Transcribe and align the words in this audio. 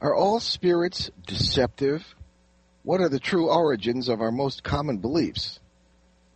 Are 0.02 0.14
all 0.14 0.40
spirits 0.40 1.10
deceptive? 1.26 2.04
What 2.84 3.00
are 3.00 3.08
the 3.08 3.18
true 3.18 3.48
origins 3.48 4.10
of 4.10 4.20
our 4.20 4.30
most 4.30 4.62
common 4.62 4.98
beliefs? 4.98 5.58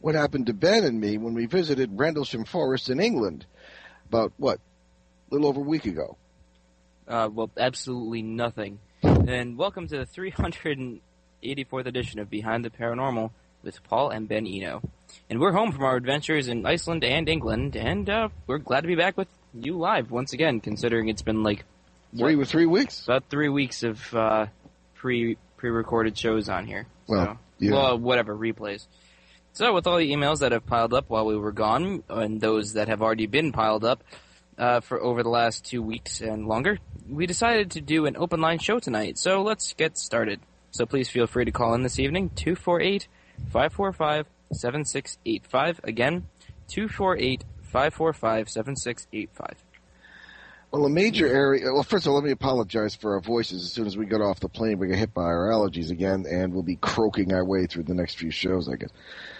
What 0.00 0.14
happened 0.14 0.46
to 0.46 0.54
Ben 0.54 0.82
and 0.82 0.98
me 0.98 1.18
when 1.18 1.34
we 1.34 1.44
visited 1.44 1.90
Rendlesham 1.92 2.46
Forest 2.46 2.88
in 2.88 3.00
England 3.00 3.44
about, 4.08 4.32
what, 4.38 4.58
a 5.30 5.34
little 5.34 5.46
over 5.46 5.60
a 5.60 5.64
week 5.64 5.84
ago? 5.84 6.16
Uh, 7.06 7.28
well, 7.30 7.50
absolutely 7.58 8.22
nothing. 8.22 8.78
And 9.02 9.58
welcome 9.58 9.88
to 9.88 9.98
the 9.98 11.00
384th 11.42 11.84
edition 11.84 12.18
of 12.18 12.30
Behind 12.30 12.64
the 12.64 12.70
Paranormal 12.70 13.30
with 13.62 13.84
Paul 13.84 14.08
and 14.08 14.26
Ben 14.26 14.46
Eno. 14.46 14.80
And 15.28 15.40
we're 15.40 15.52
home 15.52 15.70
from 15.70 15.84
our 15.84 15.96
adventures 15.96 16.48
in 16.48 16.64
Iceland 16.64 17.04
and 17.04 17.28
England, 17.28 17.76
and 17.76 18.08
uh, 18.08 18.28
we're 18.46 18.56
glad 18.56 18.80
to 18.80 18.86
be 18.86 18.94
back 18.94 19.18
with 19.18 19.28
you 19.52 19.76
live 19.76 20.10
once 20.10 20.32
again, 20.32 20.60
considering 20.60 21.10
it's 21.10 21.20
been 21.20 21.42
like 21.42 21.66
three 22.16 22.36
with 22.36 22.48
three 22.48 22.64
weeks, 22.64 23.04
about 23.04 23.24
three 23.28 23.50
weeks 23.50 23.82
of 23.82 24.14
uh, 24.14 24.46
pre 24.94 25.36
pre-recorded 25.58 26.16
shows 26.16 26.48
on 26.48 26.66
here. 26.66 26.86
Well, 27.06 27.24
so, 27.24 27.38
yeah. 27.58 27.72
well, 27.72 27.98
whatever 27.98 28.34
replays. 28.34 28.86
So, 29.52 29.74
with 29.74 29.86
all 29.86 29.98
the 29.98 30.10
emails 30.10 30.38
that 30.40 30.52
have 30.52 30.66
piled 30.66 30.94
up 30.94 31.10
while 31.10 31.26
we 31.26 31.36
were 31.36 31.52
gone, 31.52 32.02
and 32.08 32.40
those 32.40 32.74
that 32.74 32.88
have 32.88 33.02
already 33.02 33.26
been 33.26 33.52
piled 33.52 33.84
up 33.84 34.02
uh, 34.56 34.80
for 34.80 35.00
over 35.00 35.22
the 35.22 35.28
last 35.28 35.64
two 35.64 35.82
weeks 35.82 36.20
and 36.20 36.46
longer, 36.46 36.78
we 37.08 37.26
decided 37.26 37.72
to 37.72 37.80
do 37.80 38.06
an 38.06 38.16
open 38.16 38.40
line 38.40 38.58
show 38.58 38.78
tonight. 38.78 39.18
So 39.18 39.42
let's 39.42 39.74
get 39.74 39.98
started. 39.98 40.40
So 40.70 40.86
please 40.86 41.08
feel 41.08 41.26
free 41.26 41.44
to 41.44 41.50
call 41.50 41.74
in 41.74 41.82
this 41.82 41.98
evening 41.98 42.30
248 42.30 43.08
545 43.50 44.26
7685. 44.52 45.80
Again, 45.84 46.28
248 46.68 47.44
545 47.62 48.48
7685. 48.48 49.67
Well, 50.70 50.84
a 50.84 50.90
major 50.90 51.26
area. 51.26 51.72
Well, 51.72 51.82
first 51.82 52.04
of 52.04 52.10
all, 52.10 52.16
let 52.16 52.24
me 52.24 52.30
apologize 52.30 52.94
for 52.94 53.14
our 53.14 53.20
voices. 53.20 53.62
As 53.64 53.72
soon 53.72 53.86
as 53.86 53.96
we 53.96 54.04
get 54.04 54.20
off 54.20 54.40
the 54.40 54.50
plane, 54.50 54.78
we 54.78 54.88
get 54.88 54.98
hit 54.98 55.14
by 55.14 55.22
our 55.22 55.48
allergies 55.48 55.90
again, 55.90 56.26
and 56.30 56.52
we'll 56.52 56.62
be 56.62 56.76
croaking 56.76 57.32
our 57.32 57.42
way 57.42 57.64
through 57.64 57.84
the 57.84 57.94
next 57.94 58.18
few 58.18 58.30
shows, 58.30 58.68
I 58.68 58.76
guess. 58.76 58.90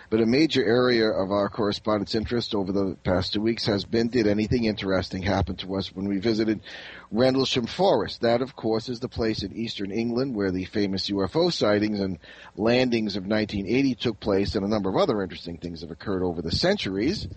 But 0.08 0.22
a 0.22 0.26
major 0.26 0.64
area 0.64 1.10
of 1.10 1.30
our 1.30 1.50
correspondence 1.50 2.14
interest 2.14 2.54
over 2.54 2.72
the 2.72 2.96
past 3.04 3.34
two 3.34 3.42
weeks 3.42 3.66
has 3.66 3.84
been 3.84 4.08
did 4.08 4.26
anything 4.26 4.64
interesting 4.64 5.20
happen 5.20 5.56
to 5.56 5.76
us 5.76 5.94
when 5.94 6.08
we 6.08 6.16
visited 6.16 6.60
Rendlesham 7.10 7.66
Forest? 7.66 8.22
That, 8.22 8.40
of 8.40 8.56
course, 8.56 8.88
is 8.88 9.00
the 9.00 9.08
place 9.10 9.42
in 9.42 9.52
eastern 9.52 9.90
England 9.90 10.34
where 10.34 10.50
the 10.50 10.64
famous 10.64 11.10
UFO 11.10 11.52
sightings 11.52 12.00
and 12.00 12.18
landings 12.56 13.16
of 13.16 13.26
1980 13.26 13.94
took 13.96 14.18
place, 14.18 14.54
and 14.54 14.64
a 14.64 14.68
number 14.68 14.88
of 14.88 14.96
other 14.96 15.22
interesting 15.22 15.58
things 15.58 15.82
have 15.82 15.90
occurred 15.90 16.22
over 16.22 16.40
the 16.40 16.52
centuries. 16.52 17.28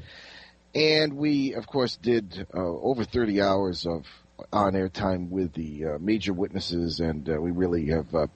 And 0.73 1.13
we, 1.13 1.53
of 1.53 1.67
course, 1.67 1.97
did 1.97 2.47
uh, 2.53 2.59
over 2.59 3.03
30 3.03 3.41
hours 3.41 3.85
of 3.85 4.05
on-air 4.53 4.89
time 4.89 5.29
with 5.29 5.53
the 5.53 5.85
uh, 5.85 5.97
major 5.99 6.33
witnesses, 6.33 6.99
and 6.99 7.29
uh, 7.29 7.33
we 7.39 7.51
really 7.51 7.87
have 7.87 8.13
uh, 8.15 8.27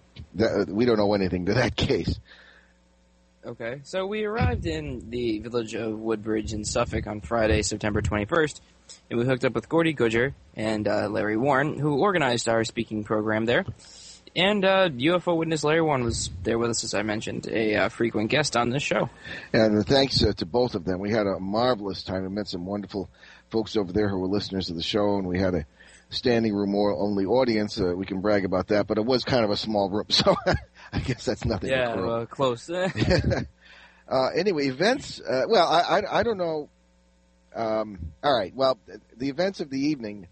we 0.68 0.86
don't 0.86 0.98
know 0.98 1.14
anything 1.14 1.46
to 1.46 1.54
that 1.56 1.76
case. 1.78 2.20
Okay, 3.46 3.82
so 3.84 4.08
we 4.08 4.24
arrived 4.24 4.66
in 4.66 5.12
the 5.12 5.38
village 5.40 5.76
of 5.76 6.00
Woodbridge 6.00 6.52
in 6.52 6.66
Suffolk 6.66 7.06
on 7.06 7.22
Friday, 7.22 7.62
September 7.62 8.02
21st, 8.02 8.60
and 9.10 9.20
we 9.20 9.26
hooked 9.26 9.46
up 9.46 9.54
with 9.54 9.70
Gordy 9.70 9.94
Goodger 9.94 10.34
and 10.56 10.88
uh, 10.88 11.08
Larry 11.10 11.38
Warren, 11.38 11.78
who 11.78 12.02
organized 12.02 12.50
our 12.50 12.64
speaking 12.64 13.04
program 13.04 13.46
there. 13.46 13.64
And 14.36 14.66
uh, 14.66 14.90
UFO 14.90 15.38
witness 15.38 15.64
Larry 15.64 15.82
Warren 15.82 16.04
was 16.04 16.30
there 16.44 16.60
with 16.60 16.70
us, 16.70 16.84
as 16.84 16.94
I 16.94 17.04
mentioned, 17.04 17.48
a 17.48 17.76
uh, 17.76 17.90
frequent 17.90 18.30
guest 18.30 18.58
on 18.58 18.70
this 18.70 18.84
show. 18.84 19.10
And 19.54 19.86
thanks 19.88 20.22
uh, 20.22 20.34
to 20.34 20.46
both 20.46 20.76
of 20.76 20.84
them. 20.84 21.00
We 21.00 21.12
had 21.12 21.26
a 21.26 21.40
marvelous 21.40 22.04
time. 22.04 22.24
We 22.24 22.30
met 22.30 22.48
some 22.48 22.66
wonderful 22.66 23.10
folks 23.50 23.78
over 23.78 23.94
there 23.94 24.10
who 24.10 24.20
were 24.20 24.28
listeners 24.28 24.70
of 24.70 24.76
the 24.76 24.84
show, 24.84 25.18
and 25.18 25.26
we 25.26 25.40
had 25.40 25.56
a 25.56 25.66
standing 26.10 26.54
room 26.54 26.76
or 26.76 26.94
only 26.94 27.26
audience. 27.26 27.80
Uh, 27.80 27.94
we 27.96 28.06
can 28.06 28.20
brag 28.20 28.44
about 28.44 28.68
that, 28.68 28.88
but 28.88 28.98
it 28.98 29.06
was 29.06 29.24
kind 29.24 29.46
of 29.46 29.52
a 29.52 29.58
small 29.58 29.90
room, 29.90 30.06
so 30.10 30.36
I 30.92 31.00
guess 31.00 31.24
that's 31.24 31.46
nothing. 31.46 31.70
Yeah, 31.70 31.96
well, 31.96 32.26
close. 32.26 32.70
uh, 32.70 34.28
anyway, 34.36 34.68
events. 34.68 35.22
Uh, 35.22 35.44
well, 35.48 35.68
I, 35.68 36.00
I, 36.00 36.20
I 36.20 36.24
don't 36.24 36.38
know. 36.38 36.70
Um, 37.56 38.12
all 38.22 38.38
right. 38.38 38.54
Well, 38.54 38.78
the 39.16 39.30
events 39.30 39.62
of 39.62 39.70
the 39.70 39.80
evening 39.80 40.28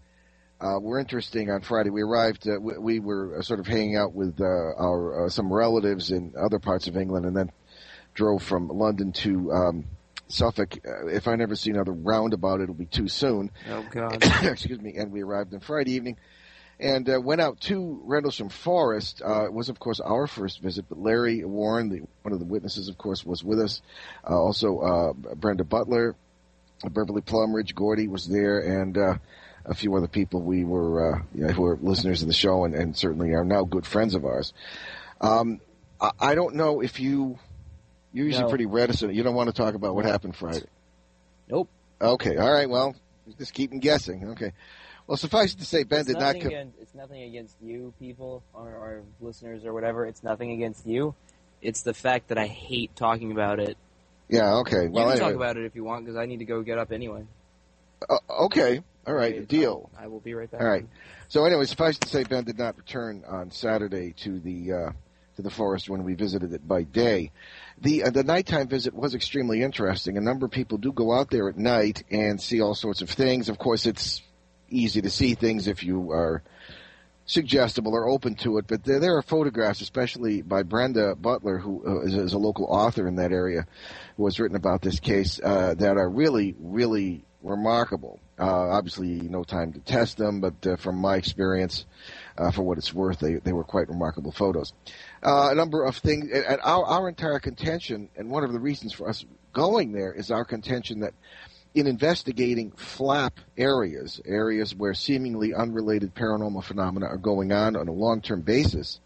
uh, 0.64 0.78
were 0.78 0.98
interesting 0.98 1.50
on 1.50 1.60
Friday. 1.60 1.90
We 1.90 2.02
arrived. 2.02 2.48
Uh, 2.48 2.58
we, 2.60 2.78
we, 2.78 2.98
were 3.00 3.42
sort 3.42 3.60
of 3.60 3.66
hanging 3.66 3.96
out 3.96 4.14
with 4.14 4.40
uh, 4.40 4.44
our 4.44 5.28
some 5.28 5.52
relatives 5.52 6.10
in 6.10 6.34
other 6.40 6.58
parts 6.58 6.86
of 6.86 6.96
England, 6.96 7.26
and 7.26 7.36
then 7.36 7.52
drove 8.14 8.42
from 8.42 8.68
London 8.68 9.12
to 9.12 9.52
um, 9.52 9.84
Suffolk. 10.28 10.78
if 10.84 11.28
I 11.28 11.36
never 11.36 11.54
see 11.54 11.70
another 11.70 11.92
roundabout, 11.92 12.60
it'll 12.60 12.74
be 12.74 12.86
too 12.86 13.08
soon. 13.08 13.50
Oh 13.70 13.84
God! 13.90 14.18
Excuse 14.42 14.80
me. 14.80 14.94
And 14.96 15.12
we 15.12 15.22
arrived 15.22 15.52
on 15.52 15.60
Friday 15.60 15.92
evening 15.92 16.16
and 16.80 17.08
uh, 17.08 17.20
went 17.20 17.40
out 17.40 17.60
to 17.60 18.00
Rendlesham 18.04 18.48
Forest. 18.48 19.22
Uh, 19.24 19.44
it 19.44 19.52
was, 19.52 19.68
of 19.68 19.78
course, 19.78 20.00
our 20.00 20.26
first 20.26 20.60
visit, 20.60 20.86
but 20.88 20.98
Larry 20.98 21.44
Warren, 21.44 21.88
the, 21.88 22.00
one 22.22 22.32
of 22.32 22.40
the 22.40 22.44
witnesses, 22.44 22.88
of 22.88 22.98
course, 22.98 23.24
was 23.24 23.44
with 23.44 23.60
us. 23.60 23.80
Uh, 24.28 24.34
also, 24.34 24.78
uh, 24.80 25.12
Brenda 25.34 25.64
Butler, 25.64 26.16
Beverly 26.82 27.22
Plumridge, 27.22 27.74
Gordy 27.74 28.08
was 28.08 28.26
there, 28.26 28.58
and 28.58 28.98
uh, 28.98 29.14
a 29.64 29.74
few 29.74 29.94
other 29.94 30.08
people 30.08 30.42
we 30.42 30.64
were, 30.64 31.14
uh, 31.14 31.22
you 31.34 31.46
know, 31.46 31.52
who 31.52 31.64
are 31.66 31.76
listeners 31.80 32.22
of 32.22 32.28
the 32.28 32.34
show 32.34 32.64
and, 32.64 32.74
and, 32.74 32.96
certainly 32.96 33.32
are 33.32 33.44
now 33.44 33.64
good 33.64 33.86
friends 33.86 34.14
of 34.14 34.24
ours. 34.24 34.52
Um, 35.20 35.60
I, 36.00 36.10
I, 36.20 36.34
don't 36.34 36.54
know 36.56 36.80
if 36.80 37.00
you, 37.00 37.38
you're 38.12 38.26
usually 38.26 38.44
no. 38.44 38.50
pretty 38.50 38.66
reticent. 38.66 39.14
You 39.14 39.22
don't 39.22 39.34
want 39.34 39.48
to 39.48 39.54
talk 39.54 39.74
about 39.74 39.94
what 39.94 40.04
happened 40.04 40.36
Friday. 40.36 40.66
Nope. 41.48 41.68
Okay. 42.00 42.36
All 42.36 42.52
right. 42.52 42.68
Well, 42.68 42.94
just 43.38 43.54
keep 43.54 43.70
them 43.70 43.80
guessing. 43.80 44.30
Okay. 44.30 44.52
Well, 45.06 45.16
suffice 45.16 45.54
it 45.54 45.58
to 45.58 45.66
say, 45.66 45.84
Ben 45.84 46.00
it's 46.00 46.08
did 46.08 46.18
not. 46.18 46.34
Com- 46.36 46.46
against, 46.46 46.78
it's 46.80 46.94
nothing 46.94 47.22
against 47.22 47.56
you, 47.62 47.92
people, 47.98 48.42
or, 48.52 48.68
or, 48.68 49.02
listeners, 49.20 49.64
or 49.64 49.72
whatever. 49.72 50.06
It's 50.06 50.22
nothing 50.22 50.50
against 50.52 50.86
you. 50.86 51.14
It's 51.60 51.82
the 51.82 51.94
fact 51.94 52.28
that 52.28 52.38
I 52.38 52.46
hate 52.46 52.94
talking 52.96 53.32
about 53.32 53.60
it. 53.60 53.76
Yeah. 54.28 54.56
Okay. 54.56 54.88
Well, 54.88 54.88
you 54.88 54.92
can 54.92 55.02
anyway. 55.02 55.18
talk 55.18 55.34
about 55.34 55.56
it 55.56 55.64
if 55.64 55.74
you 55.74 55.84
want, 55.84 56.04
because 56.04 56.16
I 56.16 56.26
need 56.26 56.38
to 56.38 56.44
go 56.44 56.62
get 56.62 56.78
up 56.78 56.92
anyway. 56.92 57.24
Uh, 58.08 58.18
okay. 58.44 58.80
All 59.06 59.14
right. 59.14 59.46
Deal. 59.46 59.90
I, 59.98 60.04
I, 60.04 60.06
will 60.06 60.20
be 60.20 60.34
right 60.34 60.50
back. 60.50 60.60
All 60.60 60.66
right. 60.66 60.86
So, 61.28 61.44
anyway, 61.44 61.64
suffice 61.64 61.98
to 61.98 62.08
say, 62.08 62.24
Ben 62.24 62.44
did 62.44 62.58
not 62.58 62.76
return 62.76 63.24
on 63.26 63.50
Saturday 63.50 64.12
to 64.18 64.40
the 64.40 64.72
uh, 64.72 64.92
to 65.36 65.42
the 65.42 65.50
forest 65.50 65.90
when 65.90 66.04
we 66.04 66.14
visited 66.14 66.52
it 66.52 66.66
by 66.66 66.84
day. 66.84 67.32
The 67.80 68.04
uh, 68.04 68.10
the 68.10 68.24
nighttime 68.24 68.68
visit 68.68 68.94
was 68.94 69.14
extremely 69.14 69.62
interesting. 69.62 70.16
A 70.16 70.20
number 70.20 70.46
of 70.46 70.52
people 70.52 70.78
do 70.78 70.92
go 70.92 71.12
out 71.12 71.30
there 71.30 71.48
at 71.48 71.58
night 71.58 72.04
and 72.10 72.40
see 72.40 72.60
all 72.60 72.74
sorts 72.74 73.02
of 73.02 73.10
things. 73.10 73.48
Of 73.48 73.58
course, 73.58 73.86
it's 73.86 74.22
easy 74.68 75.02
to 75.02 75.10
see 75.10 75.34
things 75.34 75.68
if 75.68 75.82
you 75.82 76.12
are 76.12 76.42
suggestible 77.26 77.94
or 77.94 78.08
open 78.08 78.34
to 78.36 78.58
it. 78.58 78.66
But 78.66 78.84
there, 78.84 79.00
there 79.00 79.16
are 79.16 79.22
photographs, 79.22 79.80
especially 79.80 80.42
by 80.42 80.62
Brenda 80.62 81.14
Butler, 81.14 81.58
who 81.58 81.82
uh, 81.86 82.00
is, 82.02 82.14
is, 82.14 82.32
a 82.32 82.38
local 82.38 82.66
author 82.66 83.06
in 83.08 83.16
that 83.16 83.32
area, 83.32 83.66
who 84.16 84.24
has 84.26 84.38
written 84.38 84.56
about 84.56 84.82
this 84.82 85.00
case, 85.00 85.40
uh, 85.42 85.74
that 85.74 85.96
are 85.96 86.08
really, 86.08 86.54
really 86.58 87.24
remarkable. 87.44 88.18
Uh, 88.38 88.70
obviously, 88.70 89.20
no 89.20 89.44
time 89.44 89.72
to 89.72 89.78
test 89.80 90.16
them, 90.16 90.40
but 90.40 90.66
uh, 90.66 90.76
from 90.76 90.96
my 90.96 91.16
experience, 91.16 91.84
uh, 92.38 92.50
for 92.50 92.62
what 92.62 92.78
it's 92.78 92.92
worth, 92.92 93.20
they, 93.20 93.34
they 93.34 93.52
were 93.52 93.62
quite 93.62 93.88
remarkable 93.88 94.32
photos. 94.32 94.72
Uh, 95.22 95.50
a 95.52 95.54
number 95.54 95.84
of 95.84 95.96
things, 95.98 96.30
and 96.32 96.60
our, 96.62 96.84
our 96.84 97.08
entire 97.08 97.38
contention, 97.38 98.08
and 98.16 98.30
one 98.30 98.42
of 98.42 98.52
the 98.52 98.58
reasons 98.58 98.92
for 98.92 99.08
us 99.08 99.24
going 99.52 99.92
there 99.92 100.12
is 100.12 100.30
our 100.30 100.44
contention 100.44 101.00
that 101.00 101.14
in 101.74 101.86
investigating 101.86 102.72
flap 102.72 103.38
areas, 103.56 104.20
areas 104.24 104.74
where 104.74 104.94
seemingly 104.94 105.54
unrelated 105.54 106.14
paranormal 106.14 106.64
phenomena 106.64 107.06
are 107.06 107.18
going 107.18 107.52
on 107.52 107.76
on 107.76 107.88
a 107.88 107.92
long-term 107.92 108.40
basis, 108.40 109.00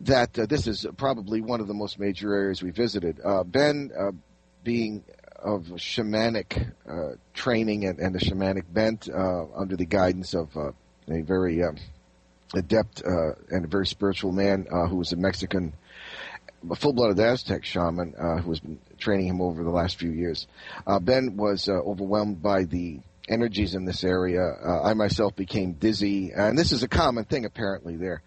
that 0.00 0.38
uh, 0.38 0.46
this 0.46 0.66
is 0.66 0.86
probably 0.96 1.40
one 1.40 1.60
of 1.60 1.66
the 1.66 1.74
most 1.74 1.98
major 1.98 2.34
areas 2.34 2.62
we 2.62 2.70
visited. 2.70 3.20
Uh, 3.22 3.42
ben, 3.44 3.90
being 4.64 5.04
of 5.38 5.62
shamanic 5.76 6.72
uh, 6.88 7.16
training 7.34 7.84
and, 7.84 7.98
and, 7.98 8.16
a 8.16 8.18
shamanic 8.18 8.64
bent, 8.72 9.08
uh, 9.08 9.44
under 9.56 9.76
the 9.76 9.86
guidance 9.86 10.34
of 10.34 10.56
uh, 10.56 10.72
a 11.08 11.22
very 11.22 11.62
um, 11.62 11.76
adept 12.54 13.02
and 13.02 13.64
a 13.64 13.68
very 13.68 13.86
spiritual 13.86 14.32
man 14.32 14.66
who 14.88 14.96
was 14.96 15.12
a 15.12 15.16
Mexican 15.16 15.72
a 16.68 16.74
full-blooded 16.74 17.20
Aztec 17.20 17.64
shaman 17.64 18.14
uh, 18.18 18.38
who 18.38 18.50
has 18.50 18.58
been 18.58 18.80
training 18.98 19.28
him 19.28 19.40
over 19.40 19.62
the 19.62 19.70
last 19.70 19.96
few 19.96 20.10
years. 20.10 20.48
Uh, 20.88 20.98
ben 20.98 21.36
was 21.36 21.68
uh, 21.68 21.72
overwhelmed 21.72 22.42
by 22.42 22.64
the 22.64 22.98
energies 23.28 23.76
in 23.76 23.84
this 23.84 24.02
area. 24.02 24.40
I 24.82 24.94
myself 24.94 25.36
became 25.36 25.74
dizzy, 25.74 26.32
and 26.34 26.58
this 26.58 26.72
is 26.72 26.82
a 26.82 26.88
common 26.88 27.26
thing 27.26 27.44
apparently 27.44 27.96
there. 27.96 28.22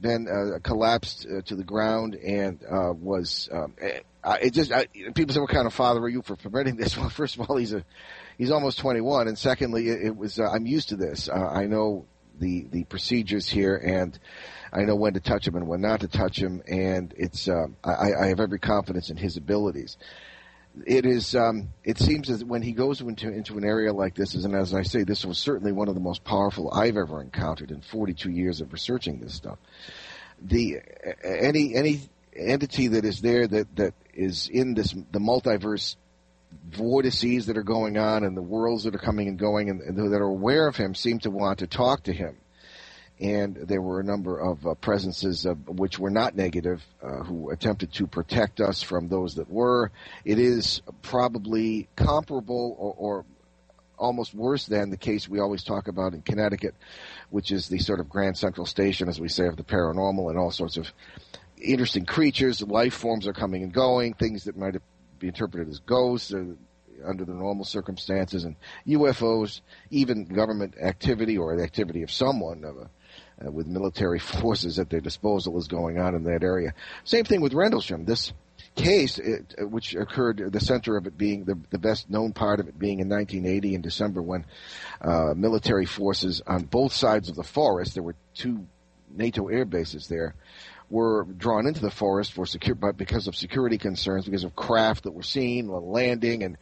Ben 0.00 0.26
uh, 0.28 0.58
collapsed 0.60 1.26
uh, 1.26 1.42
to 1.42 1.56
the 1.56 1.64
ground 1.64 2.14
and 2.14 2.62
uh, 2.64 2.92
was. 2.92 3.48
Um, 3.52 3.74
it 4.40 4.52
just 4.52 4.72
I, 4.72 4.86
people 5.14 5.34
say, 5.34 5.40
"What 5.40 5.50
kind 5.50 5.66
of 5.66 5.74
father 5.74 6.00
are 6.00 6.08
you 6.08 6.22
for 6.22 6.36
permitting 6.36 6.76
this?" 6.76 6.96
Well, 6.98 7.08
first 7.10 7.36
of 7.36 7.48
all, 7.48 7.56
he's 7.56 7.72
a 7.72 7.84
he's 8.36 8.50
almost 8.50 8.78
21, 8.78 9.28
and 9.28 9.38
secondly, 9.38 9.88
it, 9.88 10.06
it 10.06 10.16
was 10.16 10.38
I'm 10.38 10.66
used 10.66 10.90
to 10.90 10.96
this. 10.96 11.28
I 11.28 11.66
know 11.66 12.06
the 12.38 12.66
the 12.70 12.84
procedures 12.84 13.48
here, 13.48 13.76
and 13.76 14.18
I 14.72 14.82
know 14.82 14.96
when 14.96 15.14
to 15.14 15.20
touch 15.20 15.46
him 15.46 15.56
and 15.56 15.66
when 15.66 15.80
not 15.80 16.00
to 16.00 16.08
touch 16.08 16.38
him, 16.38 16.62
and 16.66 17.12
it's 17.16 17.48
um, 17.48 17.76
I, 17.82 18.12
I 18.12 18.26
have 18.26 18.40
every 18.40 18.58
confidence 18.58 19.10
in 19.10 19.16
his 19.16 19.36
abilities 19.36 19.96
it 20.86 21.06
is. 21.06 21.34
Um, 21.34 21.70
it 21.84 21.98
seems 21.98 22.28
that 22.28 22.46
when 22.46 22.62
he 22.62 22.72
goes 22.72 23.00
into 23.00 23.30
into 23.30 23.58
an 23.58 23.64
area 23.64 23.92
like 23.92 24.14
this, 24.14 24.34
and 24.34 24.54
as 24.54 24.74
I 24.74 24.82
say, 24.82 25.04
this 25.04 25.24
was 25.24 25.38
certainly 25.38 25.72
one 25.72 25.88
of 25.88 25.94
the 25.94 26.00
most 26.00 26.24
powerful 26.24 26.72
I've 26.72 26.96
ever 26.96 27.22
encountered 27.22 27.70
in 27.70 27.80
42 27.80 28.30
years 28.30 28.60
of 28.60 28.72
researching 28.72 29.20
this 29.20 29.34
stuff. 29.34 29.58
The 30.40 30.80
any 31.24 31.74
any 31.74 32.00
entity 32.36 32.88
that 32.88 33.04
is 33.04 33.20
there 33.20 33.46
that 33.46 33.76
that 33.76 33.94
is 34.18 34.48
in 34.48 34.74
this 34.74 34.92
the 35.12 35.20
multiverse 35.20 35.96
vortices 36.70 37.46
that 37.46 37.56
are 37.56 37.62
going 37.62 37.96
on 37.96 38.24
and 38.24 38.36
the 38.36 38.42
worlds 38.42 38.84
that 38.84 38.94
are 38.94 38.98
coming 38.98 39.28
and 39.28 39.38
going 39.38 39.70
and, 39.70 39.80
and 39.80 40.12
that 40.12 40.20
are 40.20 40.24
aware 40.24 40.66
of 40.66 40.76
him 40.76 40.94
seem 40.94 41.18
to 41.20 41.30
want 41.30 41.60
to 41.60 41.66
talk 41.66 42.02
to 42.02 42.12
him 42.12 42.36
and 43.20 43.56
there 43.56 43.82
were 43.82 44.00
a 44.00 44.04
number 44.04 44.38
of 44.38 44.66
uh, 44.66 44.74
presences 44.74 45.44
uh, 45.46 45.54
which 45.54 45.98
were 45.98 46.10
not 46.10 46.36
negative 46.36 46.84
uh, 47.02 47.24
who 47.24 47.50
attempted 47.50 47.92
to 47.94 48.06
protect 48.06 48.60
us 48.60 48.82
from 48.82 49.08
those 49.08 49.34
that 49.34 49.50
were. 49.50 49.90
It 50.24 50.38
is 50.38 50.82
probably 51.02 51.88
comparable 51.96 52.76
or, 52.78 52.94
or, 52.96 53.24
almost 53.98 54.32
worse 54.32 54.66
than 54.66 54.90
the 54.90 54.96
case 54.96 55.28
we 55.28 55.40
always 55.40 55.64
talk 55.64 55.88
about 55.88 56.14
in 56.14 56.22
Connecticut, 56.22 56.72
which 57.30 57.50
is 57.50 57.68
the 57.68 57.80
sort 57.80 57.98
of 57.98 58.08
Grand 58.08 58.38
Central 58.38 58.64
Station, 58.64 59.08
as 59.08 59.20
we 59.20 59.26
say, 59.26 59.48
of 59.48 59.56
the 59.56 59.64
paranormal 59.64 60.30
and 60.30 60.38
all 60.38 60.52
sorts 60.52 60.76
of 60.76 60.86
interesting 61.60 62.04
creatures, 62.04 62.62
life 62.62 62.94
forms 62.94 63.26
are 63.26 63.32
coming 63.32 63.62
and 63.62 63.72
going, 63.72 64.14
things 64.14 64.44
that 64.44 64.56
might 64.56 64.76
be 65.18 65.28
interpreted 65.28 65.68
as 65.68 65.80
ghosts. 65.80 66.32
Uh, 66.32 66.54
under 67.06 67.24
the 67.24 67.32
normal 67.32 67.64
circumstances, 67.64 68.42
and 68.42 68.56
UFOs, 68.88 69.60
even 69.88 70.24
government 70.24 70.74
activity 70.82 71.38
or 71.38 71.56
the 71.56 71.62
activity 71.62 72.02
of 72.02 72.10
someone, 72.10 72.64
of 72.64 72.76
a 72.76 72.90
uh, 73.44 73.50
with 73.50 73.66
military 73.66 74.18
forces 74.40 74.78
at 74.78 74.90
their 74.90 75.00
disposal 75.00 75.58
is 75.58 75.68
going 75.68 75.98
on 75.98 76.14
in 76.14 76.24
that 76.24 76.42
area. 76.42 76.74
Same 77.04 77.24
thing 77.24 77.40
with 77.40 77.54
Rendlesham. 77.54 78.04
This 78.04 78.32
case, 78.74 79.18
it, 79.18 79.54
uh, 79.60 79.66
which 79.66 79.94
occurred, 79.94 80.52
the 80.52 80.60
center 80.60 80.96
of 80.96 81.06
it 81.06 81.16
being 81.16 81.44
the, 81.44 81.58
the 81.70 81.78
best 81.78 82.10
known 82.10 82.32
part 82.32 82.60
of 82.60 82.68
it 82.68 82.78
being 82.78 83.00
in 83.00 83.08
1980 83.08 83.74
in 83.74 83.80
December 83.80 84.22
when 84.22 84.44
uh, 85.00 85.34
military 85.36 85.86
forces 85.86 86.42
on 86.46 86.64
both 86.64 86.92
sides 86.92 87.28
of 87.28 87.36
the 87.36 87.44
forest, 87.44 87.94
there 87.94 88.02
were 88.02 88.16
two 88.34 88.66
NATO 89.10 89.48
air 89.48 89.64
bases 89.64 90.08
there, 90.08 90.34
were 90.90 91.24
drawn 91.24 91.66
into 91.66 91.80
the 91.80 91.90
forest 91.90 92.32
for 92.32 92.46
secure, 92.46 92.74
but 92.74 92.96
because 92.96 93.26
of 93.26 93.36
security 93.36 93.78
concerns, 93.78 94.24
because 94.24 94.44
of 94.44 94.56
craft 94.56 95.04
that 95.04 95.12
were 95.12 95.22
seen 95.22 95.68
landing, 95.68 96.42
and 96.42 96.56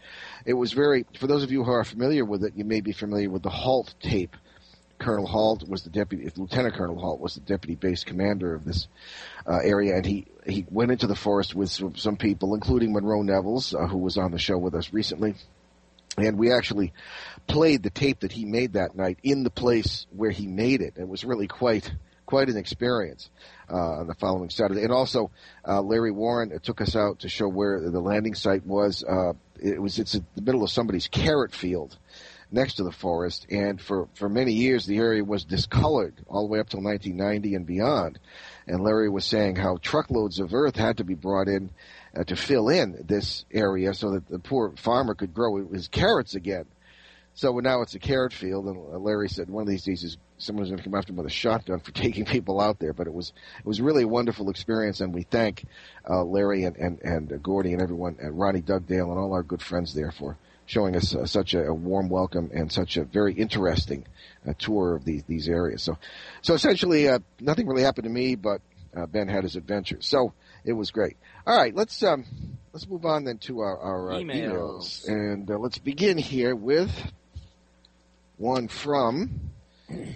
it 0.45 0.55
was 0.55 0.73
very. 0.73 1.07
For 1.19 1.27
those 1.27 1.43
of 1.43 1.53
you 1.53 1.65
who 1.65 1.71
are 1.71 1.85
familiar 1.85 2.25
with 2.25 2.45
it, 2.45 2.55
you 2.57 2.65
may 2.65 2.81
be 2.81 2.93
familiar 2.93 3.31
with 3.31 3.43
the 3.43 3.51
HALT 3.51 3.95
tape 4.01 4.37
Colonel 4.99 5.27
Halt 5.27 5.69
was 5.69 5.83
the 5.83 5.91
deputy, 5.91 6.31
Lieutenant 6.37 6.75
Colonel 6.75 6.99
Halt 6.99 7.21
was 7.21 7.35
the 7.35 7.41
deputy 7.41 7.75
base 7.75 8.05
commander 8.05 8.55
of 8.55 8.65
this 8.65 8.89
uh, 9.47 9.59
area, 9.63 9.97
and 9.97 10.07
he 10.07 10.27
he 10.47 10.65
went 10.71 10.91
into 10.91 11.07
the 11.07 11.17
forest 11.17 11.55
with 11.55 11.71
some, 11.71 11.97
some 11.97 12.17
people, 12.17 12.55
including 12.55 12.93
Monroe 12.93 13.23
Nevels, 13.23 13.75
uh, 13.75 13.87
who 13.87 13.99
was 13.99 14.17
on 14.17 14.31
the 14.31 14.39
show 14.39 14.57
with 14.57 14.75
us 14.75 14.93
recently, 14.93 15.35
and 16.17 16.39
we 16.39 16.53
actually 16.53 16.93
played 17.47 17.83
the 17.83 17.91
tape 17.91 18.21
that 18.21 18.33
he 18.33 18.45
made 18.45 18.75
that 18.75 18.95
night 18.95 19.19
in 19.23 19.43
the 19.43 19.51
place 19.51 20.07
where 20.11 20.31
he 20.31 20.47
made 20.47 20.81
it. 20.81 20.95
It 20.97 21.09
was 21.09 21.25
really 21.25 21.47
quite 21.47 21.93
quite 22.27 22.49
an 22.49 22.57
experience 22.57 23.31
uh, 23.69 24.05
the 24.05 24.15
following 24.15 24.51
Saturday, 24.51 24.83
and 24.83 24.93
also 24.93 25.31
uh, 25.67 25.81
Larry 25.81 26.11
Warren 26.11 26.59
took 26.61 26.81
us 26.81 26.95
out 26.95 27.21
to 27.21 27.29
show 27.29 27.49
where 27.49 27.89
the 27.89 28.01
landing 28.01 28.35
site 28.35 28.67
was. 28.67 29.03
Uh, 29.03 29.33
it 29.59 29.81
was 29.81 29.99
it's 29.99 30.15
in 30.15 30.27
the 30.35 30.43
middle 30.43 30.63
of 30.63 30.71
somebody's 30.71 31.09
carrot 31.09 31.55
field 31.55 31.97
next 32.51 32.75
to 32.75 32.85
the 32.85 32.93
forest. 32.93 33.47
And 33.51 33.81
for, 33.81 34.09
for 34.15 34.29
many 34.29 34.53
years, 34.53 34.87
the 34.87 34.99
area 34.99 35.25
was 35.25 35.45
discolored 35.45 36.15
all 36.29 36.43
the 36.43 36.53
way 36.53 36.61
up 36.61 36.69
till 36.69 36.83
1990 36.83 37.55
and 37.55 37.67
beyond. 37.67 38.19
And 38.67 38.83
Larry 38.83 39.09
was 39.09 39.25
saying 39.25 39.57
how 39.57 39.79
truckloads 39.81 40.39
of 40.39 40.55
earth 40.55 40.77
had 40.77 40.99
to 40.99 41.05
be 41.05 41.15
brought 41.15 41.49
in 41.49 41.71
uh, 42.17 42.25
to 42.25 42.37
fill 42.37 42.69
in 42.69 43.05
this 43.07 43.45
area 43.53 43.95
so 43.95 44.13
that 44.13 44.29
the 44.29 44.39
poor 44.39 44.73
farmer 44.77 45.15
could 45.15 45.35
grow 45.35 45.69
his 45.69 45.89
carrots 45.89 46.35
again. 46.35 46.67
So 47.37 47.53
now 47.59 47.83
it's 47.83 47.95
a 47.95 47.99
carrot 47.99 48.33
field, 48.33 48.65
and 48.65 49.05
Larry 49.05 49.29
said 49.29 49.51
one 49.51 49.61
of 49.61 49.69
these 49.69 49.85
days 49.85 50.03
is 50.03 50.17
someone's 50.39 50.71
going 50.71 50.79
to 50.79 50.83
come 50.83 50.95
after 50.95 51.13
him 51.13 51.17
with 51.17 51.27
a 51.27 51.31
shotgun 51.31 51.81
for 51.81 51.91
taking 51.93 52.25
people 52.25 52.63
out 52.63 52.79
there. 52.79 52.95
But 52.95 53.07
it 53.07 53.13
was 53.13 53.35
it 53.59 53.67
was 53.67 53.79
really 53.79 54.05
a 54.05 54.09
wonderful 54.09 54.49
experience, 54.49 55.03
and 55.03 55.13
we 55.13 55.23
thank 55.23 55.67
uh, 56.09 56.25
Larry 56.25 56.65
and 56.65 56.77
and 56.77 56.99
and 57.03 57.31
uh, 57.31 57.37
Gordy 57.37 57.75
and 57.75 57.83
everyone 57.83 58.17
and 58.21 58.39
Ronnie 58.39 58.63
Dugdale 58.63 59.11
and 59.11 59.19
all 59.19 59.35
our 59.35 59.43
good 59.43 59.61
friends 59.61 59.93
there 59.93 60.13
for 60.13 60.39
showing 60.65 60.97
us 60.97 61.15
uh, 61.15 61.27
such 61.27 61.53
a, 61.53 61.67
a, 61.67 61.75
warm 61.75 62.09
welcome 62.09 62.51
and 62.53 62.73
such 62.73 62.97
a 62.97 63.05
very 63.05 63.35
interesting 63.35 64.05
uh, 64.49 64.55
tour 64.59 64.97
of 64.97 65.05
these 65.05 65.23
these 65.25 65.47
areas. 65.47 65.83
So, 65.83 65.99
so 66.41 66.55
essentially, 66.55 67.07
uh, 67.07 67.19
nothing 67.39 67.67
really 67.67 67.83
happened 67.83 68.05
to 68.05 68.11
me, 68.11 68.35
but 68.35 68.63
uh, 68.97 69.05
Ben 69.05 69.29
had 69.29 69.43
his 69.43 69.57
adventures. 69.57 70.07
So 70.07 70.33
it 70.65 70.73
was 70.73 70.91
great. 70.91 71.19
All 71.47 71.55
right, 71.57 71.75
let's 71.75 72.03
um, 72.03 72.25
let's 72.73 72.89
move 72.89 73.05
on 73.05 73.25
then 73.25 73.37
to 73.41 73.61
our, 73.61 73.79
our 73.79 74.13
uh, 74.13 74.17
emails. 74.21 75.05
emails. 75.05 75.09
and 75.09 75.51
uh, 75.51 75.59
let's 75.59 75.79
begin 75.79 76.17
here 76.17 76.57
with 76.57 76.91
one 78.37 78.69
from. 78.69 79.53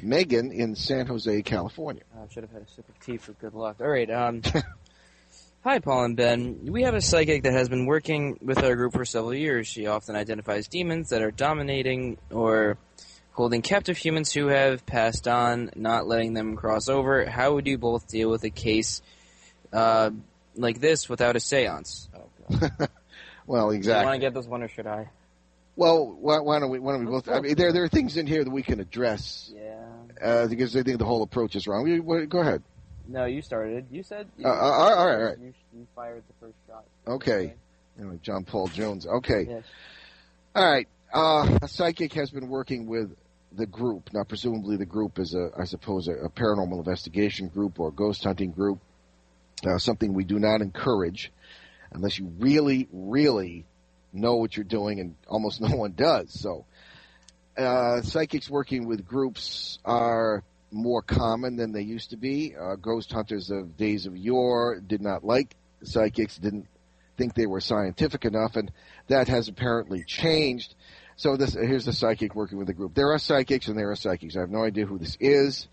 Megan 0.02 0.50
in 0.50 0.75
San 0.75 1.06
Jose, 1.06 1.43
California. 1.43 2.02
I 2.12 2.26
should 2.32 2.43
have 2.43 2.50
had 2.50 2.62
a 2.62 2.69
sip 2.69 2.88
of 2.88 2.99
tea 2.99 3.19
for 3.19 3.32
good 3.34 3.55
luck. 3.55 3.76
All 3.81 3.88
right. 3.88 4.11
Um, 4.11 4.43
Hi, 5.62 5.78
Paul 5.78 6.05
and 6.05 6.17
Ben. 6.17 6.72
We 6.72 6.84
have 6.84 6.94
a 6.94 7.02
psychic 7.02 7.43
that 7.43 7.52
has 7.52 7.69
been 7.69 7.84
working 7.84 8.38
with 8.40 8.64
our 8.64 8.75
group 8.75 8.94
for 8.94 9.05
several 9.05 9.34
years. 9.34 9.69
She 9.69 9.87
often 9.87 10.17
identifies 10.17 10.69
demons 10.69 11.11
that 11.11 11.20
are 11.20 11.31
dominating 11.31 12.17
or 12.31 12.78
holding 13.32 13.61
captive 13.61 13.99
humans 13.99 14.32
who 14.32 14.46
have 14.46 14.87
passed 14.87 15.28
on, 15.28 15.70
not 15.76 16.06
letting 16.06 16.32
them 16.32 16.56
cross 16.56 16.88
over. 16.88 17.26
How 17.26 17.52
would 17.52 17.66
you 17.66 17.76
both 17.76 18.08
deal 18.08 18.31
with 18.31 18.43
a 18.44 18.50
case 18.50 19.02
uh, 19.70 20.11
like 20.56 20.81
this 20.81 21.11
without 21.11 21.37
a 21.37 21.40
seance? 21.40 22.08
Oh, 22.14 22.70
well, 23.46 23.69
exactly. 23.70 24.00
Do 24.00 24.00
you 24.00 24.06
want 24.06 24.14
to 24.14 24.26
get 24.26 24.34
this 24.34 24.46
one, 24.46 24.62
or 24.62 24.69
should 24.69 24.87
I? 24.87 25.11
Well, 25.81 26.15
why, 26.21 26.41
why 26.41 26.59
don't 26.59 26.69
we? 26.69 26.79
Why 26.79 26.93
don't 26.93 27.06
we 27.06 27.11
both? 27.11 27.27
I 27.27 27.41
mean, 27.41 27.55
there 27.55 27.73
there 27.73 27.85
are 27.85 27.88
things 27.88 28.19
in 28.19 28.27
here 28.27 28.44
that 28.44 28.50
we 28.50 28.62
can 28.62 28.81
address. 28.81 29.50
Yeah. 29.50 29.87
Uh, 30.23 30.47
because 30.47 30.77
I 30.77 30.82
think 30.82 30.99
the 30.99 31.06
whole 31.06 31.23
approach 31.23 31.56
is 31.56 31.67
wrong. 31.67 31.85
We, 31.85 32.27
go 32.27 32.41
ahead. 32.41 32.62
No, 33.09 33.25
you 33.25 33.41
started. 33.41 33.87
You 33.91 34.03
said. 34.03 34.29
You 34.37 34.44
uh, 34.44 34.50
uh, 34.50 34.53
all 34.53 34.91
right, 34.91 35.15
all 35.15 35.25
right. 35.25 35.38
You, 35.38 35.55
you, 35.73 35.87
fired 35.97 36.23
the 36.29 36.35
first 36.38 36.59
shot. 36.67 36.85
Okay. 37.09 37.54
Anyway, 37.99 38.19
John 38.23 38.45
Paul 38.45 38.69
Jones. 38.69 39.07
Okay. 39.07 39.47
Yes. 39.49 39.64
All 40.54 40.71
right. 40.71 40.87
Uh, 41.14 41.59
a 41.62 41.69
psychic 41.69 42.12
has 42.12 42.31
been 42.31 42.50
working 42.50 42.87
with 42.87 43.16
the 43.50 43.64
group. 43.64 44.11
Now, 44.12 44.25
presumably, 44.25 44.76
the 44.76 44.85
group 44.85 45.19
is 45.19 45.35
a, 45.35 45.49
I 45.59 45.64
suppose, 45.64 46.09
a, 46.09 46.12
a 46.12 46.28
paranormal 46.28 46.76
investigation 46.76 47.49
group 47.49 47.81
or 47.81 47.88
a 47.88 47.93
ghost 47.93 48.23
hunting 48.23 48.50
group. 48.50 48.81
Uh, 49.66 49.78
something 49.78 50.12
we 50.12 50.25
do 50.25 50.38
not 50.38 50.61
encourage, 50.61 51.33
unless 51.90 52.19
you 52.19 52.31
really, 52.38 52.87
really 52.93 53.64
know 54.12 54.37
what 54.37 54.57
you're 54.57 54.64
doing, 54.64 55.00
and 55.00 55.17
almost 55.29 55.61
no 55.61 55.75
one 55.76 55.93
does. 55.93 56.33
So, 56.33 56.64
uh, 57.57 58.02
psychics 58.02 58.49
working 58.49 58.87
with 58.87 59.07
groups 59.07 59.79
are 59.85 60.43
more 60.73 61.02
common 61.02 61.57
than 61.57 61.73
they 61.73 61.83
used 61.83 62.11
to 62.11 62.17
be. 62.17 62.55
Uh, 62.57 62.76
ghost 62.76 63.12
hunters 63.12 63.50
of 63.50 63.76
days 63.76 64.07
of 64.07 64.17
yore 64.17 64.81
did 64.81 65.00
not 65.00 65.25
like 65.25 65.57
psychics, 65.83 66.37
didn't 66.38 66.67
think 67.17 67.35
they 67.35 67.47
were 67.47 67.61
scientific 67.61 68.25
enough, 68.25 68.57
and 68.57 68.71
that 69.09 69.29
has 69.29 69.49
apparently 69.49 70.05
changed. 70.05 70.75
So 71.17 71.37
this 71.37 71.52
here's 71.52 71.85
the 71.85 71.93
psychic 71.93 72.35
working 72.35 72.57
with 72.57 72.67
the 72.67 72.73
group. 72.73 72.95
There 72.95 73.12
are 73.12 73.19
psychics 73.19 73.69
and 73.69 73.76
there 73.76 73.90
are 73.90 73.97
psychics. 73.97 74.37
I 74.37 74.40
have 74.40 74.50
no 74.50 74.64
idea 74.64 74.87
who 74.87 74.99
this 74.99 75.19
is, 75.21 75.69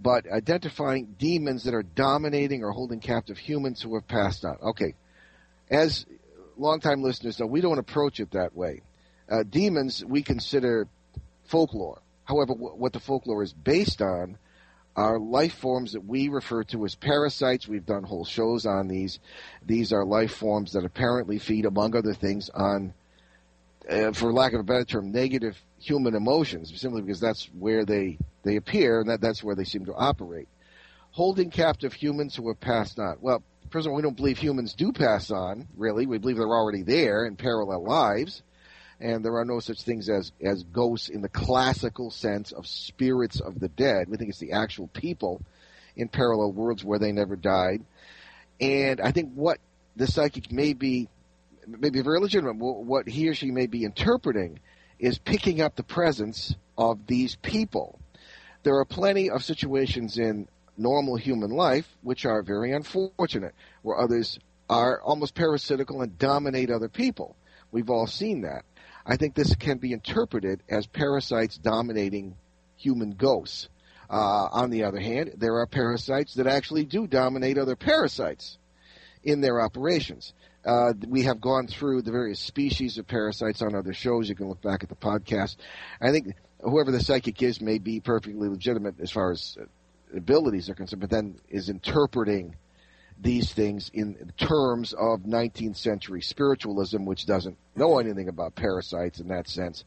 but 0.00 0.30
identifying 0.30 1.16
demons 1.18 1.64
that 1.64 1.74
are 1.74 1.82
dominating 1.82 2.62
or 2.62 2.70
holding 2.70 3.00
captive 3.00 3.36
humans 3.36 3.82
who 3.82 3.94
have 3.96 4.06
passed 4.06 4.44
on. 4.44 4.58
Okay, 4.62 4.94
as 5.70 6.06
longtime 6.56 7.02
listeners 7.02 7.38
know, 7.38 7.46
we 7.46 7.60
don't 7.60 7.78
approach 7.78 8.20
it 8.20 8.32
that 8.32 8.54
way. 8.56 8.82
Uh, 9.30 9.42
demons 9.42 10.04
we 10.04 10.22
consider 10.22 10.88
folklore. 11.44 12.00
However, 12.24 12.52
what 12.54 12.92
the 12.92 13.00
folklore 13.00 13.42
is 13.42 13.52
based 13.52 14.02
on 14.02 14.38
are 14.96 15.18
life 15.18 15.54
forms 15.54 15.92
that 15.92 16.04
we 16.04 16.28
refer 16.28 16.64
to 16.64 16.84
as 16.84 16.94
parasites. 16.94 17.68
We've 17.68 17.84
done 17.84 18.02
whole 18.02 18.24
shows 18.24 18.64
on 18.66 18.88
these. 18.88 19.18
These 19.64 19.92
are 19.92 20.04
life 20.04 20.34
forms 20.34 20.72
that 20.72 20.84
apparently 20.84 21.38
feed, 21.38 21.66
among 21.66 21.94
other 21.94 22.14
things, 22.14 22.48
on, 22.48 22.94
uh, 23.88 24.12
for 24.12 24.32
lack 24.32 24.54
of 24.54 24.60
a 24.60 24.64
better 24.64 24.84
term, 24.84 25.12
negative 25.12 25.60
human 25.78 26.14
emotions, 26.14 26.72
simply 26.80 27.02
because 27.02 27.20
that's 27.20 27.44
where 27.58 27.84
they, 27.84 28.18
they 28.42 28.56
appear 28.56 29.00
and 29.00 29.10
that, 29.10 29.20
that's 29.20 29.44
where 29.44 29.54
they 29.54 29.64
seem 29.64 29.84
to 29.84 29.94
operate. 29.94 30.48
Holding 31.10 31.50
captive 31.50 31.92
humans 31.92 32.34
who 32.34 32.48
have 32.48 32.60
passed 32.60 32.98
on. 32.98 33.18
Well, 33.20 33.42
all, 33.74 33.94
we 33.94 34.02
don't 34.02 34.16
believe 34.16 34.38
humans 34.38 34.74
do 34.74 34.92
pass 34.92 35.30
on, 35.30 35.68
really. 35.76 36.06
We 36.06 36.18
believe 36.18 36.36
they're 36.36 36.46
already 36.46 36.82
there 36.82 37.26
in 37.26 37.36
parallel 37.36 37.84
lives 37.84 38.42
and 39.00 39.24
there 39.24 39.36
are 39.36 39.44
no 39.44 39.60
such 39.60 39.82
things 39.82 40.08
as 40.08 40.32
as 40.40 40.62
ghosts 40.64 41.08
in 41.08 41.20
the 41.20 41.28
classical 41.28 42.10
sense 42.10 42.52
of 42.52 42.66
spirits 42.66 43.40
of 43.40 43.60
the 43.60 43.68
dead. 43.68 44.08
We 44.08 44.16
think 44.16 44.30
it's 44.30 44.38
the 44.38 44.52
actual 44.52 44.88
people 44.88 45.42
in 45.96 46.08
parallel 46.08 46.52
worlds 46.52 46.84
where 46.84 46.98
they 46.98 47.12
never 47.12 47.36
died. 47.36 47.84
And 48.60 49.00
I 49.00 49.12
think 49.12 49.32
what 49.34 49.58
the 49.96 50.06
psychic 50.06 50.50
may 50.50 50.72
be, 50.72 51.08
may 51.66 51.90
be 51.90 52.00
very 52.00 52.20
legitimate, 52.20 52.56
what 52.56 53.08
he 53.08 53.28
or 53.28 53.34
she 53.34 53.50
may 53.50 53.66
be 53.66 53.84
interpreting 53.84 54.60
is 54.98 55.18
picking 55.18 55.60
up 55.60 55.76
the 55.76 55.82
presence 55.82 56.54
of 56.78 57.06
these 57.06 57.36
people. 57.36 57.98
There 58.62 58.76
are 58.76 58.84
plenty 58.84 59.30
of 59.30 59.44
situations 59.44 60.18
in 60.18 60.48
normal 60.78 61.16
human 61.16 61.50
life 61.50 61.86
which 62.02 62.24
are 62.24 62.42
very 62.42 62.72
unfortunate, 62.72 63.54
where 63.82 63.98
others 63.98 64.38
are 64.68 65.00
almost 65.00 65.34
parasitical 65.34 66.02
and 66.02 66.18
dominate 66.18 66.70
other 66.70 66.88
people. 66.88 67.36
We've 67.70 67.90
all 67.90 68.06
seen 68.06 68.42
that. 68.42 68.64
I 69.04 69.16
think 69.16 69.34
this 69.34 69.54
can 69.54 69.78
be 69.78 69.92
interpreted 69.92 70.62
as 70.68 70.86
parasites 70.86 71.56
dominating 71.58 72.36
human 72.76 73.12
ghosts. 73.12 73.68
Uh, 74.08 74.48
on 74.52 74.70
the 74.70 74.84
other 74.84 75.00
hand, 75.00 75.34
there 75.36 75.56
are 75.56 75.66
parasites 75.66 76.34
that 76.34 76.46
actually 76.46 76.84
do 76.84 77.06
dominate 77.06 77.58
other 77.58 77.76
parasites 77.76 78.58
in 79.22 79.40
their 79.40 79.60
operations. 79.60 80.32
Uh, 80.64 80.92
we 81.06 81.22
have 81.22 81.40
gone 81.40 81.66
through 81.66 82.02
the 82.02 82.10
various 82.10 82.40
species 82.40 82.98
of 82.98 83.06
parasites 83.06 83.62
on 83.62 83.74
other 83.74 83.92
shows. 83.92 84.28
You 84.28 84.34
can 84.34 84.48
look 84.48 84.62
back 84.62 84.82
at 84.82 84.88
the 84.88 84.96
podcast. 84.96 85.56
I 86.00 86.10
think 86.10 86.34
whoever 86.60 86.90
the 86.90 87.00
psychic 87.00 87.42
is 87.42 87.60
may 87.60 87.78
be 87.78 88.00
perfectly 88.00 88.48
legitimate 88.48 89.00
as 89.00 89.10
far 89.10 89.30
as 89.30 89.56
abilities 90.14 90.68
are 90.68 90.74
concerned, 90.74 91.00
but 91.00 91.10
then 91.10 91.38
is 91.48 91.68
interpreting 91.68 92.56
these 93.18 93.52
things 93.52 93.90
in 93.94 94.30
terms 94.36 94.92
of 94.92 95.20
19th 95.20 95.76
century 95.76 96.20
spiritualism, 96.20 97.04
which 97.04 97.24
doesn't 97.26 97.56
know 97.74 97.98
anything 97.98 98.28
about 98.28 98.54
parasites 98.54 99.20
in 99.20 99.28
that 99.28 99.48
sense, 99.48 99.84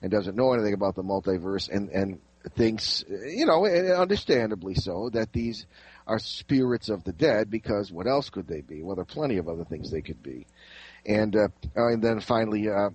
and 0.00 0.10
doesn't 0.10 0.36
know 0.36 0.52
anything 0.54 0.74
about 0.74 0.94
the 0.94 1.02
multiverse, 1.02 1.68
and 1.68 1.90
and 1.90 2.20
thinks, 2.56 3.04
you 3.08 3.44
know, 3.44 3.66
understandably 3.66 4.74
so, 4.74 5.10
that 5.12 5.30
these 5.32 5.66
are 6.06 6.18
spirits 6.18 6.88
of 6.88 7.04
the 7.04 7.12
dead 7.12 7.50
because 7.50 7.92
what 7.92 8.06
else 8.06 8.30
could 8.30 8.48
they 8.48 8.62
be? 8.62 8.82
Well, 8.82 8.96
there 8.96 9.02
are 9.02 9.06
plenty 9.06 9.36
of 9.36 9.48
other 9.48 9.64
things 9.64 9.90
they 9.90 10.00
could 10.00 10.22
be, 10.22 10.46
and 11.04 11.36
uh, 11.36 11.48
and 11.76 12.02
then 12.02 12.20
finally, 12.20 12.68
uh, 12.70 12.90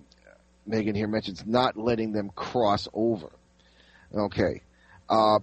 Megan 0.66 0.96
here 0.96 1.06
mentions 1.08 1.46
not 1.46 1.76
letting 1.76 2.12
them 2.12 2.30
cross 2.30 2.88
over. 2.92 3.30
Okay. 4.12 4.62
Uh, 5.08 5.38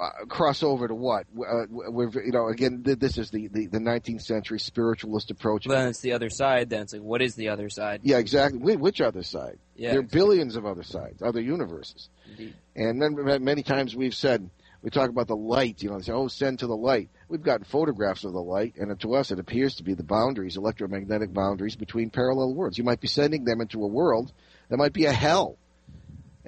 uh, 0.00 0.10
cross 0.28 0.62
over 0.62 0.86
to 0.86 0.94
what? 0.94 1.26
Uh, 1.36 1.64
we're, 1.68 2.10
you 2.24 2.32
know, 2.32 2.48
again, 2.48 2.82
this 2.84 3.18
is 3.18 3.30
the, 3.30 3.48
the, 3.48 3.66
the 3.66 3.78
19th 3.78 4.22
century 4.22 4.60
spiritualist 4.60 5.30
approach. 5.30 5.64
Then 5.66 5.88
it's 5.88 6.00
the 6.00 6.12
other 6.12 6.30
side. 6.30 6.70
Then 6.70 6.82
it's 6.82 6.92
like, 6.92 7.02
what 7.02 7.20
is 7.20 7.34
the 7.34 7.48
other 7.48 7.68
side? 7.68 8.00
Yeah, 8.04 8.18
exactly. 8.18 8.76
Which 8.76 9.00
other 9.00 9.22
side? 9.22 9.58
Yeah, 9.74 9.90
there 9.90 9.98
are 9.98 10.02
exactly. 10.02 10.18
billions 10.18 10.56
of 10.56 10.66
other 10.66 10.82
sides, 10.82 11.22
other 11.22 11.40
universes. 11.40 12.08
Indeed. 12.30 12.54
And 12.76 13.02
then 13.02 13.44
many 13.44 13.62
times 13.62 13.96
we've 13.96 14.14
said, 14.14 14.48
we 14.82 14.90
talk 14.90 15.10
about 15.10 15.26
the 15.26 15.36
light, 15.36 15.82
you 15.82 15.90
know, 15.90 15.98
they 15.98 16.04
say, 16.04 16.12
oh, 16.12 16.28
send 16.28 16.60
to 16.60 16.68
the 16.68 16.76
light. 16.76 17.10
We've 17.28 17.42
gotten 17.42 17.64
photographs 17.64 18.24
of 18.24 18.32
the 18.32 18.40
light, 18.40 18.76
and 18.76 18.98
to 19.00 19.14
us 19.14 19.32
it 19.32 19.40
appears 19.40 19.74
to 19.76 19.82
be 19.82 19.94
the 19.94 20.04
boundaries, 20.04 20.56
electromagnetic 20.56 21.32
boundaries 21.32 21.74
between 21.74 22.10
parallel 22.10 22.54
worlds. 22.54 22.78
You 22.78 22.84
might 22.84 23.00
be 23.00 23.08
sending 23.08 23.44
them 23.44 23.60
into 23.60 23.82
a 23.82 23.88
world 23.88 24.32
that 24.68 24.76
might 24.76 24.92
be 24.92 25.06
a 25.06 25.12
hell 25.12 25.58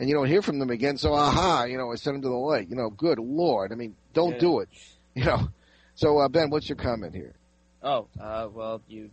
and 0.01 0.09
you 0.09 0.15
don't 0.15 0.27
hear 0.27 0.41
from 0.41 0.59
them 0.59 0.71
again. 0.71 0.97
So, 0.97 1.13
aha, 1.13 1.65
you 1.65 1.77
know, 1.77 1.93
I 1.93 1.97
sent 1.97 2.15
them 2.15 2.23
to 2.23 2.29
the 2.29 2.35
light. 2.35 2.71
You 2.71 2.75
know, 2.75 2.89
good 2.89 3.19
lord. 3.19 3.71
I 3.71 3.75
mean, 3.75 3.95
don't 4.15 4.33
yeah. 4.33 4.39
do 4.39 4.61
it. 4.61 4.69
You 5.13 5.25
know. 5.25 5.49
So, 5.97 6.19
uh, 6.19 6.29
Ben, 6.29 6.51
what's 6.51 6.69
your 6.69 6.77
comment 6.77 7.17
here? 7.17 7.35
Oh, 7.83 8.07
uh, 8.21 8.47
well, 8.55 8.81
you. 8.87 9.11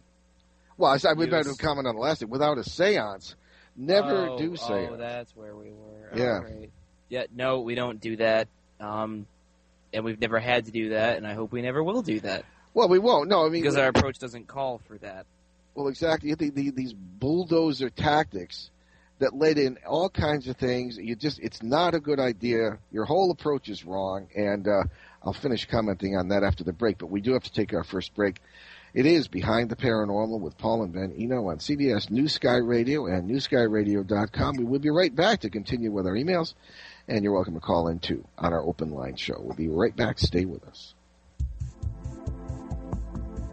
Well, 0.77 0.91
I, 0.91 1.13
would 1.13 1.31
better 1.31 1.53
comment 1.55 1.87
on 1.87 1.95
the 1.95 2.01
last 2.01 2.19
thing. 2.19 2.29
Without 2.29 2.59
a 2.59 2.61
séance, 2.61 3.33
never 3.75 4.27
oh, 4.29 4.37
do 4.37 4.51
séance. 4.51 4.91
Oh, 4.91 4.95
that's 4.95 5.35
where 5.35 5.55
we 5.55 5.71
were. 5.71 6.11
Yeah. 6.15 6.43
Right. 6.43 6.69
Yeah. 7.09 7.23
No, 7.35 7.61
we 7.61 7.73
don't 7.73 7.99
do 7.99 8.17
that. 8.17 8.47
Um, 8.79 9.25
and 9.91 10.05
we've 10.05 10.21
never 10.21 10.39
had 10.39 10.65
to 10.65 10.71
do 10.71 10.89
that, 10.89 11.17
and 11.17 11.25
I 11.25 11.33
hope 11.33 11.51
we 11.51 11.63
never 11.63 11.83
will 11.83 12.03
do 12.03 12.19
that. 12.19 12.45
Well, 12.75 12.87
we 12.87 12.99
won't. 12.99 13.27
No, 13.27 13.43
I 13.43 13.49
mean 13.49 13.63
because 13.63 13.75
our 13.75 13.87
approach 13.87 14.19
doesn't 14.19 14.47
call 14.47 14.77
for 14.87 14.99
that. 14.99 15.25
Well, 15.73 15.87
exactly. 15.87 16.35
The, 16.35 16.51
the, 16.51 16.69
these 16.69 16.93
bulldozer 16.93 17.89
tactics 17.89 18.69
that 19.19 19.35
led 19.35 19.57
in 19.57 19.77
all 19.87 20.09
kinds 20.09 20.47
of 20.47 20.57
things. 20.57 20.97
You 20.97 21.15
just, 21.15 21.39
it's 21.39 21.63
not 21.63 21.95
a 21.95 21.99
good 21.99 22.19
idea. 22.19 22.77
Your 22.91 23.05
whole 23.05 23.31
approach 23.31 23.69
is 23.69 23.85
wrong. 23.85 24.27
And 24.35 24.67
uh, 24.67 24.83
I'll 25.23 25.33
finish 25.33 25.65
commenting 25.65 26.15
on 26.15 26.29
that 26.29 26.43
after 26.43 26.63
the 26.63 26.73
break. 26.73 26.97
But 26.97 27.09
we 27.09 27.21
do 27.21 27.33
have 27.33 27.43
to 27.43 27.51
take 27.51 27.73
our 27.73 27.83
first 27.83 28.13
break. 28.15 28.39
It 28.93 29.05
is 29.05 29.27
Behind 29.27 29.69
the 29.69 29.75
Paranormal 29.75 30.39
with 30.39 30.57
Paul 30.57 30.83
and 30.83 30.93
Ben 30.93 31.13
Eno 31.17 31.49
on 31.49 31.57
CBS 31.57 32.09
New 32.09 32.27
Sky 32.27 32.57
Radio 32.57 33.05
and 33.05 33.29
NewSkyRadio.com. 33.29 34.57
We 34.57 34.63
will 34.63 34.79
be 34.79 34.89
right 34.89 35.13
back 35.13 35.41
to 35.41 35.49
continue 35.49 35.91
with 35.91 36.07
our 36.07 36.13
emails. 36.13 36.53
And 37.07 37.23
you're 37.23 37.33
welcome 37.33 37.53
to 37.53 37.59
call 37.59 37.87
in 37.87 37.99
too 37.99 38.25
on 38.37 38.53
our 38.53 38.61
open 38.61 38.91
line 38.91 39.15
show. 39.15 39.35
We'll 39.39 39.55
be 39.55 39.67
right 39.67 39.95
back. 39.95 40.19
Stay 40.19 40.45
with 40.45 40.63
us. 40.65 40.93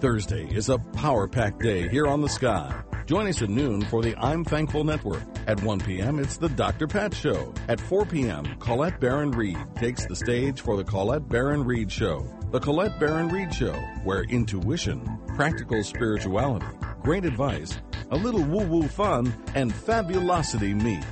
Thursday 0.00 0.46
is 0.46 0.68
a 0.68 0.78
power 0.78 1.26
packed 1.26 1.60
day 1.60 1.88
here 1.88 2.06
on 2.06 2.20
the 2.20 2.28
sky. 2.28 2.82
Join 3.06 3.26
us 3.26 3.42
at 3.42 3.50
noon 3.50 3.82
for 3.82 4.02
the 4.02 4.16
I'm 4.16 4.44
Thankful 4.44 4.82
Network. 4.82 5.22
At 5.46 5.62
1 5.62 5.80
p.m., 5.80 6.18
it's 6.18 6.38
the 6.38 6.48
Dr. 6.48 6.86
Pat 6.86 7.12
Show. 7.12 7.52
At 7.68 7.78
4 7.78 8.06
p.m., 8.06 8.46
Colette 8.60 8.98
Baron 8.98 9.30
Reid 9.30 9.58
takes 9.76 10.06
the 10.06 10.16
stage 10.16 10.62
for 10.62 10.78
the 10.78 10.84
Colette 10.84 11.28
Baron 11.28 11.64
Reid 11.64 11.92
Show. 11.92 12.26
The 12.50 12.60
Colette 12.60 12.98
Baron 12.98 13.28
Reid 13.28 13.52
Show, 13.54 13.74
where 14.04 14.22
intuition, 14.22 15.18
practical 15.36 15.84
spirituality, 15.84 16.66
great 17.02 17.26
advice, 17.26 17.76
a 18.10 18.16
little 18.16 18.42
woo-woo 18.42 18.88
fun, 18.88 19.34
and 19.54 19.74
fabulosity 19.74 20.72
meet. 20.72 21.04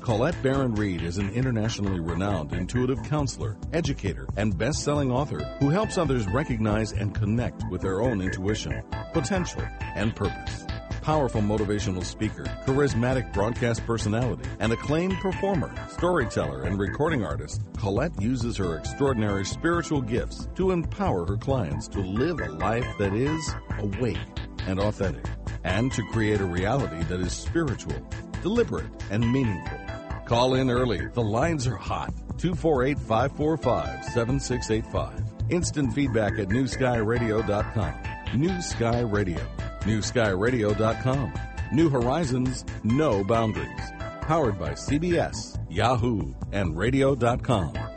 Colette 0.00 0.40
Baron 0.42 0.74
Reid 0.74 1.02
is 1.02 1.18
an 1.18 1.30
internationally 1.30 2.00
renowned 2.00 2.54
intuitive 2.54 3.02
counselor, 3.04 3.56
educator, 3.72 4.26
and 4.36 4.58
best-selling 4.58 5.12
author 5.12 5.44
who 5.60 5.70
helps 5.70 5.96
others 5.96 6.26
recognize 6.26 6.90
and 6.90 7.14
connect 7.14 7.62
with 7.70 7.82
their 7.82 8.00
own 8.00 8.20
intuition, 8.20 8.82
potential, 9.12 9.62
and 9.94 10.14
purpose 10.14 10.65
powerful 11.06 11.40
motivational 11.40 12.04
speaker, 12.04 12.42
charismatic 12.66 13.32
broadcast 13.32 13.86
personality, 13.86 14.42
and 14.58 14.72
acclaimed 14.72 15.16
performer, 15.18 15.72
storyteller, 15.88 16.64
and 16.64 16.80
recording 16.80 17.24
artist, 17.24 17.62
Colette 17.78 18.20
uses 18.20 18.56
her 18.56 18.76
extraordinary 18.76 19.44
spiritual 19.44 20.02
gifts 20.02 20.48
to 20.56 20.72
empower 20.72 21.24
her 21.24 21.36
clients 21.36 21.86
to 21.86 22.00
live 22.00 22.40
a 22.40 22.50
life 22.50 22.84
that 22.98 23.14
is 23.14 23.54
awake 23.78 24.18
and 24.66 24.80
authentic, 24.80 25.24
and 25.62 25.92
to 25.92 26.02
create 26.10 26.40
a 26.40 26.44
reality 26.44 27.00
that 27.04 27.20
is 27.20 27.32
spiritual, 27.32 28.04
deliberate, 28.42 28.90
and 29.12 29.32
meaningful. 29.32 29.78
Call 30.24 30.54
in 30.54 30.68
early. 30.68 31.06
The 31.06 31.22
lines 31.22 31.68
are 31.68 31.76
hot. 31.76 32.12
248 32.38 32.98
545 32.98 34.04
7685. 34.06 35.22
Instant 35.50 35.94
feedback 35.94 36.32
at 36.40 36.48
newskyradio.com. 36.48 37.94
New 38.34 38.60
Sky 38.60 39.02
Radio 39.02 39.40
NewSkyRadio.com. 39.86 41.32
New 41.72 41.88
Horizons, 41.88 42.64
no 42.84 43.24
boundaries. 43.24 43.92
Powered 44.20 44.58
by 44.58 44.72
CBS, 44.72 45.58
Yahoo, 45.70 46.34
and 46.52 46.76
Radio.com. 46.76 47.95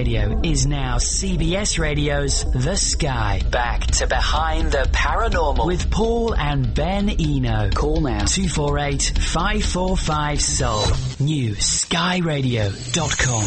Radio 0.00 0.40
is 0.42 0.66
now 0.66 0.96
CBS 0.96 1.78
Radio's 1.78 2.50
The 2.52 2.74
Sky. 2.74 3.42
Back 3.50 3.82
to 3.98 4.06
Behind 4.06 4.72
the 4.72 4.88
Paranormal. 4.90 5.66
With 5.66 5.90
Paul 5.90 6.34
and 6.34 6.72
Ben 6.74 7.10
Eno. 7.10 7.68
Call 7.68 8.00
now. 8.00 8.24
248 8.24 9.18
545 9.18 10.40
Soul. 10.40 10.86
New 11.20 11.54
skyradio.com. 11.54 13.44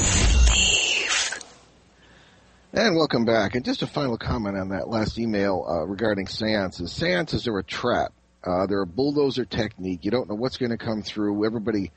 And 2.73 2.95
welcome 2.95 3.25
back. 3.25 3.55
And 3.55 3.65
just 3.65 3.81
a 3.81 3.87
final 3.87 4.19
comment 4.19 4.55
on 4.55 4.69
that 4.69 4.87
last 4.87 5.17
email 5.17 5.65
uh, 5.67 5.87
regarding 5.87 6.27
seances. 6.27 6.91
Seances 6.91 7.47
are 7.47 7.57
a 7.57 7.63
trap. 7.63 8.13
Uh, 8.43 8.67
they're 8.67 8.83
a 8.83 8.85
bulldozer 8.85 9.45
technique. 9.45 10.05
You 10.05 10.11
don't 10.11 10.29
know 10.29 10.35
what's 10.35 10.57
going 10.57 10.69
to 10.69 10.77
come 10.77 11.01
through. 11.01 11.47
Everybody 11.47 11.91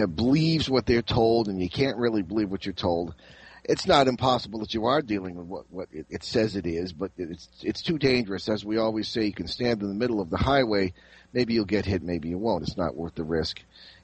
uh, 0.00 0.06
believes 0.06 0.70
what 0.70 0.86
they're 0.86 1.02
told, 1.02 1.48
and 1.48 1.60
you 1.60 1.68
can't 1.68 1.96
really 1.96 2.22
believe 2.22 2.52
what 2.52 2.64
you're 2.64 2.72
told. 2.72 3.16
It's 3.64 3.86
not 3.86 4.08
impossible 4.08 4.60
that 4.60 4.74
you 4.74 4.86
are 4.86 5.02
dealing 5.02 5.34
with 5.34 5.46
what, 5.46 5.64
what 5.70 5.88
it, 5.92 6.06
it 6.08 6.24
says 6.24 6.56
it 6.56 6.66
is, 6.66 6.92
but 6.92 7.12
it's 7.16 7.48
it's 7.62 7.82
too 7.82 7.98
dangerous. 7.98 8.48
As 8.48 8.64
we 8.64 8.78
always 8.78 9.08
say, 9.08 9.24
you 9.24 9.32
can 9.32 9.48
stand 9.48 9.82
in 9.82 9.88
the 9.88 9.94
middle 9.94 10.20
of 10.20 10.30
the 10.30 10.38
highway. 10.38 10.92
Maybe 11.32 11.54
you'll 11.54 11.64
get 11.64 11.86
hit, 11.86 12.02
maybe 12.02 12.28
you 12.28 12.38
won't. 12.38 12.62
It's 12.62 12.76
not 12.76 12.96
worth 12.96 13.14
the 13.14 13.24
risk, 13.24 13.60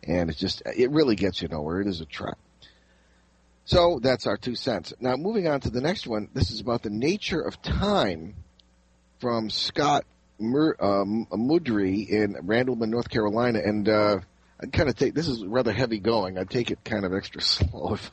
and 0.06 0.30
it's 0.30 0.38
just 0.38 0.62
it 0.64 0.90
really 0.90 1.16
gets 1.16 1.42
you 1.42 1.48
nowhere. 1.48 1.80
It 1.80 1.88
is 1.88 2.00
a 2.00 2.06
trap. 2.06 2.38
So 3.64 3.98
that's 4.00 4.26
our 4.26 4.36
two 4.36 4.54
cents. 4.54 4.92
Now 5.00 5.16
moving 5.16 5.48
on 5.48 5.60
to 5.60 5.70
the 5.70 5.80
next 5.80 6.06
one. 6.06 6.28
This 6.32 6.50
is 6.50 6.60
about 6.60 6.82
the 6.82 6.90
nature 6.90 7.40
of 7.40 7.60
time 7.62 8.36
from 9.18 9.50
Scott 9.50 10.04
Mur- 10.38 10.76
um, 10.78 11.26
Mudry 11.32 12.08
in 12.08 12.34
Randleman, 12.34 12.90
North 12.90 13.08
Carolina, 13.08 13.60
and 13.64 13.88
uh, 13.88 14.18
I 14.60 14.66
kind 14.66 14.88
of 14.88 14.96
take 14.96 15.14
this 15.14 15.28
is 15.28 15.44
rather 15.44 15.72
heavy 15.72 15.98
going. 15.98 16.38
I 16.38 16.44
take 16.44 16.70
it 16.70 16.84
kind 16.84 17.04
of 17.04 17.12
extra 17.12 17.40
slow. 17.42 17.94
If, 17.94 18.10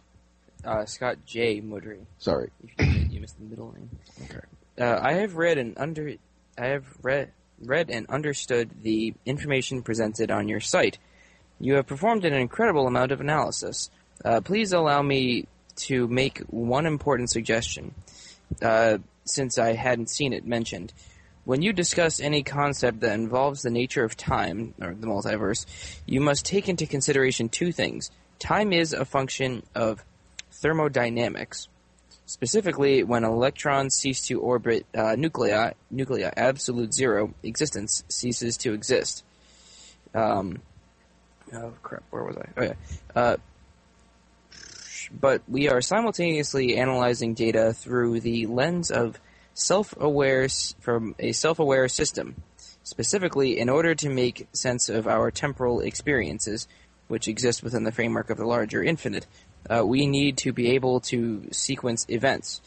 Uh, 0.65 0.85
Scott 0.85 1.17
J. 1.25 1.61
Mudry. 1.61 2.05
sorry. 2.17 2.49
You, 2.79 3.19
missed 3.19 3.37
the 3.37 3.45
middle 3.45 3.73
name. 3.73 3.89
Okay. 4.23 4.39
Uh, 4.79 4.99
I 5.01 5.13
have 5.13 5.35
read 5.35 5.57
and 5.57 5.77
under, 5.77 6.13
I 6.57 6.65
have 6.67 6.85
read 7.01 7.31
read 7.65 7.89
and 7.89 8.07
understood 8.09 8.69
the 8.81 9.13
information 9.25 9.81
presented 9.81 10.31
on 10.31 10.47
your 10.47 10.59
site. 10.59 10.97
You 11.59 11.75
have 11.75 11.87
performed 11.87 12.25
an 12.25 12.33
incredible 12.33 12.87
amount 12.87 13.11
of 13.11 13.21
analysis. 13.21 13.89
Uh, 14.23 14.41
please 14.41 14.73
allow 14.73 15.01
me 15.01 15.47
to 15.75 16.07
make 16.07 16.39
one 16.49 16.85
important 16.85 17.29
suggestion, 17.29 17.93
uh, 18.61 18.97
since 19.25 19.57
I 19.57 19.73
hadn't 19.73 20.09
seen 20.09 20.33
it 20.33 20.45
mentioned. 20.45 20.93
When 21.45 21.61
you 21.61 21.73
discuss 21.73 22.19
any 22.19 22.43
concept 22.43 23.01
that 23.01 23.15
involves 23.15 23.63
the 23.63 23.69
nature 23.69 24.03
of 24.03 24.15
time, 24.15 24.73
or 24.81 24.93
the 24.93 25.07
multiverse, 25.07 25.65
you 26.05 26.21
must 26.21 26.45
take 26.45 26.69
into 26.69 26.85
consideration 26.85 27.49
two 27.49 27.71
things. 27.71 28.11
Time 28.39 28.71
is 28.71 28.93
a 28.93 29.03
function 29.03 29.63
of 29.75 30.03
thermodynamics. 30.63 31.67
Specifically, 32.25 33.03
when 33.03 33.25
electrons 33.25 33.95
cease 33.95 34.21
to 34.27 34.39
orbit 34.39 34.85
uh, 34.95 35.15
nuclei, 35.15 35.73
nuclei, 35.91 36.31
absolute 36.35 36.93
zero 36.93 37.33
existence 37.43 38.03
ceases 38.07 38.55
to 38.57 38.73
exist. 38.73 39.25
Um, 40.15 40.61
oh 41.53 41.73
crap, 41.83 42.03
where 42.11 42.23
was 42.23 42.37
I? 42.37 42.45
Oh 42.55 42.63
yeah. 42.63 42.73
Uh, 43.13 43.37
but 45.19 45.41
we 45.49 45.69
are 45.69 45.81
simultaneously 45.81 46.77
analyzing 46.77 47.33
data 47.33 47.73
through 47.73 48.21
the 48.21 48.47
lens 48.47 48.89
of 48.89 49.19
self-aware 49.53 50.47
from 50.79 51.13
a 51.19 51.33
self-aware 51.33 51.89
system. 51.89 52.41
Specifically, 52.83 53.59
in 53.59 53.69
order 53.69 53.95
to 53.95 54.09
make 54.09 54.47
sense 54.53 54.89
of 54.89 55.07
our 55.07 55.29
temporal 55.29 55.81
experiences, 55.81 56.67
which 57.07 57.27
exist 57.27 57.63
within 57.63 57.83
the 57.83 57.91
framework 57.91 58.29
of 58.29 58.37
the 58.37 58.45
larger 58.45 58.81
infinite, 58.81 59.27
uh, 59.69 59.85
we 59.85 60.07
need 60.07 60.37
to 60.39 60.53
be 60.53 60.71
able 60.71 60.99
to 61.01 61.47
sequence 61.51 62.05
events. 62.09 62.61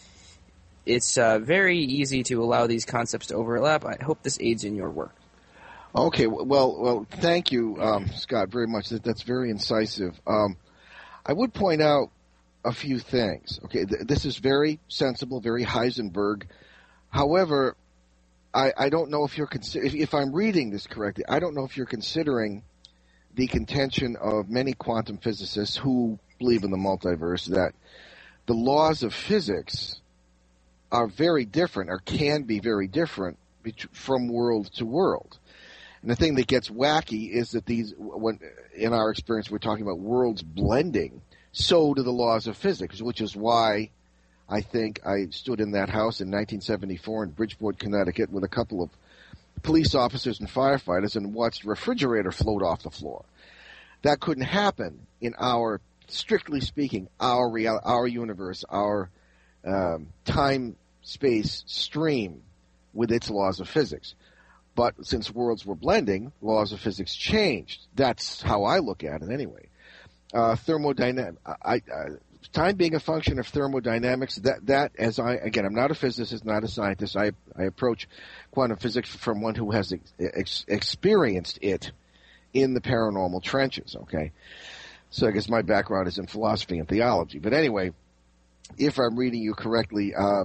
It's 0.84 1.18
uh, 1.18 1.38
very 1.38 1.78
easy 1.78 2.22
to 2.24 2.42
allow 2.42 2.66
these 2.66 2.84
concepts 2.84 3.28
to 3.28 3.34
overlap. 3.34 3.84
I 3.84 3.96
hope 4.02 4.22
this 4.22 4.38
aids 4.40 4.64
in 4.64 4.76
your 4.76 4.90
work. 4.90 5.14
Okay. 5.94 6.26
Well, 6.26 6.76
well, 6.78 7.06
thank 7.10 7.52
you, 7.52 7.76
um, 7.80 8.08
Scott, 8.08 8.48
very 8.48 8.66
much. 8.66 8.90
That, 8.90 9.02
that's 9.02 9.22
very 9.22 9.50
incisive. 9.50 10.18
Um, 10.26 10.56
I 11.24 11.32
would 11.32 11.52
point 11.52 11.82
out 11.82 12.10
a 12.64 12.72
few 12.72 12.98
things. 12.98 13.60
Okay, 13.64 13.84
th- 13.84 14.06
this 14.06 14.24
is 14.24 14.38
very 14.38 14.80
sensible, 14.88 15.40
very 15.40 15.64
Heisenberg. 15.64 16.44
However, 17.10 17.76
I, 18.52 18.72
I 18.76 18.88
don't 18.88 19.10
know 19.10 19.24
if 19.24 19.38
you're 19.38 19.46
consi- 19.46 19.84
if, 19.84 19.94
if 19.94 20.14
I'm 20.14 20.32
reading 20.34 20.70
this 20.70 20.86
correctly. 20.86 21.24
I 21.28 21.38
don't 21.38 21.54
know 21.54 21.64
if 21.64 21.76
you're 21.76 21.86
considering 21.86 22.62
the 23.34 23.46
contention 23.46 24.16
of 24.16 24.48
many 24.48 24.72
quantum 24.72 25.18
physicists 25.18 25.76
who 25.76 26.18
believe 26.38 26.64
in 26.64 26.70
the 26.70 26.76
multiverse 26.76 27.46
that 27.46 27.72
the 28.46 28.54
laws 28.54 29.02
of 29.02 29.12
physics 29.14 30.00
are 30.92 31.08
very 31.08 31.44
different, 31.44 31.90
or 31.90 31.98
can 31.98 32.44
be 32.44 32.60
very 32.60 32.86
different 32.86 33.38
from 33.92 34.28
world 34.28 34.70
to 34.74 34.86
world. 34.86 35.38
And 36.02 36.10
the 36.10 36.16
thing 36.16 36.36
that 36.36 36.46
gets 36.46 36.68
wacky 36.68 37.30
is 37.32 37.50
that 37.50 37.66
these, 37.66 37.92
when 37.98 38.38
in 38.74 38.92
our 38.92 39.10
experience, 39.10 39.50
we're 39.50 39.58
talking 39.58 39.82
about 39.82 39.98
worlds 39.98 40.42
blending. 40.42 41.20
So 41.52 41.94
do 41.94 42.02
the 42.02 42.12
laws 42.12 42.46
of 42.46 42.56
physics, 42.56 43.02
which 43.02 43.20
is 43.20 43.34
why 43.34 43.90
I 44.48 44.60
think 44.60 45.04
I 45.04 45.26
stood 45.30 45.60
in 45.60 45.72
that 45.72 45.88
house 45.88 46.20
in 46.20 46.28
1974 46.28 47.24
in 47.24 47.30
Bridgeport, 47.30 47.78
Connecticut, 47.78 48.30
with 48.30 48.44
a 48.44 48.48
couple 48.48 48.82
of 48.82 48.90
police 49.62 49.94
officers 49.94 50.38
and 50.38 50.48
firefighters 50.48 51.16
and 51.16 51.34
watched 51.34 51.64
a 51.64 51.68
refrigerator 51.68 52.30
float 52.30 52.62
off 52.62 52.82
the 52.82 52.90
floor. 52.90 53.24
That 54.02 54.20
couldn't 54.20 54.44
happen 54.44 55.06
in 55.20 55.34
our, 55.38 55.80
strictly 56.08 56.60
speaking, 56.60 57.08
our 57.20 57.48
real, 57.48 57.80
our 57.82 58.06
universe, 58.06 58.64
our 58.68 59.10
um, 59.64 60.08
time 60.24 60.76
space 61.02 61.64
stream 61.66 62.42
with 62.92 63.12
its 63.12 63.30
laws 63.30 63.60
of 63.60 63.68
physics. 63.68 64.14
But 64.74 65.06
since 65.06 65.30
worlds 65.30 65.64
were 65.64 65.74
blending, 65.74 66.32
laws 66.42 66.72
of 66.72 66.80
physics 66.80 67.14
changed. 67.14 67.86
That's 67.94 68.42
how 68.42 68.64
I 68.64 68.78
look 68.78 69.04
at 69.04 69.22
it, 69.22 69.30
anyway. 69.30 69.68
Uh, 70.34 70.54
thermodynamic. 70.54 71.36
I, 71.46 71.74
I, 71.74 71.80
time 72.52 72.76
being 72.76 72.94
a 72.94 73.00
function 73.00 73.38
of 73.38 73.46
thermodynamics. 73.46 74.36
That 74.36 74.66
that 74.66 74.92
as 74.98 75.18
I 75.18 75.34
again, 75.34 75.64
I'm 75.64 75.74
not 75.74 75.90
a 75.90 75.94
physicist, 75.94 76.44
not 76.44 76.64
a 76.64 76.68
scientist. 76.68 77.16
I 77.16 77.32
I 77.56 77.64
approach 77.64 78.08
quantum 78.50 78.76
physics 78.76 79.14
from 79.14 79.40
one 79.40 79.54
who 79.54 79.70
has 79.70 79.94
ex, 80.18 80.64
experienced 80.68 81.58
it 81.62 81.92
in 82.52 82.74
the 82.74 82.80
paranormal 82.80 83.42
trenches. 83.42 83.96
Okay, 84.02 84.32
so 85.10 85.26
I 85.26 85.30
guess 85.30 85.48
my 85.48 85.62
background 85.62 86.08
is 86.08 86.18
in 86.18 86.26
philosophy 86.26 86.78
and 86.78 86.88
theology. 86.88 87.38
But 87.38 87.52
anyway, 87.52 87.92
if 88.78 88.98
I'm 88.98 89.16
reading 89.16 89.42
you 89.42 89.54
correctly, 89.54 90.14
uh, 90.14 90.44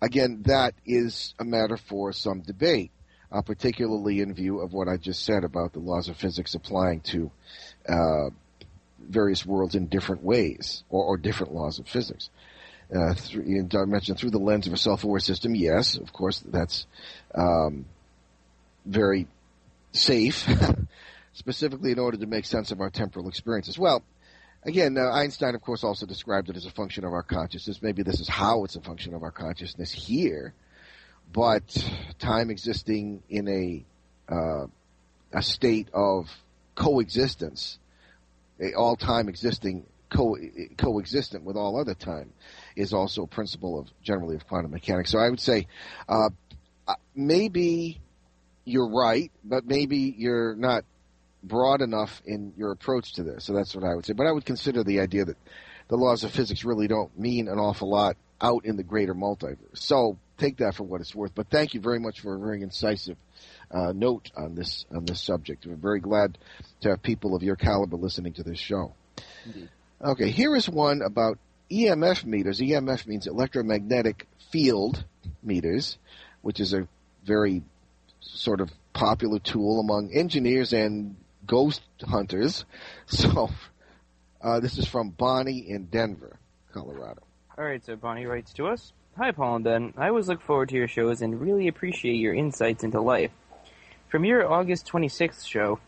again, 0.00 0.42
that 0.46 0.74
is 0.86 1.34
a 1.38 1.44
matter 1.44 1.76
for 1.76 2.12
some 2.12 2.40
debate 2.40 2.90
uh, 3.30 3.42
particularly 3.42 4.20
in 4.20 4.34
view 4.34 4.60
of 4.60 4.72
what 4.72 4.88
I 4.88 4.96
just 4.96 5.24
said 5.24 5.44
about 5.44 5.72
the 5.72 5.80
laws 5.80 6.08
of 6.08 6.16
physics 6.16 6.54
applying 6.54 7.00
to 7.00 7.30
uh, 7.88 8.30
various 8.98 9.44
worlds 9.44 9.74
in 9.74 9.86
different 9.86 10.22
ways, 10.22 10.82
or, 10.88 11.04
or 11.04 11.16
different 11.16 11.54
laws 11.54 11.78
of 11.78 11.88
physics. 11.88 12.30
Uh, 12.94 13.12
through, 13.14 13.44
you 13.44 13.68
mentioned 13.86 14.18
through 14.18 14.30
the 14.30 14.38
lens 14.38 14.66
of 14.66 14.72
a 14.72 14.78
self-aware 14.78 15.20
system. 15.20 15.54
Yes, 15.54 15.96
of 15.96 16.12
course, 16.12 16.42
that's 16.46 16.86
um, 17.34 17.84
very 18.86 19.26
safe, 19.92 20.48
specifically 21.38 21.92
in 21.92 21.98
order 21.98 22.18
to 22.18 22.26
make 22.26 22.44
sense 22.44 22.70
of 22.70 22.80
our 22.80 22.90
temporal 22.90 23.28
experiences. 23.28 23.78
Well, 23.78 24.02
again, 24.64 24.98
uh, 24.98 25.10
Einstein, 25.10 25.54
of 25.54 25.62
course, 25.62 25.84
also 25.84 26.04
described 26.04 26.50
it 26.50 26.56
as 26.56 26.66
a 26.66 26.70
function 26.70 27.04
of 27.04 27.12
our 27.12 27.22
consciousness. 27.22 27.80
Maybe 27.80 28.02
this 28.02 28.20
is 28.20 28.28
how 28.28 28.64
it's 28.64 28.76
a 28.76 28.80
function 28.80 29.14
of 29.14 29.22
our 29.22 29.30
consciousness 29.30 29.92
here 29.92 30.52
but 31.32 31.62
time 32.18 32.50
existing 32.50 33.22
in 33.28 33.48
a 33.48 33.84
uh, 34.32 34.66
a 35.32 35.42
state 35.42 35.88
of 35.92 36.28
coexistence, 36.74 37.78
all 38.76 38.96
time 38.96 39.28
existing 39.28 39.84
co- 40.10 40.36
coexistent 40.76 41.44
with 41.44 41.56
all 41.56 41.78
other 41.78 41.94
time, 41.94 42.32
is 42.76 42.92
also 42.92 43.24
a 43.24 43.26
principle 43.26 43.78
of 43.78 43.88
generally 44.02 44.36
of 44.36 44.46
quantum 44.46 44.70
mechanics. 44.70 45.10
So 45.10 45.18
I 45.18 45.28
would 45.28 45.40
say 45.40 45.66
uh, 46.08 46.30
maybe 47.14 48.00
you're 48.64 48.90
right, 48.90 49.30
but 49.44 49.66
maybe 49.66 50.14
you're 50.16 50.54
not 50.54 50.84
broad 51.42 51.82
enough 51.82 52.22
in 52.24 52.52
your 52.56 52.72
approach 52.72 53.14
to 53.14 53.22
this. 53.22 53.44
So 53.44 53.52
that's 53.52 53.74
what 53.74 53.84
I 53.84 53.94
would 53.94 54.06
say. 54.06 54.12
But 54.12 54.26
I 54.26 54.32
would 54.32 54.44
consider 54.44 54.82
the 54.82 55.00
idea 55.00 55.24
that 55.24 55.36
the 55.88 55.96
laws 55.96 56.24
of 56.24 56.30
physics 56.32 56.64
really 56.64 56.88
don't 56.88 57.16
mean 57.18 57.48
an 57.48 57.58
awful 57.58 57.90
lot 57.90 58.16
out 58.40 58.64
in 58.64 58.76
the 58.76 58.82
greater 58.82 59.14
multiverse. 59.14 59.56
So 59.74 60.18
take 60.36 60.58
that 60.58 60.74
for 60.74 60.84
what 60.84 61.00
it's 61.00 61.14
worth. 61.14 61.34
But 61.34 61.48
thank 61.50 61.74
you 61.74 61.80
very 61.80 61.98
much 61.98 62.20
for 62.20 62.34
a 62.34 62.38
very 62.38 62.62
incisive 62.62 63.16
uh, 63.70 63.92
note 63.92 64.30
on 64.36 64.54
this 64.54 64.86
on 64.94 65.04
this 65.04 65.20
subject. 65.20 65.66
We're 65.66 65.76
very 65.76 66.00
glad 66.00 66.38
to 66.80 66.90
have 66.90 67.02
people 67.02 67.34
of 67.34 67.42
your 67.42 67.56
caliber 67.56 67.96
listening 67.96 68.34
to 68.34 68.42
this 68.42 68.58
show. 68.58 68.94
Indeed. 69.44 69.68
Okay, 70.02 70.30
here 70.30 70.54
is 70.54 70.68
one 70.68 71.02
about 71.02 71.38
EMF 71.70 72.24
meters. 72.24 72.60
EMF 72.60 73.06
means 73.06 73.26
electromagnetic 73.26 74.26
field 74.52 75.04
meters, 75.42 75.98
which 76.42 76.60
is 76.60 76.72
a 76.72 76.86
very 77.24 77.62
sort 78.20 78.60
of 78.60 78.70
popular 78.92 79.38
tool 79.38 79.80
among 79.80 80.12
engineers 80.12 80.72
and 80.72 81.16
ghost 81.48 81.82
hunters. 82.06 82.64
So 83.06 83.50
uh, 84.40 84.60
this 84.60 84.78
is 84.78 84.86
from 84.86 85.10
Bonnie 85.10 85.64
in 85.68 85.86
Denver, 85.86 86.38
Colorado. 86.72 87.22
All 87.56 87.64
right, 87.64 87.84
so 87.84 87.96
Bonnie 87.96 88.26
writes 88.26 88.52
to 88.52 88.66
us. 88.68 88.92
Hi, 89.16 89.32
Paul 89.32 89.56
and 89.56 89.64
Ben. 89.64 89.94
I 89.96 90.08
always 90.08 90.28
look 90.28 90.40
forward 90.42 90.68
to 90.68 90.76
your 90.76 90.86
shows 90.86 91.22
and 91.22 91.40
really 91.40 91.66
appreciate 91.66 92.16
your 92.16 92.34
insights 92.34 92.84
into 92.84 93.00
life. 93.00 93.32
From 94.08 94.24
your 94.24 94.48
August 94.48 94.86
26th 94.86 95.44
show, 95.44 95.80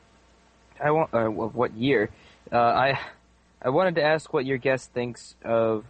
I 0.83 0.90
want 0.90 1.14
uh, 1.14 1.31
of 1.31 1.55
what 1.55 1.73
year? 1.75 2.11
Uh, 2.51 2.57
I 2.57 2.99
I 3.62 3.68
wanted 3.68 3.94
to 3.96 4.03
ask 4.03 4.33
what 4.33 4.46
your 4.46 4.59
guest 4.59 4.92
thinks 4.92 5.37
of 5.44 5.85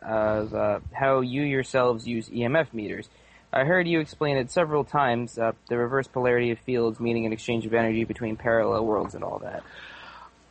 of 0.00 0.54
uh, 0.54 0.80
how 0.92 1.20
you 1.20 1.42
yourselves 1.42 2.08
use 2.08 2.28
EMF 2.28 2.72
meters. 2.72 3.08
I 3.52 3.64
heard 3.64 3.86
you 3.86 4.00
explain 4.00 4.38
it 4.38 4.50
several 4.50 4.82
times, 4.82 5.38
uh, 5.38 5.52
the 5.68 5.76
reverse 5.76 6.08
polarity 6.08 6.52
of 6.52 6.58
fields, 6.60 6.98
meaning 6.98 7.26
an 7.26 7.32
exchange 7.32 7.66
of 7.66 7.74
energy 7.74 8.04
between 8.04 8.36
parallel 8.36 8.86
worlds 8.86 9.14
and 9.14 9.22
all 9.22 9.40
that. 9.40 9.62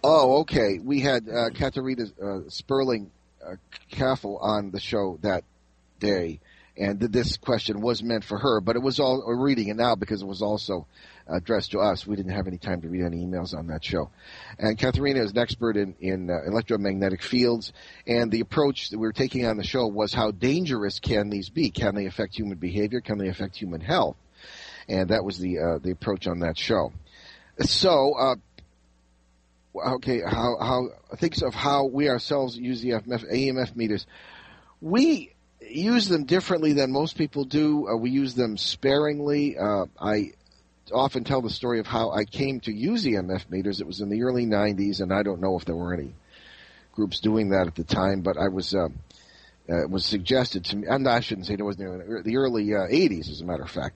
Oh, 0.04 0.42
okay. 0.42 0.80
We 0.84 1.00
had 1.00 1.28
uh, 1.28 1.50
Katharina 1.50 2.04
uh, 2.24 2.40
Sperling 2.48 3.10
uh, 3.44 3.56
on 4.04 4.72
the 4.72 4.80
show 4.80 5.18
that 5.22 5.44
day, 6.00 6.40
and 6.78 7.00
th- 7.00 7.12
this 7.12 7.38
question 7.38 7.82
was 7.82 8.04
meant 8.04 8.24
for 8.24 8.38
her, 8.38 8.62
but 8.62 8.76
it 8.76 8.82
was 8.82 9.00
all 9.00 9.24
we're 9.26 9.36
reading 9.36 9.70
it 9.70 9.78
now 9.78 9.96
because 9.96 10.22
it 10.22 10.28
was 10.28 10.42
also 10.42 10.86
addressed 11.32 11.72
to 11.72 11.80
us. 11.80 12.06
We 12.06 12.16
didn't 12.16 12.34
have 12.34 12.48
any 12.48 12.58
time 12.58 12.82
to 12.82 12.90
read 12.90 13.04
any 13.04 13.26
emails 13.26 13.58
on 13.58 13.68
that 13.68 13.84
show. 13.84 14.10
And 14.60 14.78
Katharina 14.78 15.24
is 15.24 15.32
an 15.32 15.38
expert 15.38 15.78
in, 15.78 15.96
in 16.00 16.30
uh, 16.30 16.44
electromagnetic 16.46 17.24
fields, 17.24 17.74
and 18.06 18.32
the 18.32 18.42
approach 18.42 18.90
that 18.90 18.98
we 18.98 19.08
were 19.08 19.14
taking 19.14 19.46
on 19.46 19.58
the 19.58 19.64
show 19.64 19.88
was 19.88 20.14
how 20.14 20.32
dangerous 20.32 21.00
can 21.00 21.30
these 21.30 21.50
be? 21.50 21.72
Can 21.72 21.96
they 21.96 22.06
affect 22.06 22.38
human 22.38 22.58
behavior? 22.58 23.02
Can 23.02 23.18
they 23.18 23.30
affect 23.30 23.56
human 23.56 23.82
health? 23.82 24.18
And 24.88 25.10
that 25.10 25.24
was 25.24 25.38
the 25.38 25.60
uh, 25.60 25.78
the 25.80 25.92
approach 25.92 26.28
on 26.28 26.40
that 26.40 26.58
show. 26.58 26.92
So, 27.60 28.14
uh, 28.14 28.36
okay, 29.96 30.22
how 30.22 30.58
how 30.60 30.88
thinks 31.18 31.42
of 31.42 31.54
how 31.54 31.86
we 31.86 32.10
ourselves 32.10 32.58
use 32.58 32.82
the 32.82 32.92
EMF, 32.92 33.32
AMF 33.32 33.76
meters. 33.76 34.06
We 34.82 35.34
use 35.62 36.08
them 36.08 36.26
differently 36.26 36.74
than 36.74 36.92
most 36.92 37.18
people 37.18 37.46
do. 37.46 37.88
Uh, 37.88 37.96
we 37.96 38.10
use 38.10 38.34
them 38.34 38.58
sparingly. 38.58 39.58
Uh, 39.58 39.86
I 40.00 40.32
often 40.94 41.24
tell 41.24 41.42
the 41.42 41.50
story 41.50 41.80
of 41.80 41.88
how 41.88 42.12
I 42.12 42.26
came 42.26 42.60
to 42.62 42.72
use 42.72 43.06
EMF 43.06 43.50
meters. 43.50 43.82
It 43.82 43.88
was 43.88 44.02
in 44.02 44.10
the 44.10 44.24
early 44.24 44.46
90s, 44.46 45.02
and 45.02 45.14
I 45.14 45.24
don't 45.24 45.42
know 45.42 45.58
if 45.58 45.66
there 45.66 45.76
were 45.76 45.94
any 45.94 46.14
groups 46.94 47.20
doing 47.20 47.50
that 47.50 47.68
at 47.68 47.76
the 47.76 47.84
time, 47.84 48.22
but 48.22 48.38
I 48.38 48.48
was. 48.48 48.74
Uh, 48.74 48.90
uh, 49.70 49.88
was 49.88 50.06
suggested 50.06 50.66
to 50.66 50.76
me. 50.76 50.88
Not, 50.90 51.08
I 51.08 51.20
shouldn't 51.20 51.48
say 51.48 51.54
it 51.54 51.62
was 51.62 51.78
the, 51.78 52.22
the 52.26 52.38
early 52.38 52.74
uh, 52.74 52.88
80s, 52.88 53.30
as 53.30 53.42
a 53.42 53.46
matter 53.46 53.62
of 53.62 53.70
fact. 53.70 53.96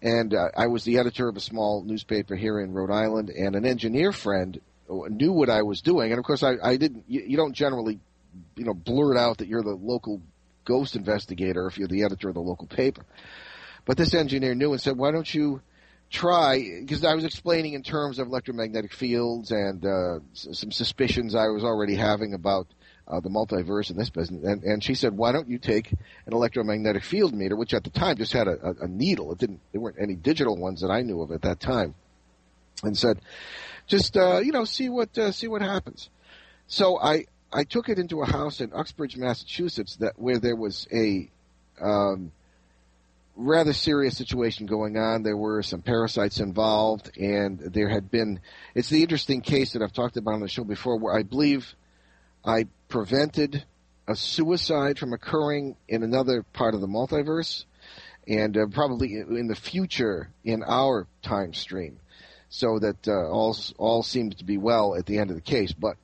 And 0.00 0.34
uh, 0.34 0.48
I 0.56 0.66
was 0.66 0.84
the 0.84 0.98
editor 0.98 1.28
of 1.28 1.36
a 1.36 1.40
small 1.40 1.84
newspaper 1.84 2.34
here 2.34 2.58
in 2.58 2.72
Rhode 2.72 2.90
Island, 2.90 3.30
and 3.30 3.54
an 3.54 3.64
engineer 3.64 4.10
friend 4.10 4.60
knew 4.88 5.32
what 5.32 5.48
I 5.48 5.62
was 5.62 5.80
doing. 5.80 6.10
And 6.10 6.18
of 6.18 6.24
course, 6.24 6.42
I, 6.42 6.54
I 6.62 6.76
didn't. 6.76 7.04
You, 7.06 7.22
you 7.28 7.36
don't 7.36 7.54
generally, 7.54 8.00
you 8.56 8.64
know, 8.64 8.74
blurt 8.74 9.16
out 9.16 9.38
that 9.38 9.48
you're 9.48 9.62
the 9.62 9.74
local 9.74 10.20
ghost 10.64 10.96
investigator 10.96 11.66
if 11.66 11.78
you're 11.78 11.88
the 11.88 12.04
editor 12.04 12.28
of 12.28 12.34
the 12.34 12.40
local 12.40 12.66
paper. 12.66 13.04
But 13.84 13.96
this 13.96 14.14
engineer 14.14 14.54
knew 14.54 14.72
and 14.72 14.80
said, 14.80 14.96
"Why 14.96 15.12
don't 15.12 15.32
you 15.32 15.60
try 16.12 16.62
because 16.80 17.04
I 17.04 17.14
was 17.14 17.24
explaining 17.24 17.72
in 17.72 17.82
terms 17.82 18.18
of 18.18 18.28
electromagnetic 18.28 18.92
fields 18.92 19.50
and 19.50 19.84
uh, 19.84 20.18
some 20.34 20.70
suspicions 20.70 21.34
I 21.34 21.48
was 21.48 21.64
already 21.64 21.96
having 21.96 22.34
about 22.34 22.68
uh, 23.08 23.20
the 23.20 23.30
multiverse 23.30 23.90
in 23.90 23.96
this 23.96 24.10
business. 24.10 24.44
And, 24.44 24.62
and 24.62 24.84
she 24.84 24.94
said, 24.94 25.16
"Why 25.16 25.32
don't 25.32 25.48
you 25.48 25.58
take 25.58 25.90
an 25.90 26.32
electromagnetic 26.32 27.02
field 27.02 27.34
meter, 27.34 27.56
which 27.56 27.74
at 27.74 27.82
the 27.82 27.90
time 27.90 28.16
just 28.16 28.32
had 28.32 28.46
a, 28.46 28.58
a, 28.62 28.84
a 28.84 28.88
needle? 28.88 29.32
It 29.32 29.38
didn't. 29.38 29.60
There 29.72 29.80
weren't 29.80 29.96
any 30.00 30.14
digital 30.14 30.56
ones 30.56 30.82
that 30.82 30.90
I 30.90 31.00
knew 31.02 31.22
of 31.22 31.32
at 31.32 31.42
that 31.42 31.58
time." 31.58 31.94
And 32.84 32.96
said, 32.96 33.20
"Just 33.86 34.16
uh, 34.16 34.38
you 34.38 34.52
know, 34.52 34.64
see 34.64 34.88
what 34.88 35.16
uh, 35.18 35.32
see 35.32 35.48
what 35.48 35.62
happens." 35.62 36.10
So 36.66 37.00
I 37.00 37.26
I 37.52 37.64
took 37.64 37.88
it 37.88 37.98
into 37.98 38.22
a 38.22 38.26
house 38.26 38.60
in 38.60 38.72
Uxbridge, 38.72 39.16
Massachusetts, 39.16 39.96
that 39.96 40.18
where 40.18 40.38
there 40.38 40.56
was 40.56 40.86
a 40.92 41.30
um, 41.80 42.32
rather 43.36 43.72
serious 43.72 44.16
situation 44.16 44.66
going 44.66 44.96
on. 44.96 45.22
There 45.22 45.36
were 45.36 45.62
some 45.62 45.82
parasites 45.82 46.40
involved, 46.40 47.16
and 47.18 47.58
there 47.58 47.88
had 47.88 48.10
been. 48.10 48.40
It's 48.74 48.88
the 48.88 49.02
interesting 49.02 49.40
case 49.40 49.72
that 49.72 49.82
I've 49.82 49.92
talked 49.92 50.16
about 50.16 50.34
on 50.34 50.40
the 50.40 50.48
show 50.48 50.64
before, 50.64 50.98
where 50.98 51.14
I 51.14 51.22
believe 51.22 51.74
I 52.44 52.66
prevented 52.88 53.64
a 54.08 54.16
suicide 54.16 54.98
from 54.98 55.12
occurring 55.12 55.76
in 55.88 56.02
another 56.02 56.42
part 56.42 56.74
of 56.74 56.80
the 56.80 56.88
multiverse, 56.88 57.64
and 58.26 58.56
uh, 58.56 58.66
probably 58.70 59.14
in 59.14 59.46
the 59.46 59.54
future 59.56 60.30
in 60.44 60.62
our 60.62 61.06
time 61.22 61.54
stream, 61.54 62.00
so 62.48 62.78
that 62.78 63.08
uh, 63.08 63.28
all 63.28 63.56
all 63.78 64.02
seemed 64.02 64.38
to 64.38 64.44
be 64.44 64.58
well 64.58 64.94
at 64.94 65.06
the 65.06 65.18
end 65.18 65.30
of 65.30 65.36
the 65.36 65.42
case. 65.42 65.72
But 65.72 65.96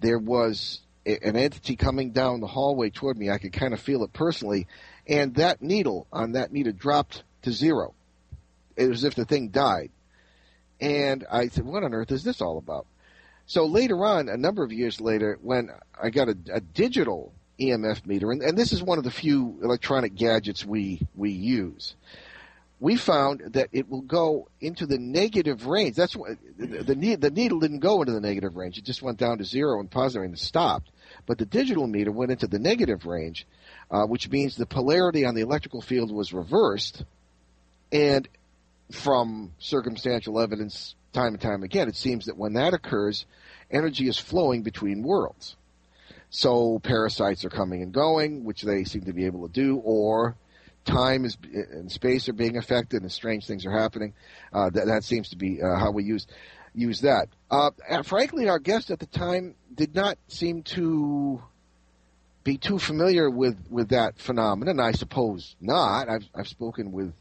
there 0.00 0.18
was 0.18 0.80
an 1.06 1.36
entity 1.36 1.74
coming 1.74 2.10
down 2.12 2.40
the 2.40 2.46
hallway 2.46 2.90
toward 2.90 3.16
me. 3.16 3.30
I 3.30 3.38
could 3.38 3.52
kind 3.52 3.72
of 3.72 3.80
feel 3.80 4.04
it 4.04 4.12
personally 4.12 4.66
and 5.08 5.34
that 5.36 5.62
needle 5.62 6.06
on 6.12 6.32
that 6.32 6.52
meter 6.52 6.72
dropped 6.72 7.22
to 7.42 7.52
zero. 7.52 7.94
It 8.76 8.88
was 8.88 8.98
as 8.98 9.04
if 9.04 9.14
the 9.14 9.24
thing 9.24 9.48
died. 9.48 9.90
And 10.80 11.26
I 11.30 11.48
said, 11.48 11.64
what 11.64 11.82
on 11.82 11.94
earth 11.94 12.12
is 12.12 12.22
this 12.22 12.40
all 12.40 12.58
about? 12.58 12.86
So 13.46 13.64
later 13.64 14.04
on, 14.04 14.28
a 14.28 14.36
number 14.36 14.62
of 14.62 14.72
years 14.72 15.00
later, 15.00 15.38
when 15.40 15.70
I 16.00 16.10
got 16.10 16.28
a, 16.28 16.36
a 16.52 16.60
digital 16.60 17.32
EMF 17.58 18.06
meter, 18.06 18.30
and, 18.30 18.42
and, 18.42 18.56
this 18.56 18.72
is 18.72 18.82
one 18.82 18.98
of 18.98 19.04
the 19.04 19.10
few 19.10 19.58
electronic 19.62 20.14
gadgets 20.14 20.64
we, 20.64 21.00
we 21.16 21.30
use, 21.30 21.96
we 22.78 22.94
found 22.94 23.54
that 23.54 23.70
it 23.72 23.88
will 23.88 24.02
go 24.02 24.48
into 24.60 24.86
the 24.86 24.98
negative 24.98 25.66
range. 25.66 25.96
That's 25.96 26.14
what 26.14 26.36
the, 26.58 26.84
the, 26.84 27.16
the 27.16 27.30
needle 27.30 27.58
didn't 27.58 27.80
go 27.80 28.02
into 28.02 28.12
the 28.12 28.20
negative 28.20 28.54
range. 28.54 28.78
It 28.78 28.84
just 28.84 29.02
went 29.02 29.18
down 29.18 29.38
to 29.38 29.44
zero 29.44 29.80
and 29.80 29.90
positive 29.90 30.24
and 30.24 30.38
stopped. 30.38 30.90
But 31.26 31.38
the 31.38 31.46
digital 31.46 31.88
meter 31.88 32.12
went 32.12 32.30
into 32.30 32.46
the 32.46 32.60
negative 32.60 33.06
range 33.06 33.46
uh, 33.90 34.04
which 34.04 34.28
means 34.28 34.56
the 34.56 34.66
polarity 34.66 35.24
on 35.24 35.34
the 35.34 35.40
electrical 35.42 35.80
field 35.80 36.12
was 36.12 36.32
reversed. 36.32 37.04
And 37.90 38.28
from 38.92 39.52
circumstantial 39.58 40.40
evidence, 40.40 40.94
time 41.12 41.34
and 41.34 41.40
time 41.40 41.62
again, 41.62 41.88
it 41.88 41.96
seems 41.96 42.26
that 42.26 42.36
when 42.36 42.54
that 42.54 42.74
occurs, 42.74 43.26
energy 43.70 44.08
is 44.08 44.18
flowing 44.18 44.62
between 44.62 45.02
worlds. 45.02 45.56
So 46.30 46.78
parasites 46.80 47.44
are 47.44 47.50
coming 47.50 47.82
and 47.82 47.92
going, 47.92 48.44
which 48.44 48.62
they 48.62 48.84
seem 48.84 49.02
to 49.04 49.12
be 49.12 49.24
able 49.26 49.48
to 49.48 49.52
do, 49.52 49.78
or 49.78 50.36
time 50.84 51.24
is 51.24 51.36
and 51.52 51.90
space 51.90 52.28
are 52.28 52.34
being 52.34 52.56
affected, 52.56 53.02
and 53.02 53.10
strange 53.10 53.46
things 53.46 53.64
are 53.64 53.72
happening. 53.72 54.12
Uh, 54.52 54.70
that, 54.70 54.86
that 54.86 55.04
seems 55.04 55.30
to 55.30 55.36
be 55.36 55.62
uh, 55.62 55.76
how 55.76 55.90
we 55.90 56.04
use 56.04 56.26
use 56.74 57.00
that. 57.00 57.28
Uh, 57.50 57.70
frankly, 58.02 58.48
our 58.48 58.58
guest 58.58 58.90
at 58.90 58.98
the 58.98 59.06
time 59.06 59.54
did 59.74 59.94
not 59.94 60.18
seem 60.28 60.62
to 60.62 61.42
be 62.44 62.56
too 62.56 62.78
familiar 62.78 63.28
with, 63.28 63.58
with 63.70 63.90
that 63.90 64.18
phenomenon. 64.18 64.80
I 64.80 64.92
suppose 64.92 65.56
not. 65.60 66.08
I've, 66.08 66.28
I've 66.34 66.48
spoken 66.48 66.92
with 66.92 67.12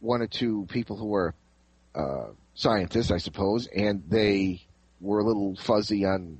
one 0.00 0.20
or 0.20 0.26
two 0.26 0.66
people 0.68 0.96
who 0.96 1.14
are 1.14 1.34
uh, 1.94 2.32
scientists, 2.54 3.10
I 3.10 3.18
suppose, 3.18 3.66
and 3.66 4.02
they 4.08 4.62
were 5.00 5.20
a 5.20 5.24
little 5.24 5.56
fuzzy 5.56 6.04
on 6.04 6.38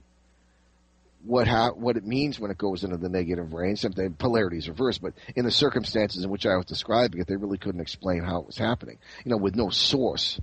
what 1.24 1.46
ha- 1.46 1.70
what 1.70 1.96
it 1.96 2.04
means 2.04 2.40
when 2.40 2.50
it 2.50 2.58
goes 2.58 2.82
into 2.84 2.96
the 2.96 3.08
negative 3.08 3.52
range. 3.52 3.80
Something 3.80 4.14
polarity 4.14 4.58
is 4.58 4.68
reversed, 4.68 5.00
but 5.02 5.14
in 5.36 5.44
the 5.44 5.50
circumstances 5.50 6.24
in 6.24 6.30
which 6.30 6.46
I 6.46 6.56
was 6.56 6.66
describing 6.66 7.20
it, 7.20 7.26
they 7.26 7.36
really 7.36 7.58
couldn't 7.58 7.80
explain 7.80 8.24
how 8.24 8.40
it 8.40 8.46
was 8.46 8.58
happening. 8.58 8.98
You 9.24 9.30
know, 9.30 9.36
with 9.36 9.54
no 9.54 9.70
source 9.70 10.40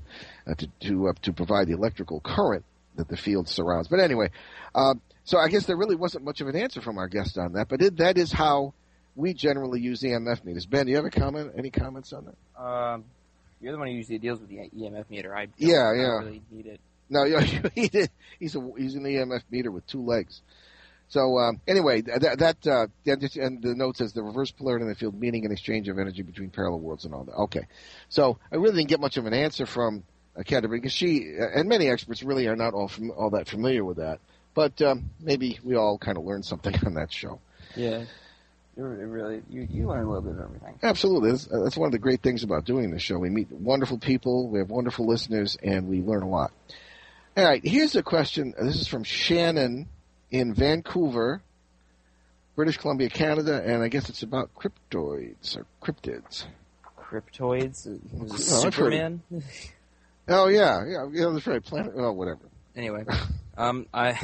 uh, 0.47 0.55
to 0.55 0.67
to 0.81 1.09
uh, 1.09 1.13
to 1.23 1.33
provide 1.33 1.67
the 1.67 1.73
electrical 1.73 2.21
current 2.21 2.63
that 2.95 3.07
the 3.09 3.17
field 3.17 3.49
surrounds. 3.49 3.87
But 3.87 3.99
anyway, 3.99 4.29
uh, 4.73 4.95
so 5.29 5.37
I 5.37 5.47
guess 5.47 5.67
there 5.67 5.77
really 5.77 5.95
wasn't 5.95 6.25
much 6.25 6.41
of 6.41 6.47
an 6.47 6.55
answer 6.55 6.81
from 6.81 6.97
our 6.97 7.07
guest 7.07 7.37
on 7.37 7.53
that, 7.53 7.67
but 7.67 7.83
it, 7.83 7.97
that 7.97 8.17
is 8.17 8.31
how 8.31 8.73
we 9.15 9.35
generally 9.35 9.79
use 9.79 10.01
EMF 10.01 10.43
meters. 10.43 10.65
Ben, 10.65 10.87
do 10.87 10.89
you 10.89 10.95
have 10.95 11.05
a 11.05 11.11
comment? 11.11 11.51
Any 11.55 11.69
comments 11.69 12.13
on 12.13 12.25
that? 12.25 12.59
Um, 12.59 13.03
you're 13.61 13.73
the 13.73 13.77
one 13.77 13.89
who 13.89 13.93
usually 13.93 14.17
deals 14.17 14.39
with 14.39 14.49
the 14.49 14.71
EMF 14.75 15.07
meter. 15.07 15.35
I 15.35 15.49
yeah, 15.57 15.93
yeah. 15.93 16.17
really 16.17 16.41
need 16.49 16.65
it. 16.65 16.79
No, 17.11 17.25
he 17.75 17.89
did. 17.89 18.09
He's 18.39 18.55
a 18.55 18.71
he's 18.75 18.95
an 18.95 19.03
EMF 19.03 19.43
meter 19.51 19.69
with 19.69 19.85
two 19.85 20.03
legs. 20.03 20.41
So 21.09 21.37
um, 21.37 21.61
anyway, 21.67 22.01
that, 22.01 22.39
that 22.39 22.65
uh, 22.65 22.87
and 23.05 23.61
the 23.61 23.75
note 23.75 23.97
says 23.97 24.13
the 24.13 24.23
reverse 24.23 24.49
polarity 24.49 24.81
in 24.81 24.89
the 24.89 24.95
field, 24.95 25.13
meaning 25.13 25.45
an 25.45 25.51
exchange 25.51 25.89
of 25.89 25.99
energy 25.99 26.23
between 26.23 26.49
parallel 26.49 26.79
worlds 26.79 27.05
and 27.05 27.13
all 27.13 27.25
that. 27.25 27.35
Okay, 27.35 27.67
so 28.09 28.39
I 28.51 28.55
really 28.55 28.77
didn't 28.77 28.89
get 28.89 28.99
much 28.99 29.17
of 29.17 29.27
an 29.27 29.35
answer 29.35 29.67
from 29.67 30.05
uh, 30.35 30.41
Canterbury 30.41 30.79
because 30.79 30.93
she 30.93 31.35
and 31.37 31.69
many 31.69 31.87
experts 31.87 32.23
really 32.23 32.47
are 32.47 32.55
not 32.55 32.73
all 32.73 32.87
fam- 32.87 33.11
all 33.11 33.29
that 33.29 33.47
familiar 33.47 33.85
with 33.85 33.97
that. 33.97 34.19
But 34.53 34.81
um, 34.81 35.11
maybe 35.19 35.59
we 35.63 35.75
all 35.75 35.97
kind 35.97 36.17
of 36.17 36.25
learned 36.25 36.45
something 36.45 36.75
on 36.85 36.95
that 36.95 37.11
show. 37.11 37.39
Yeah. 37.75 38.05
It 38.77 38.81
really, 38.81 39.41
you, 39.49 39.67
you 39.69 39.87
learn 39.87 40.05
a 40.05 40.07
little 40.07 40.21
bit 40.21 40.35
of 40.35 40.39
everything. 40.39 40.79
Absolutely. 40.81 41.31
That's, 41.31 41.47
that's 41.47 41.75
one 41.75 41.87
of 41.87 41.91
the 41.91 41.99
great 41.99 42.21
things 42.21 42.43
about 42.43 42.63
doing 42.63 42.91
this 42.91 43.01
show. 43.01 43.17
We 43.17 43.29
meet 43.29 43.51
wonderful 43.51 43.97
people, 43.97 44.47
we 44.47 44.59
have 44.59 44.69
wonderful 44.69 45.05
listeners, 45.05 45.57
and 45.61 45.89
we 45.89 46.01
learn 46.01 46.23
a 46.23 46.29
lot. 46.29 46.53
All 47.35 47.43
right, 47.43 47.61
here's 47.63 47.95
a 47.95 48.03
question. 48.03 48.53
This 48.57 48.77
is 48.77 48.87
from 48.87 49.03
Shannon 49.03 49.89
in 50.31 50.53
Vancouver, 50.53 51.41
British 52.55 52.77
Columbia, 52.77 53.09
Canada, 53.09 53.61
and 53.65 53.83
I 53.83 53.89
guess 53.89 54.09
it's 54.09 54.23
about 54.23 54.51
cryptoids 54.55 55.57
or 55.57 55.65
cryptids. 55.81 56.45
Cryptoids? 56.97 57.87
Superman? 58.39 59.23
oh, 60.27 60.47
yeah, 60.47 60.83
yeah, 60.87 61.07
yeah, 61.11 61.29
that's 61.33 61.47
right. 61.47 61.63
Planet, 61.63 61.93
oh, 61.97 62.13
whatever. 62.13 62.39
Anyway, 62.79 63.03
um, 63.57 63.87
I 63.93 64.17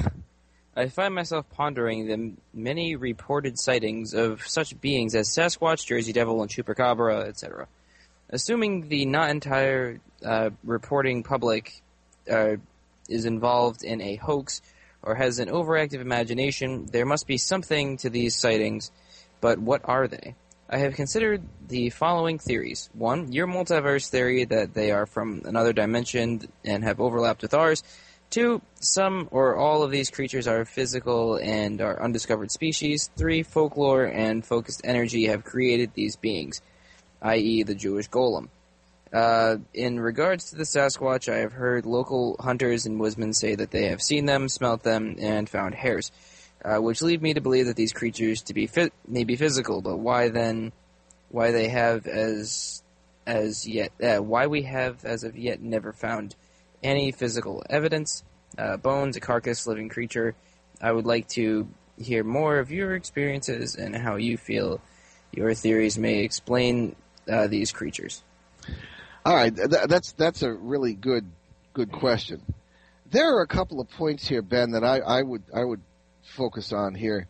I 0.78 0.88
find 0.88 1.14
myself 1.14 1.46
pondering 1.52 2.08
the 2.08 2.32
many 2.54 2.96
reported 2.96 3.60
sightings 3.60 4.14
of 4.14 4.48
such 4.48 4.80
beings 4.80 5.14
as 5.14 5.28
Sasquatch, 5.28 5.86
Jersey 5.86 6.14
Devil, 6.14 6.42
and 6.42 6.50
Chupacabra, 6.50 7.28
etc. 7.28 7.68
Assuming 8.30 8.88
the 8.88 9.06
not 9.06 9.30
entire 9.30 10.00
uh, 10.24 10.52
reporting 10.64 11.22
public 11.24 11.82
uh, 12.32 12.56
is 13.10 13.26
involved 13.26 13.84
in 13.84 14.00
a 14.00 14.16
hoax 14.16 14.62
or 15.04 15.16
has 15.16 15.40
an 15.40 15.50
overactive 15.50 16.00
imagination, 16.00 16.86
there 16.86 17.06
must 17.06 17.28
be 17.28 17.38
something 17.38 17.98
to 17.98 18.10
these 18.10 18.36
sightings, 18.36 18.90
but 19.42 19.60
what 19.60 19.82
are 19.84 20.08
they? 20.08 20.34
I 20.70 20.78
have 20.78 20.96
considered 20.96 21.44
the 21.68 21.90
following 21.90 22.40
theories. 22.40 22.90
One, 22.94 23.34
your 23.34 23.48
multiverse 23.48 24.10
theory 24.10 24.46
that 24.46 24.74
they 24.74 24.92
are 24.92 25.06
from 25.06 25.42
another 25.44 25.74
dimension 25.74 26.48
and 26.64 26.86
have 26.86 27.02
overlapped 27.02 27.42
with 27.42 27.54
ours. 27.54 27.84
Two, 28.36 28.62
some 28.82 29.30
or 29.32 29.56
all 29.56 29.82
of 29.82 29.92
these 29.92 30.10
creatures 30.10 30.46
are 30.46 30.66
physical 30.66 31.38
and 31.38 31.80
are 31.80 32.04
undiscovered 32.04 32.52
species. 32.52 33.10
Three, 33.16 33.44
folklore 33.44 34.04
and 34.04 34.46
focused 34.46 34.82
energy 34.84 35.28
have 35.28 35.46
created 35.46 35.94
these 35.94 36.18
beings, 36.18 36.60
i.e., 37.22 37.64
the 37.64 37.76
Jewish 37.76 38.10
golem. 38.10 38.50
Uh, 39.14 39.60
in 39.74 40.02
regards 40.02 40.50
to 40.50 40.58
the 40.58 40.66
Sasquatch, 40.66 41.32
I 41.32 41.38
have 41.38 41.54
heard 41.54 41.86
local 41.86 42.36
hunters 42.38 42.86
and 42.86 43.00
woodsmen 43.00 43.32
say 43.32 43.56
that 43.56 43.72
they 43.72 43.86
have 43.86 44.02
seen 44.02 44.26
them, 44.26 44.50
smelt 44.50 44.84
them, 44.84 45.16
and 45.18 45.48
found 45.48 45.74
hairs, 45.74 46.12
uh, 46.66 46.76
which 46.82 47.02
lead 47.02 47.22
me 47.22 47.36
to 47.36 47.40
believe 47.40 47.68
that 47.68 47.78
these 47.78 47.94
creatures 47.94 48.42
to 48.42 48.54
be 48.54 48.70
may 49.08 49.24
be 49.24 49.38
physical. 49.38 49.82
But 49.82 50.00
why 50.00 50.28
then? 50.28 50.74
Why 51.30 51.52
they 51.52 51.70
have 51.70 52.06
as 52.06 52.84
as 53.26 53.66
yet? 53.66 53.94
Uh, 54.04 54.18
why 54.18 54.48
we 54.48 54.64
have 54.64 55.06
as 55.06 55.24
of 55.24 55.38
yet 55.38 55.62
never 55.62 55.94
found 55.94 56.36
any 56.86 57.12
physical 57.12 57.64
evidence? 57.70 58.24
Uh, 58.58 58.78
bones, 58.78 59.18
a 59.18 59.20
carcass, 59.20 59.68
living 59.68 59.90
creature. 59.90 60.36
I 60.82 60.92
would 60.92 61.06
like 61.06 61.28
to 61.30 61.68
hear 61.98 62.24
more 62.24 62.60
of 62.60 62.72
your 62.72 62.96
experiences 62.96 63.76
and 63.76 63.96
how 63.96 64.16
you 64.16 64.38
feel 64.38 64.80
your 65.32 65.54
theories 65.54 65.98
may 65.98 66.20
explain 66.20 66.96
uh, 67.30 67.48
these 67.48 67.72
creatures. 67.72 68.24
All 69.26 69.36
right, 69.36 69.54
th- 69.54 69.88
that's 69.88 70.12
that's 70.14 70.44
a 70.44 70.54
really 70.54 70.94
good 70.94 71.26
good 71.74 71.92
question. 71.92 72.42
There 73.12 73.36
are 73.38 73.42
a 73.42 73.48
couple 73.48 73.82
of 73.82 73.90
points 73.90 74.28
here, 74.28 74.42
Ben, 74.42 74.72
that 74.72 74.84
I, 74.84 75.00
I 75.00 75.22
would 75.22 75.44
I 75.54 75.64
would 75.64 75.82
focus 76.36 76.72
on 76.72 76.94
here. 76.96 77.28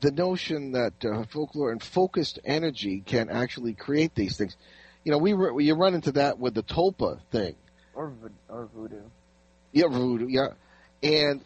The 0.00 0.12
notion 0.12 0.72
that 0.72 1.04
uh, 1.04 1.24
folklore 1.24 1.72
and 1.72 1.82
focused 1.82 2.38
energy 2.44 3.02
can 3.04 3.30
actually 3.30 3.74
create 3.74 4.14
these 4.14 4.36
things. 4.36 4.56
You 5.02 5.12
know, 5.12 5.18
we 5.18 5.32
re- 5.32 5.64
you 5.64 5.74
run 5.74 5.94
into 5.94 6.12
that 6.12 6.38
with 6.38 6.54
the 6.54 6.62
tulpa 6.62 7.20
thing. 7.32 7.56
Or 7.98 8.12
or 8.48 8.68
voodoo. 8.72 9.02
Yeah, 9.72 9.88
voodoo. 9.88 10.28
Yeah, 10.28 10.50
and 11.02 11.44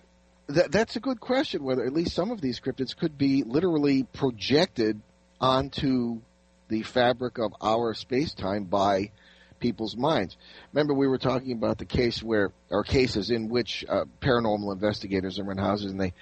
that 0.49 0.71
that's 0.71 0.97
a 0.97 1.01
good 1.01 1.19
question. 1.19 1.65
Whether 1.65 1.87
at 1.87 1.95
least 1.95 2.15
some 2.15 2.31
of 2.31 2.43
these 2.43 2.61
cryptids 2.61 2.95
could 2.95 3.17
be 3.17 3.43
literally 3.43 4.03
projected 4.03 5.01
onto 5.41 6.21
the 6.69 6.83
fabric 6.83 7.39
of 7.39 7.55
our 7.63 7.95
space 7.95 8.35
time 8.35 8.65
by 8.65 9.13
people's 9.61 9.97
minds. 9.97 10.37
Remember, 10.75 10.93
we 10.93 11.09
were 11.09 11.17
talking 11.17 11.53
about 11.53 11.79
the 11.79 11.87
case 11.87 12.23
where, 12.23 12.53
or 12.69 12.85
cases 12.85 13.31
in 13.31 13.49
which 13.49 13.83
uh, 13.89 14.05
paranormal 14.21 14.75
investigators 14.75 15.39
are 15.39 15.51
in 15.51 15.57
houses 15.57 15.91
and 15.93 16.01
they, 16.01 16.13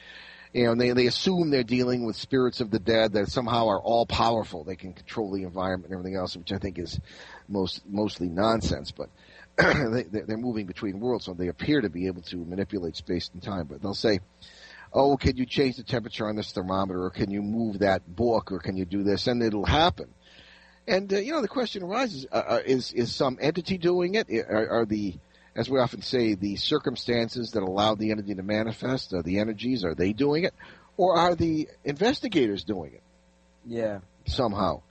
you 0.52 0.64
know, 0.64 0.74
they, 0.76 0.90
they 0.92 1.06
assume 1.06 1.50
they're 1.50 1.64
dealing 1.64 2.04
with 2.04 2.14
spirits 2.14 2.60
of 2.60 2.70
the 2.70 2.78
dead 2.78 3.14
that 3.14 3.28
somehow 3.30 3.66
are 3.68 3.80
all 3.80 4.06
powerful. 4.06 4.62
They 4.62 4.76
can 4.76 4.92
control 4.92 5.32
the 5.32 5.42
environment 5.42 5.92
and 5.92 5.98
everything 5.98 6.16
else, 6.16 6.36
which 6.36 6.52
I 6.52 6.58
think 6.58 6.78
is 6.78 7.00
most 7.48 7.82
mostly 7.88 8.28
nonsense. 8.28 8.92
But 8.92 9.08
they, 9.90 10.03
they're 10.03 10.37
moving 10.37 10.66
between 10.66 11.01
worlds, 11.01 11.25
so 11.25 11.35
they 11.35 11.49
appear 11.49 11.81
to 11.81 11.90
be 11.90 12.07
able 12.07 12.23
to 12.23 12.37
manipulate 12.37 12.96
space 12.96 13.31
and 13.33 13.42
time. 13.42 13.66
But 13.66 13.83
they'll 13.83 13.94
say, 13.94 14.20
"Oh, 14.92 15.16
can 15.16 15.37
you 15.37 15.46
change 15.46 15.77
the 15.77 15.83
temperature 15.83 16.29
on 16.29 16.37
this 16.37 16.53
thermometer, 16.53 17.05
or 17.05 17.11
can 17.11 17.31
you 17.31 17.42
move 17.42 17.81
that 17.81 18.07
book, 18.14 18.53
or 18.53 18.59
can 18.59 18.77
you 18.77 18.85
do 18.85 19.03
this?" 19.03 19.27
And 19.27 19.42
it'll 19.42 19.66
happen. 19.66 20.14
And 20.87 21.12
uh, 21.12 21.18
you 21.18 21.33
know, 21.33 21.42
the 21.42 21.49
question 21.49 21.83
arises: 21.83 22.27
uh, 22.31 22.37
uh, 22.37 22.61
Is 22.64 22.92
is 22.92 23.14
some 23.14 23.38
entity 23.40 23.79
doing 23.79 24.14
it? 24.14 24.29
Are, 24.31 24.81
are, 24.81 24.85
the, 24.87 25.14
as 25.55 25.68
we 25.68 25.79
often 25.79 26.03
say, 26.03 26.35
the 26.35 26.57
circumstances 26.57 27.53
that 27.53 27.62
allow 27.62 27.94
the 27.94 28.11
entity 28.11 28.35
to 28.35 28.42
manifest, 28.42 29.12
uh, 29.12 29.23
the 29.23 29.38
energies, 29.38 29.85
are 29.85 29.94
they 29.94 30.12
doing 30.12 30.44
it, 30.44 30.55
or 30.96 31.16
are 31.16 31.35
the 31.35 31.68
investigators 31.85 32.64
doing 32.64 32.94
it? 32.94 33.03
Yeah, 33.66 34.01
somehow. 34.27 34.83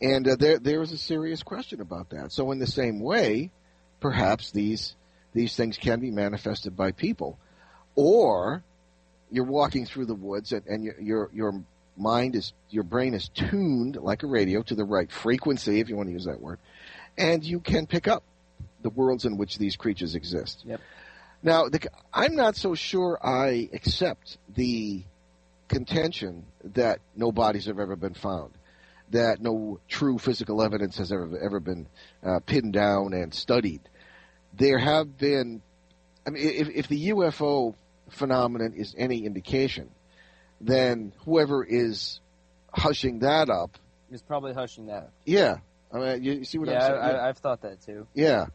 And 0.00 0.26
uh, 0.28 0.36
there 0.36 0.58
there 0.58 0.82
is 0.82 0.92
a 0.92 0.98
serious 0.98 1.42
question 1.42 1.80
about 1.80 2.10
that. 2.10 2.32
So, 2.32 2.52
in 2.52 2.58
the 2.58 2.66
same 2.66 3.00
way, 3.00 3.50
perhaps 4.00 4.50
these 4.50 4.96
these 5.32 5.54
things 5.54 5.78
can 5.78 6.00
be 6.00 6.10
manifested 6.10 6.76
by 6.76 6.92
people, 6.92 7.38
or 7.94 8.62
you're 9.30 9.44
walking 9.44 9.86
through 9.86 10.06
the 10.06 10.14
woods 10.14 10.52
and, 10.52 10.66
and 10.66 10.84
your 10.84 11.00
your 11.00 11.30
your 11.32 11.64
mind 11.96 12.34
is 12.34 12.52
your 12.70 12.84
brain 12.84 13.14
is 13.14 13.28
tuned 13.28 13.96
like 13.96 14.22
a 14.22 14.26
radio 14.26 14.62
to 14.62 14.74
the 14.74 14.84
right 14.84 15.10
frequency, 15.10 15.80
if 15.80 15.88
you 15.88 15.96
want 15.96 16.08
to 16.08 16.12
use 16.12 16.24
that 16.24 16.40
word, 16.40 16.58
and 17.16 17.44
you 17.44 17.60
can 17.60 17.86
pick 17.86 18.08
up 18.08 18.24
the 18.82 18.90
worlds 18.90 19.24
in 19.24 19.36
which 19.36 19.58
these 19.58 19.76
creatures 19.76 20.14
exist. 20.14 20.62
Yep. 20.64 20.80
Now, 21.42 21.68
the, 21.68 21.80
I'm 22.12 22.34
not 22.34 22.56
so 22.56 22.74
sure 22.74 23.18
I 23.22 23.68
accept 23.72 24.38
the 24.54 25.02
contention 25.68 26.44
that 26.74 27.00
no 27.16 27.32
bodies 27.32 27.66
have 27.66 27.78
ever 27.78 27.96
been 27.96 28.14
found, 28.14 28.52
that 29.10 29.40
no 29.40 29.80
true 29.88 30.18
physical 30.18 30.62
evidence 30.62 30.98
has 30.98 31.12
ever 31.12 31.38
ever 31.38 31.60
been 31.60 31.86
uh, 32.24 32.40
pinned 32.40 32.72
down 32.72 33.12
and 33.12 33.34
studied. 33.34 33.80
There 34.56 34.78
have 34.78 35.16
been, 35.18 35.62
I 36.26 36.30
mean, 36.30 36.42
if, 36.44 36.68
if 36.68 36.88
the 36.88 37.10
UFO 37.10 37.74
phenomenon 38.10 38.72
is 38.74 38.94
any 38.96 39.24
indication, 39.24 39.90
then 40.60 41.12
whoever 41.24 41.64
is 41.64 42.20
hushing 42.72 43.20
that 43.20 43.48
up 43.48 43.76
is 44.10 44.22
probably 44.22 44.52
hushing 44.52 44.86
that. 44.86 45.10
Yeah, 45.24 45.58
I 45.92 45.98
mean, 45.98 46.22
you, 46.22 46.44
see 46.44 46.58
what 46.58 46.68
yeah, 46.68 46.84
I'm 46.84 46.90
saying? 46.90 47.16
I, 47.16 47.26
have 47.26 47.38
thought 47.38 47.62
that 47.62 47.82
too. 47.82 48.06
Yeah, 48.14 48.46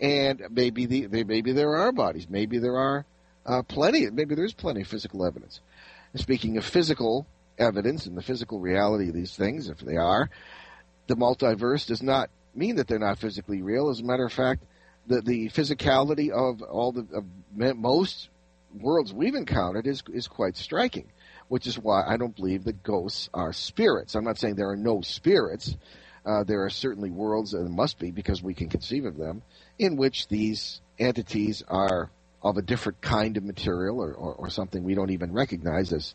and 0.00 0.42
maybe 0.50 0.86
the 0.86 1.24
maybe 1.24 1.52
there 1.52 1.76
are 1.76 1.92
bodies. 1.92 2.26
Maybe 2.28 2.58
there 2.58 2.76
are 2.76 3.04
uh, 3.46 3.62
plenty. 3.62 4.08
Maybe 4.10 4.34
there's 4.34 4.54
plenty 4.54 4.82
of 4.82 4.88
physical 4.88 5.24
evidence. 5.24 5.60
And 6.12 6.20
speaking 6.20 6.56
of 6.56 6.64
physical 6.64 7.26
evidence 7.58 8.06
and 8.06 8.16
the 8.16 8.22
physical 8.22 8.60
reality 8.60 9.08
of 9.08 9.14
these 9.14 9.36
things, 9.36 9.68
if 9.68 9.78
they 9.78 9.96
are, 9.96 10.30
the 11.06 11.16
multiverse 11.16 11.86
does 11.86 12.02
not 12.02 12.30
mean 12.54 12.76
that 12.76 12.88
they're 12.88 12.98
not 12.98 13.18
physically 13.18 13.62
real. 13.62 13.90
As 13.90 14.00
a 14.00 14.04
matter 14.04 14.24
of 14.24 14.32
fact, 14.32 14.62
the 15.06 15.20
the 15.20 15.48
physicality 15.50 16.30
of 16.30 16.62
all 16.62 16.92
the 16.92 17.06
of 17.12 17.24
most 17.76 18.28
worlds 18.80 19.12
we've 19.12 19.34
encountered 19.34 19.86
is 19.86 20.02
is 20.12 20.26
quite 20.28 20.56
striking 20.56 21.06
which 21.48 21.66
is 21.66 21.78
why 21.78 22.04
I 22.06 22.16
don't 22.16 22.34
believe 22.34 22.64
that 22.64 22.82
ghosts 22.82 23.28
are 23.34 23.52
spirits. 23.52 24.14
I'm 24.14 24.24
not 24.24 24.38
saying 24.38 24.56
there 24.56 24.70
are 24.70 24.76
no 24.76 25.00
spirits. 25.02 25.76
Uh, 26.24 26.42
there 26.44 26.64
are 26.64 26.70
certainly 26.70 27.10
worlds, 27.10 27.52
there 27.52 27.62
must 27.64 27.98
be 27.98 28.10
because 28.10 28.42
we 28.42 28.54
can 28.54 28.68
conceive 28.68 29.04
of 29.04 29.16
them, 29.16 29.42
in 29.78 29.96
which 29.96 30.26
these 30.28 30.80
entities 30.98 31.62
are 31.68 32.10
of 32.42 32.56
a 32.56 32.62
different 32.62 33.00
kind 33.00 33.36
of 33.36 33.44
material 33.44 34.00
or, 34.00 34.12
or, 34.14 34.34
or 34.34 34.50
something 34.50 34.84
we 34.84 34.94
don't 34.94 35.10
even 35.10 35.32
recognize 35.32 35.92
as 35.92 36.14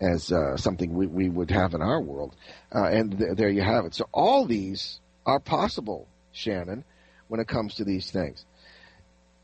as 0.00 0.32
uh, 0.32 0.56
something 0.56 0.94
we, 0.94 1.06
we 1.06 1.28
would 1.28 1.50
have 1.50 1.74
in 1.74 1.82
our 1.82 2.00
world. 2.00 2.34
Uh, 2.74 2.84
and 2.84 3.18
th- 3.18 3.36
there 3.36 3.50
you 3.50 3.62
have 3.62 3.84
it. 3.84 3.94
So 3.94 4.08
all 4.12 4.46
these 4.46 5.00
are 5.26 5.40
possible, 5.40 6.08
Shannon, 6.32 6.84
when 7.28 7.40
it 7.40 7.48
comes 7.48 7.74
to 7.76 7.84
these 7.84 8.10
things. 8.10 8.44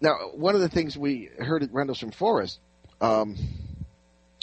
Now, 0.01 0.17
one 0.35 0.55
of 0.55 0.61
the 0.61 0.69
things 0.69 0.97
we 0.97 1.31
heard 1.39 1.63
at 1.63 1.73
Rendlesham 1.73 2.11
Forest, 2.11 2.59
um, 3.01 3.37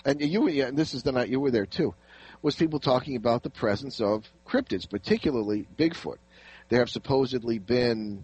and 0.06 0.21
you 0.21 0.47
yeah, 0.49 0.65
and 0.65 0.78
this 0.78 0.93
is 0.93 1.04
the 1.04 1.12
night 1.12 1.30
you 1.30 1.39
were 1.39 1.52
there 1.52 1.65
too, 1.65 1.93
was 2.41 2.56
people 2.56 2.80
talking 2.80 3.15
about 3.15 3.43
the 3.43 3.49
presence 3.49 4.02
of 4.02 4.26
cryptids, 4.47 4.89
particularly 4.89 5.67
Bigfoot. 5.78 6.17
There 6.69 6.80
have 6.80 6.89
supposedly 6.89 7.60
been 7.60 8.23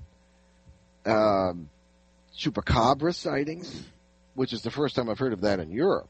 um, 1.06 1.70
chupacabra 2.38 3.14
sightings, 3.14 3.84
which 4.34 4.54
is 4.54 4.62
the 4.62 4.72
first 4.72 4.96
time 4.96 5.10
I've 5.10 5.20
heard 5.20 5.34
of 5.34 5.42
that 5.42 5.60
in 5.60 5.72
Europe. 5.72 6.10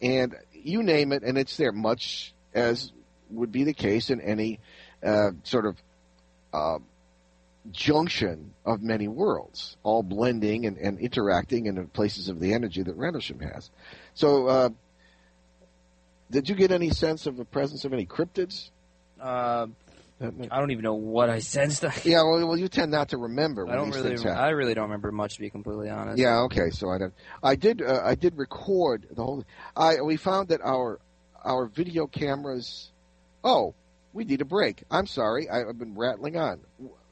And 0.00 0.34
you 0.66 0.82
name 0.82 1.12
it, 1.12 1.22
and 1.22 1.38
it's 1.38 1.56
there, 1.56 1.72
much 1.72 2.34
as 2.54 2.92
would 3.30 3.52
be 3.52 3.64
the 3.64 3.74
case 3.74 4.10
in 4.10 4.20
any 4.20 4.60
uh, 5.02 5.30
sort 5.42 5.66
of 5.66 5.76
uh, 6.52 6.78
junction 7.72 8.54
of 8.64 8.82
many 8.82 9.08
worlds, 9.08 9.76
all 9.82 10.02
blending 10.02 10.66
and, 10.66 10.76
and 10.78 10.98
interacting 10.98 11.66
in 11.66 11.74
the 11.74 11.84
places 11.84 12.28
of 12.28 12.40
the 12.40 12.54
energy 12.54 12.82
that 12.82 12.94
Rendlesham 12.96 13.40
has. 13.40 13.70
So, 14.14 14.46
uh, 14.46 14.68
did 16.30 16.48
you 16.48 16.54
get 16.54 16.72
any 16.72 16.90
sense 16.90 17.26
of 17.26 17.36
the 17.36 17.44
presence 17.44 17.84
of 17.84 17.92
any 17.92 18.06
cryptids? 18.06 18.70
I 20.18 20.58
don't 20.58 20.70
even 20.70 20.82
know 20.82 20.94
what 20.94 21.28
I 21.28 21.40
sensed. 21.40 21.82
yeah, 22.04 22.22
well, 22.22 22.46
well, 22.46 22.56
you 22.56 22.68
tend 22.68 22.90
not 22.90 23.10
to 23.10 23.18
remember. 23.18 23.68
I 23.68 23.74
don't 23.74 23.90
really. 23.90 24.16
I 24.26 24.50
really 24.50 24.72
don't 24.72 24.84
remember 24.84 25.12
much, 25.12 25.34
to 25.34 25.40
be 25.40 25.50
completely 25.50 25.90
honest. 25.90 26.18
Yeah. 26.18 26.40
Okay. 26.44 26.70
So 26.70 26.88
I 26.88 26.98
don't. 26.98 27.14
I 27.42 27.54
did. 27.54 27.82
Uh, 27.82 28.00
I 28.02 28.14
did 28.14 28.38
record 28.38 29.06
the 29.14 29.22
whole. 29.22 29.44
I 29.76 30.00
we 30.00 30.16
found 30.16 30.48
that 30.48 30.62
our 30.62 31.00
our 31.44 31.66
video 31.66 32.06
cameras. 32.06 32.90
Oh, 33.44 33.74
we 34.14 34.24
need 34.24 34.40
a 34.40 34.46
break. 34.46 34.84
I'm 34.90 35.06
sorry. 35.06 35.50
I, 35.50 35.68
I've 35.68 35.78
been 35.78 35.94
rattling 35.94 36.36
on. 36.36 36.60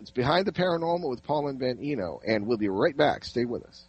It's 0.00 0.10
behind 0.10 0.46
the 0.46 0.52
paranormal 0.52 1.10
with 1.10 1.22
Paul 1.22 1.48
and 1.48 1.58
Ben 1.58 1.78
Eno, 1.82 2.20
and 2.26 2.46
we'll 2.46 2.58
be 2.58 2.68
right 2.68 2.96
back. 2.96 3.24
Stay 3.24 3.44
with 3.44 3.64
us. 3.64 3.84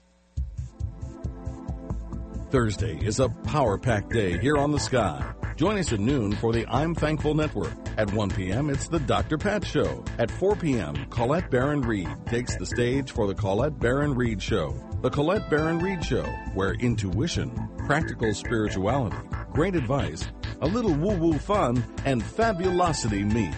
Thursday 2.51 2.99
is 3.01 3.19
a 3.19 3.29
power 3.29 3.77
packed 3.77 4.11
day 4.11 4.37
here 4.37 4.57
on 4.57 4.71
the 4.71 4.79
sky. 4.79 5.33
Join 5.55 5.77
us 5.77 5.93
at 5.93 6.01
noon 6.01 6.33
for 6.33 6.51
the 6.51 6.67
I'm 6.67 6.93
Thankful 6.93 7.33
Network. 7.33 7.71
At 7.97 8.11
1 8.11 8.31
p.m., 8.31 8.69
it's 8.69 8.89
the 8.89 8.99
Dr. 8.99 9.37
Pat 9.37 9.65
Show. 9.65 10.03
At 10.19 10.29
4 10.29 10.57
p.m., 10.57 11.05
Colette 11.09 11.49
Baron 11.49 11.79
Reid 11.79 12.09
takes 12.25 12.57
the 12.57 12.65
stage 12.65 13.11
for 13.11 13.25
the 13.25 13.35
Colette 13.35 13.79
Baron 13.79 14.15
Reid 14.15 14.41
Show. 14.41 14.75
The 15.01 15.09
Colette 15.09 15.49
Baron 15.49 15.79
Reid 15.79 16.03
Show, 16.03 16.25
where 16.55 16.73
intuition, 16.73 17.69
practical 17.85 18.33
spirituality, 18.33 19.15
great 19.53 19.75
advice, 19.75 20.27
a 20.59 20.67
little 20.67 20.93
woo 20.93 21.15
woo 21.15 21.37
fun, 21.37 21.81
and 22.03 22.21
fabulosity 22.21 23.23
meet. 23.23 23.53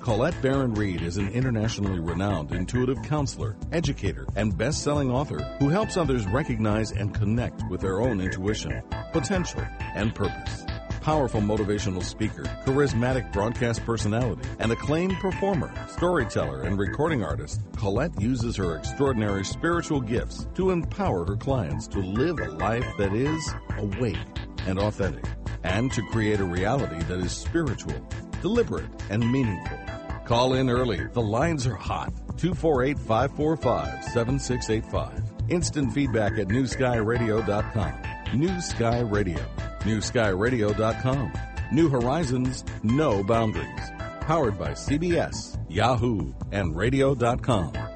Colette 0.00 0.40
Baron 0.42 0.74
Reid 0.74 1.02
is 1.02 1.16
an 1.16 1.28
internationally 1.28 2.00
renowned 2.00 2.50
intuitive 2.50 3.00
counselor, 3.02 3.56
educator, 3.70 4.26
and 4.34 4.56
best 4.58 4.82
selling 4.82 5.12
author 5.12 5.38
who 5.60 5.68
helps 5.68 5.96
others 5.96 6.26
recognize 6.26 6.90
and 6.90 7.14
connect 7.14 7.62
with 7.70 7.80
their 7.80 8.00
own 8.00 8.20
intuition, 8.20 8.82
potential, 9.12 9.62
and 9.94 10.12
purpose. 10.12 10.64
Powerful 11.06 11.40
motivational 11.40 12.02
speaker, 12.02 12.42
charismatic 12.64 13.32
broadcast 13.32 13.84
personality, 13.84 14.42
and 14.58 14.72
acclaimed 14.72 15.14
performer, 15.20 15.72
storyteller, 15.86 16.62
and 16.62 16.80
recording 16.80 17.22
artist, 17.22 17.60
Colette 17.76 18.20
uses 18.20 18.56
her 18.56 18.76
extraordinary 18.76 19.44
spiritual 19.44 20.00
gifts 20.00 20.48
to 20.56 20.70
empower 20.72 21.24
her 21.24 21.36
clients 21.36 21.86
to 21.86 22.00
live 22.00 22.40
a 22.40 22.50
life 22.50 22.84
that 22.98 23.14
is 23.14 23.54
awake 23.78 24.18
and 24.66 24.80
authentic, 24.80 25.24
and 25.62 25.92
to 25.92 26.02
create 26.10 26.40
a 26.40 26.44
reality 26.44 27.00
that 27.04 27.20
is 27.20 27.30
spiritual, 27.30 28.04
deliberate, 28.42 28.90
and 29.08 29.30
meaningful. 29.30 29.78
Call 30.24 30.54
in 30.54 30.68
early. 30.68 31.06
The 31.12 31.22
lines 31.22 31.68
are 31.68 31.76
hot. 31.76 32.12
248 32.36 32.98
545 32.98 34.02
7685. 34.06 35.22
Instant 35.50 35.92
feedback 35.92 36.32
at 36.32 36.48
newskyradio.com. 36.48 37.94
New 38.34 38.60
Sky 38.60 38.98
Radio. 39.02 39.38
NewSkyRadio.com. 39.86 41.32
New 41.72 41.88
Horizons, 41.88 42.64
no 42.82 43.22
boundaries. 43.22 43.90
Powered 44.20 44.58
by 44.58 44.72
CBS, 44.72 45.56
Yahoo, 45.68 46.32
and 46.50 46.76
Radio.com. 46.76 47.95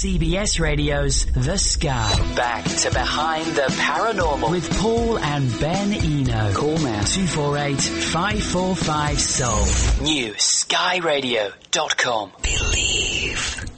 CBS 0.00 0.56
Radio's 0.58 1.26
The 1.26 1.58
Sky. 1.58 2.34
Back 2.34 2.64
to 2.64 2.90
Behind 2.90 3.44
the 3.48 3.60
Paranormal. 3.60 4.50
With 4.50 4.78
Paul 4.78 5.18
and 5.18 5.60
Ben 5.60 5.92
Eno. 5.92 6.54
Call 6.54 6.78
now 6.78 7.02
248 7.02 7.78
545 7.78 9.20
Soul. 9.20 10.06
New 10.06 10.32
skyradio.com. 10.32 12.32
Believe. 12.42 13.70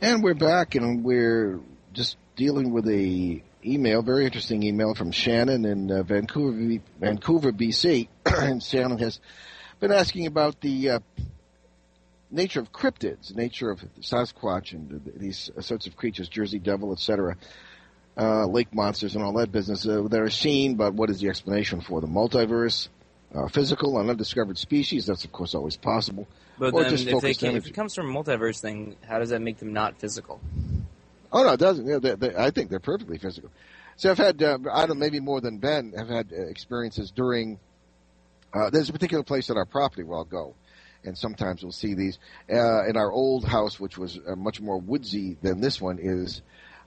And 0.00 0.22
we're 0.22 0.32
back, 0.32 0.74
and 0.74 1.04
we're 1.04 1.60
just 1.92 2.16
dealing 2.36 2.72
with 2.72 2.88
a 2.88 3.42
email, 3.62 4.00
very 4.00 4.24
interesting 4.24 4.62
email 4.62 4.94
from 4.94 5.12
Shannon 5.12 5.66
in 5.66 5.92
uh, 5.92 6.02
Vancouver, 6.02 6.80
Vancouver, 6.98 7.52
BC. 7.52 8.08
and 8.24 8.62
Shannon 8.62 8.96
has 9.00 9.20
been 9.80 9.92
asking 9.92 10.28
about 10.28 10.62
the 10.62 10.92
uh, 10.92 11.00
nature 12.30 12.60
of 12.60 12.72
cryptids, 12.72 13.34
nature 13.34 13.70
of 13.70 13.80
Sasquatch 14.00 14.72
and 14.72 15.00
these 15.16 15.50
sorts 15.60 15.86
of 15.86 15.96
creatures, 15.96 16.28
Jersey 16.28 16.58
Devil, 16.58 16.92
etc., 16.92 17.36
uh, 18.18 18.46
lake 18.46 18.74
monsters, 18.74 19.14
and 19.14 19.22
all 19.22 19.34
that 19.34 19.52
business 19.52 19.86
uh, 19.86 20.02
that 20.08 20.20
are 20.20 20.30
seen. 20.30 20.76
But 20.76 20.94
what 20.94 21.10
is 21.10 21.20
the 21.20 21.28
explanation 21.28 21.80
for 21.80 22.00
the 22.00 22.06
multiverse? 22.06 22.88
uh, 23.34 23.48
physical 23.48 23.98
and 23.98 24.08
undiscovered 24.08 24.58
species. 24.58 25.06
That's 25.06 25.24
of 25.24 25.32
course 25.32 25.54
always 25.54 25.76
possible. 25.76 26.26
But 26.58 26.72
Or 26.72 26.82
then, 26.82 26.90
just 26.90 27.06
if, 27.06 27.20
they 27.20 27.34
can, 27.34 27.56
if 27.56 27.66
it 27.66 27.74
comes 27.74 27.94
from 27.94 28.14
a 28.14 28.18
multiverse 28.18 28.60
thing, 28.60 28.96
how 29.06 29.18
does 29.18 29.30
that 29.30 29.42
make 29.42 29.58
them 29.58 29.72
not 29.72 29.98
physical? 29.98 30.40
Oh 31.32 31.42
no, 31.42 31.52
it 31.52 31.60
doesn't. 31.60 31.86
Yeah, 31.86 31.98
they, 31.98 32.14
they, 32.14 32.34
I 32.34 32.50
think 32.50 32.70
they're 32.70 32.80
perfectly 32.80 33.18
physical. 33.18 33.50
So 33.96 34.10
I've 34.10 34.18
had, 34.18 34.42
uh, 34.42 34.58
I 34.72 34.86
don't, 34.86 34.98
maybe 34.98 35.20
more 35.20 35.40
than 35.40 35.58
Ben, 35.58 35.92
have 35.96 36.08
had 36.08 36.32
uh, 36.32 36.46
experiences 36.46 37.10
during. 37.10 37.58
Uh, 38.54 38.70
there's 38.70 38.88
a 38.88 38.92
particular 38.92 39.22
place 39.22 39.50
on 39.50 39.58
our 39.58 39.66
property 39.66 40.02
where 40.02 40.16
I'll 40.16 40.24
go, 40.24 40.54
and 41.04 41.16
sometimes 41.16 41.62
we'll 41.62 41.72
see 41.72 41.94
these. 41.94 42.18
Uh, 42.50 42.86
in 42.86 42.96
our 42.96 43.10
old 43.10 43.44
house, 43.44 43.78
which 43.78 43.98
was 43.98 44.18
uh, 44.18 44.36
much 44.36 44.60
more 44.60 44.78
woodsy 44.78 45.36
than 45.42 45.60
this 45.60 45.80
one 45.80 45.98
is, 46.00 46.42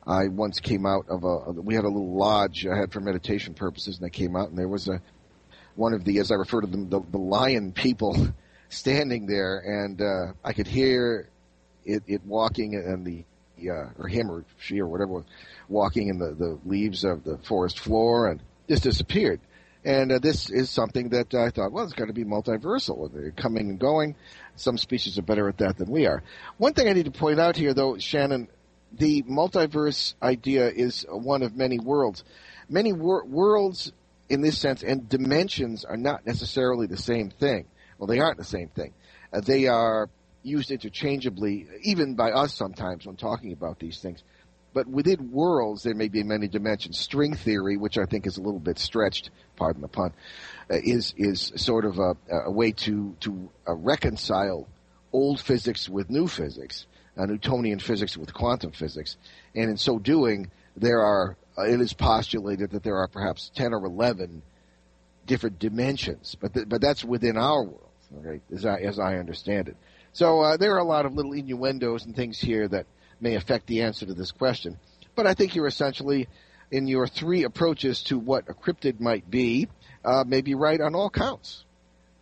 I 0.06 0.28
once 0.28 0.60
came 0.60 0.86
out 0.86 1.08
of 1.10 1.24
a. 1.24 1.52
We 1.52 1.76
had 1.76 1.84
a 1.84 1.90
little 1.90 2.16
lodge 2.16 2.66
I 2.66 2.78
had 2.78 2.92
for 2.92 3.00
meditation 3.00 3.54
purposes, 3.54 3.98
and 3.98 4.06
I 4.06 4.10
came 4.10 4.36
out, 4.36 4.50
and 4.50 4.58
there 4.58 4.68
was 4.68 4.88
a 4.88 5.02
one 5.76 5.94
of 5.94 6.04
the, 6.04 6.20
as 6.20 6.32
I 6.32 6.36
refer 6.36 6.62
to 6.62 6.68
them, 6.68 6.90
the, 6.90 7.00
the 7.00 7.18
lion 7.18 7.72
people 7.72 8.28
standing 8.70 9.26
there, 9.28 9.60
and 9.60 10.02
uh, 10.02 10.34
I 10.44 10.54
could 10.54 10.68
hear 10.68 11.30
it, 11.86 12.04
it 12.08 12.26
walking 12.26 12.76
and 12.76 13.06
the 13.06 13.26
uh, 13.70 13.90
or 13.98 14.08
him 14.08 14.32
or 14.32 14.46
she 14.60 14.80
or 14.80 14.88
whatever 14.88 15.26
walking 15.68 16.08
in 16.08 16.18
the, 16.18 16.34
the 16.34 16.60
leaves 16.66 17.04
of 17.04 17.24
the 17.24 17.38
forest 17.40 17.80
floor 17.80 18.28
and 18.28 18.42
just 18.68 18.84
disappeared. 18.84 19.42
And 19.86 20.12
uh, 20.12 20.20
this 20.20 20.50
is 20.50 20.70
something 20.70 21.10
that 21.10 21.34
I 21.34 21.50
thought, 21.52 21.72
well, 21.72 21.86
it's 21.86 21.94
got 21.94 22.08
to 22.08 22.14
be 22.14 22.26
multiversal. 22.26 23.12
They're 23.14 23.32
coming 23.32 23.70
and 23.70 23.80
going. 23.80 24.16
Some 24.56 24.78
species 24.78 25.18
are 25.18 25.22
better 25.22 25.48
at 25.48 25.58
that 25.60 25.78
than 25.78 25.90
we 25.90 26.06
are. 26.06 26.22
One 26.58 26.74
thing 26.74 26.90
I 26.90 26.94
need 26.94 27.06
to 27.06 27.12
point 27.12 27.40
out 27.40 27.56
here, 27.56 27.74
though, 27.74 27.98
Shannon, 27.98 28.50
the 28.92 29.24
multiverse 29.24 30.16
idea 30.22 30.70
is 30.70 31.06
one 31.10 31.44
of 31.44 31.56
many 31.56 31.80
worlds. 31.80 32.24
Many 32.68 32.92
wor- 32.92 33.26
worlds, 33.26 33.94
in 34.28 34.42
this 34.42 34.58
sense, 34.58 34.84
and 34.84 35.08
dimensions 35.08 35.86
are 35.86 35.98
not 35.98 36.26
necessarily 36.26 36.88
the 36.88 36.98
same 36.98 37.30
thing. 37.30 37.66
Well, 37.98 38.08
they 38.08 38.20
aren't 38.20 38.38
the 38.38 38.44
same 38.44 38.70
thing. 38.70 38.94
Uh, 39.32 39.42
they 39.42 39.68
are 39.68 40.10
used 40.44 40.72
interchangeably, 40.72 41.68
even 41.84 42.16
by 42.16 42.32
us 42.32 42.54
sometimes 42.54 43.06
when 43.06 43.16
talking 43.16 43.54
about 43.54 43.80
these 43.80 44.00
things. 44.00 44.24
But 44.74 44.88
within 44.88 45.32
worlds, 45.32 45.84
there 45.84 45.96
may 45.96 46.10
be 46.10 46.24
many 46.24 46.48
dimensions. 46.48 47.00
String 47.00 47.36
theory, 47.36 47.76
which 47.76 47.98
I 47.98 48.06
think 48.06 48.28
is 48.28 48.38
a 48.38 48.42
little 48.42 48.60
bit 48.60 48.78
stretched, 48.78 49.32
pardon 49.56 49.82
the 49.82 49.88
pun, 49.88 50.14
uh, 50.70 50.76
is 50.84 51.14
is 51.18 51.52
sort 51.56 51.86
of 51.86 51.98
a, 51.98 52.16
a 52.46 52.52
way 52.52 52.72
to 52.72 53.16
to 53.22 53.50
uh, 53.68 53.74
reconcile 53.74 54.68
old 55.12 55.42
physics 55.42 55.90
with 55.90 56.10
new 56.12 56.28
physics, 56.28 56.86
uh, 57.18 57.26
Newtonian 57.26 57.80
physics 57.80 58.16
with 58.16 58.32
quantum 58.32 58.72
physics, 58.72 59.18
and 59.56 59.72
in 59.72 59.78
so 59.78 59.98
doing, 59.98 60.52
there 60.78 61.02
are 61.02 61.36
uh, 61.58 61.64
it 61.64 61.82
is 61.82 61.94
postulated 61.94 62.72
that 62.72 62.84
there 62.84 62.98
are 62.98 63.08
perhaps 63.08 63.52
ten 63.56 63.74
or 63.74 63.84
eleven 63.86 64.44
different 65.26 65.58
dimensions, 65.58 66.38
but 66.40 66.54
th- 66.54 66.70
but 66.70 66.80
that's 66.80 67.04
within 67.04 67.38
our 67.38 67.64
world, 67.64 67.90
okay, 68.20 68.40
as 68.54 68.66
I 68.66 68.80
as 68.82 69.00
I 69.00 69.18
understand 69.18 69.68
it. 69.68 69.78
So 70.14 70.42
uh, 70.42 70.58
there 70.58 70.76
are 70.76 70.80
a 70.80 70.84
lot 70.84 71.06
of 71.06 71.14
little 71.14 71.34
innuendos 71.34 72.06
and 72.06 72.16
things 72.16 72.40
here 72.40 72.68
that 72.68 72.86
may 73.20 73.36
affect 73.36 73.68
the 73.68 73.82
answer 73.82 74.06
to 74.06 74.14
this 74.14 74.32
question. 74.32 74.80
But 75.16 75.28
I 75.28 75.34
think 75.34 75.56
you're 75.56 75.68
essentially, 75.68 76.28
in 76.72 76.88
your 76.88 77.08
three 77.08 77.44
approaches 77.44 78.04
to 78.04 78.18
what 78.18 78.50
a 78.50 78.54
cryptid 78.54 79.00
might 79.00 79.30
be, 79.30 79.68
uh, 80.04 80.24
may 80.26 80.42
be 80.42 80.56
right 80.56 80.80
on 80.80 80.96
all 80.96 81.10
counts. 81.10 81.66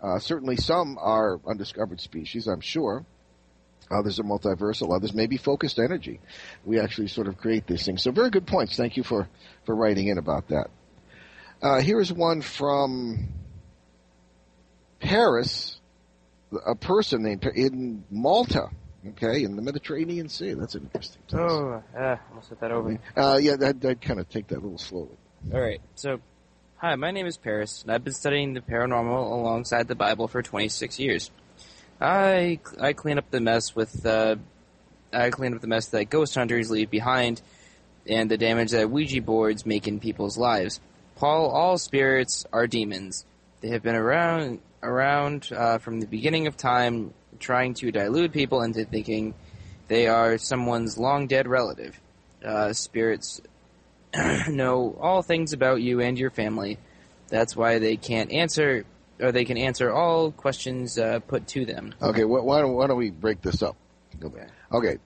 Uh, 0.01 0.19
certainly 0.19 0.55
some 0.55 0.97
are 0.99 1.39
undiscovered 1.47 1.99
species, 1.99 2.47
I'm 2.47 2.61
sure. 2.61 3.05
Others 3.89 4.19
are 4.19 4.23
multiversal. 4.23 4.95
Others 4.95 5.13
may 5.13 5.27
be 5.27 5.37
focused 5.37 5.79
energy. 5.79 6.19
We 6.65 6.79
actually 6.79 7.07
sort 7.07 7.27
of 7.27 7.37
create 7.37 7.67
these 7.67 7.85
things. 7.85 8.03
So 8.03 8.11
very 8.11 8.29
good 8.29 8.45
points. 8.45 8.75
Thank 8.75 8.97
you 8.97 9.03
for, 9.03 9.27
for 9.65 9.75
writing 9.75 10.07
in 10.07 10.17
about 10.17 10.49
that. 10.49 10.69
Uh, 11.61 11.79
here's 11.79 12.11
one 12.11 12.41
from 12.41 13.29
Paris, 14.99 15.79
a 16.65 16.75
person 16.75 17.23
named 17.23 17.45
in 17.55 18.03
Malta, 18.11 18.69
okay, 19.09 19.43
in 19.43 19.55
the 19.55 19.61
Mediterranean 19.61 20.29
Sea. 20.29 20.53
That's 20.53 20.75
an 20.75 20.83
interesting 20.93 21.21
place. 21.27 21.41
Oh, 21.41 21.83
uh, 21.97 22.17
almost 22.29 22.49
hit 22.49 22.59
that 22.61 22.71
over. 22.71 22.99
Uh, 23.15 23.39
yeah, 23.41 23.55
I'd, 23.61 23.85
I'd 23.85 24.01
kind 24.01 24.19
of 24.19 24.29
take 24.29 24.47
that 24.47 24.57
a 24.57 24.61
little 24.61 24.77
slowly. 24.77 25.17
All 25.53 25.61
right. 25.61 25.81
So, 25.95 26.19
hi, 26.77 26.95
my 26.95 27.11
name 27.11 27.25
is 27.25 27.37
Paris, 27.37 27.83
and 27.83 27.91
I've 27.91 28.03
been 28.03 28.13
studying 28.13 28.53
the 28.53 28.61
paranormal 28.61 29.31
alongside 29.31 29.87
the 29.87 29.95
Bible 29.95 30.27
for 30.27 30.41
26 30.41 30.99
years. 30.99 31.31
I 31.99 32.59
I 32.79 32.93
clean 32.93 33.17
up 33.17 33.29
the 33.31 33.39
mess 33.39 33.75
with 33.75 34.05
uh, 34.05 34.35
I 35.11 35.29
clean 35.29 35.53
up 35.55 35.61
the 35.61 35.67
mess 35.67 35.87
that 35.87 36.05
ghost 36.05 36.35
hunters 36.35 36.69
leave 36.69 36.89
behind, 36.91 37.41
and 38.07 38.29
the 38.29 38.37
damage 38.37 38.71
that 38.71 38.89
Ouija 38.89 39.21
boards 39.21 39.65
make 39.65 39.87
in 39.87 39.99
people's 39.99 40.37
lives. 40.37 40.79
Paul, 41.15 41.49
all 41.49 41.77
spirits 41.79 42.45
are 42.53 42.67
demons. 42.67 43.25
They 43.61 43.69
have 43.69 43.81
been 43.81 43.95
around 43.95 44.59
around 44.83 45.49
uh, 45.51 45.79
from 45.79 45.99
the 45.99 46.05
beginning 46.05 46.45
of 46.47 46.55
time, 46.55 47.13
trying 47.39 47.73
to 47.75 47.91
delude 47.91 48.33
people 48.33 48.61
into 48.61 48.85
thinking 48.85 49.33
they 49.87 50.07
are 50.07 50.37
someone's 50.37 50.97
long 50.97 51.27
dead 51.27 51.47
relative. 51.47 51.99
Uh, 52.43 52.71
spirits 52.73 53.41
know 54.47 54.97
all 55.01 55.21
things 55.21 55.53
about 55.53 55.81
you 55.81 56.01
and 56.01 56.17
your 56.17 56.29
family. 56.29 56.77
That's 57.29 57.55
why 57.55 57.79
they 57.79 57.97
can't 57.97 58.31
answer, 58.31 58.85
or 59.19 59.31
they 59.31 59.45
can 59.45 59.57
answer 59.57 59.91
all 59.91 60.31
questions 60.31 60.97
uh, 60.97 61.19
put 61.19 61.47
to 61.49 61.65
them. 61.65 61.93
Okay, 62.01 62.21
wh- 62.23 62.45
why 62.45 62.61
don't, 62.61 62.73
why 62.73 62.87
don't 62.87 62.97
we 62.97 63.09
break 63.09 63.41
this 63.41 63.61
up? 63.61 63.75
Okay. 64.71 64.97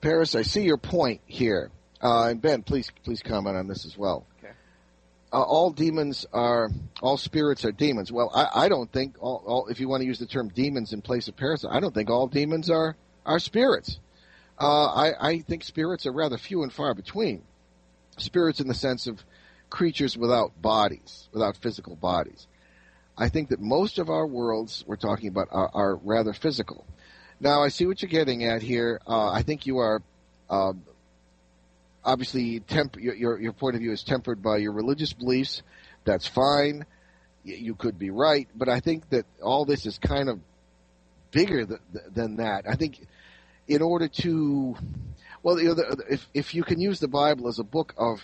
Paris, 0.00 0.34
I 0.34 0.42
see 0.42 0.62
your 0.62 0.76
point 0.78 1.20
here. 1.26 1.70
Uh, 2.02 2.28
and 2.30 2.42
Ben, 2.42 2.62
please 2.62 2.90
please 3.04 3.22
comment 3.22 3.56
on 3.56 3.68
this 3.68 3.86
as 3.86 3.96
well. 3.96 4.26
Uh, 5.32 5.40
all 5.40 5.70
demons 5.70 6.26
are, 6.32 6.70
all 7.00 7.16
spirits 7.16 7.64
are 7.64 7.72
demons. 7.72 8.12
Well, 8.12 8.30
I, 8.34 8.66
I 8.66 8.68
don't 8.68 8.92
think 8.92 9.16
all, 9.18 9.42
all, 9.46 9.68
if 9.68 9.80
you 9.80 9.88
want 9.88 10.02
to 10.02 10.06
use 10.06 10.18
the 10.18 10.26
term 10.26 10.48
demons 10.48 10.92
in 10.92 11.00
place 11.00 11.26
of 11.28 11.36
parasites, 11.36 11.72
I 11.74 11.80
don't 11.80 11.94
think 11.94 12.10
all 12.10 12.26
demons 12.26 12.68
are, 12.68 12.96
are 13.24 13.38
spirits. 13.38 13.98
Uh, 14.60 14.86
I, 14.86 15.28
I 15.28 15.38
think 15.38 15.64
spirits 15.64 16.04
are 16.04 16.12
rather 16.12 16.36
few 16.36 16.62
and 16.62 16.72
far 16.72 16.94
between. 16.94 17.42
Spirits 18.18 18.60
in 18.60 18.68
the 18.68 18.74
sense 18.74 19.06
of 19.06 19.24
creatures 19.70 20.18
without 20.18 20.60
bodies, 20.60 21.28
without 21.32 21.56
physical 21.56 21.96
bodies. 21.96 22.46
I 23.16 23.30
think 23.30 23.48
that 23.48 23.60
most 23.60 23.98
of 23.98 24.10
our 24.10 24.26
worlds 24.26 24.84
we're 24.86 24.96
talking 24.96 25.28
about 25.28 25.48
are, 25.50 25.70
are 25.72 25.96
rather 25.96 26.34
physical. 26.34 26.84
Now, 27.40 27.62
I 27.62 27.68
see 27.68 27.86
what 27.86 28.02
you're 28.02 28.10
getting 28.10 28.44
at 28.44 28.60
here. 28.60 29.00
Uh, 29.06 29.30
I 29.30 29.42
think 29.42 29.66
you 29.66 29.78
are 29.78 30.02
uh, 30.50 30.74
obviously 32.04 32.60
temp- 32.60 32.96
your, 32.96 33.14
your 33.14 33.40
your 33.40 33.52
point 33.52 33.74
of 33.74 33.80
view 33.80 33.92
is 33.92 34.02
tempered 34.02 34.42
by 34.42 34.58
your 34.58 34.72
religious 34.72 35.12
beliefs. 35.12 35.62
That's 36.04 36.26
fine. 36.26 36.84
You 37.44 37.74
could 37.74 37.98
be 37.98 38.10
right, 38.10 38.48
but 38.54 38.68
I 38.68 38.80
think 38.80 39.08
that 39.10 39.26
all 39.42 39.64
this 39.64 39.86
is 39.86 39.98
kind 39.98 40.28
of 40.28 40.38
bigger 41.32 41.64
th- 41.66 41.80
th- 41.92 42.04
than 42.14 42.36
that. 42.36 42.64
I 42.68 42.76
think 42.76 43.04
in 43.66 43.82
order 43.82 44.06
to, 44.08 44.76
well, 45.42 45.58
you 45.58 45.68
know, 45.68 45.74
the, 45.74 46.04
if 46.08 46.28
if 46.34 46.54
you 46.54 46.62
can 46.62 46.80
use 46.80 47.00
the 47.00 47.08
Bible 47.08 47.48
as 47.48 47.58
a 47.58 47.64
book 47.64 47.94
of 47.96 48.20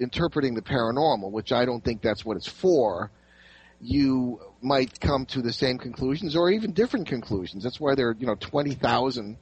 interpreting 0.00 0.54
the 0.54 0.62
paranormal, 0.62 1.30
which 1.30 1.52
I 1.52 1.64
don't 1.64 1.84
think 1.84 2.02
that's 2.02 2.24
what 2.24 2.36
it's 2.36 2.48
for, 2.48 3.10
you 3.80 4.40
might 4.60 4.98
come 5.00 5.26
to 5.26 5.42
the 5.42 5.52
same 5.52 5.78
conclusions 5.78 6.34
or 6.34 6.50
even 6.50 6.72
different 6.72 7.06
conclusions. 7.06 7.62
That's 7.62 7.80
why 7.80 7.94
there 7.94 8.08
are, 8.08 8.16
you 8.18 8.26
know, 8.26 8.34
20,000 8.34 9.36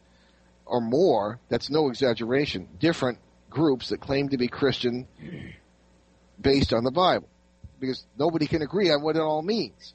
or 0.67 0.81
more, 0.81 1.39
that's 1.49 1.71
no 1.71 1.89
exaggeration, 1.89 2.69
different 2.79 3.19
groups 3.57 3.89
that 3.89 4.01
claim 4.03 4.29
to 4.29 4.37
be 4.37 4.49
Christian 4.49 5.09
based 6.39 6.75
on 6.75 6.85
the 6.85 6.91
Bible. 6.91 7.27
Because 7.81 8.07
nobody 8.19 8.47
can 8.47 8.61
agree 8.61 8.91
on 8.91 9.03
what 9.03 9.17
it 9.17 9.23
all 9.23 9.41
means. 9.41 9.95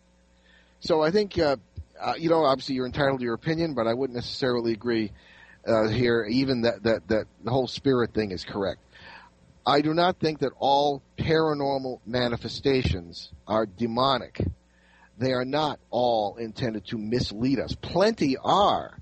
So 0.79 1.03
I 1.03 1.11
think, 1.11 1.37
uh, 1.37 1.57
uh, 1.99 2.15
you 2.17 2.29
know, 2.29 2.43
obviously 2.43 2.73
you're 2.73 2.87
entitled 2.87 3.19
to 3.19 3.23
your 3.23 3.35
opinion, 3.35 3.75
but 3.75 3.85
I 3.85 3.93
wouldn't 3.93 4.15
necessarily 4.15 4.71
agree 4.71 5.11
uh, 5.67 5.87
here, 5.89 6.25
even 6.25 6.61
that, 6.61 6.81
that, 6.83 7.07
that 7.09 7.25
the 7.43 7.51
whole 7.51 7.67
spirit 7.67 8.15
thing 8.15 8.31
is 8.31 8.43
correct. 8.43 8.79
I 9.63 9.81
do 9.81 9.93
not 9.93 10.19
think 10.19 10.39
that 10.39 10.53
all 10.57 11.03
paranormal 11.19 11.99
manifestations 12.07 13.31
are 13.45 13.67
demonic. 13.67 14.41
They 15.19 15.33
are 15.33 15.45
not 15.45 15.79
all 15.91 16.37
intended 16.37 16.87
to 16.87 16.97
mislead 16.97 17.59
us. 17.59 17.75
Plenty 17.75 18.37
are, 18.37 18.97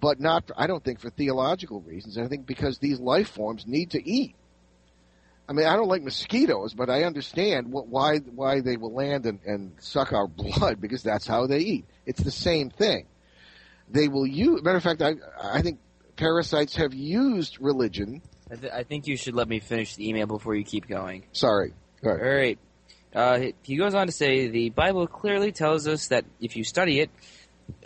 but 0.00 0.20
not, 0.20 0.50
I 0.56 0.66
don't 0.66 0.82
think 0.82 1.00
for 1.00 1.10
theological 1.10 1.80
reasons. 1.80 2.18
I 2.18 2.26
think 2.26 2.46
because 2.46 2.78
these 2.78 3.00
life 3.00 3.28
forms 3.28 3.66
need 3.66 3.90
to 3.92 4.08
eat. 4.08 4.34
I 5.48 5.54
mean, 5.54 5.66
I 5.66 5.76
don't 5.76 5.88
like 5.88 6.02
mosquitoes, 6.02 6.74
but 6.74 6.90
I 6.90 7.04
understand 7.04 7.72
what, 7.72 7.88
why, 7.88 8.18
why 8.18 8.60
they 8.60 8.76
will 8.76 8.92
land 8.92 9.24
and, 9.24 9.40
and 9.46 9.72
suck 9.80 10.12
our 10.12 10.26
blood 10.28 10.80
because 10.80 11.02
that's 11.02 11.26
how 11.26 11.46
they 11.46 11.60
eat. 11.60 11.84
It's 12.06 12.22
the 12.22 12.30
same 12.30 12.70
thing. 12.70 13.06
They 13.90 14.08
will 14.08 14.26
use, 14.26 14.62
matter 14.62 14.76
of 14.76 14.82
fact, 14.82 15.00
I, 15.00 15.14
I 15.42 15.62
think 15.62 15.78
parasites 16.16 16.76
have 16.76 16.92
used 16.92 17.58
religion 17.60 18.20
I, 18.50 18.56
th- 18.56 18.72
I 18.72 18.82
think 18.82 19.06
you 19.06 19.16
should 19.16 19.34
let 19.34 19.48
me 19.48 19.60
finish 19.60 19.94
the 19.94 20.08
email 20.08 20.26
before 20.26 20.54
you 20.54 20.64
keep 20.64 20.88
going. 20.88 21.24
Sorry. 21.32 21.74
Go 22.02 22.10
All 22.10 22.16
right. 22.16 22.58
Uh, 23.14 23.40
he 23.62 23.76
goes 23.76 23.94
on 23.94 24.06
to 24.06 24.12
say 24.12 24.48
the 24.48 24.70
Bible 24.70 25.06
clearly 25.06 25.52
tells 25.52 25.88
us 25.88 26.08
that 26.08 26.24
if 26.40 26.56
you 26.56 26.64
study 26.64 27.00
it, 27.00 27.10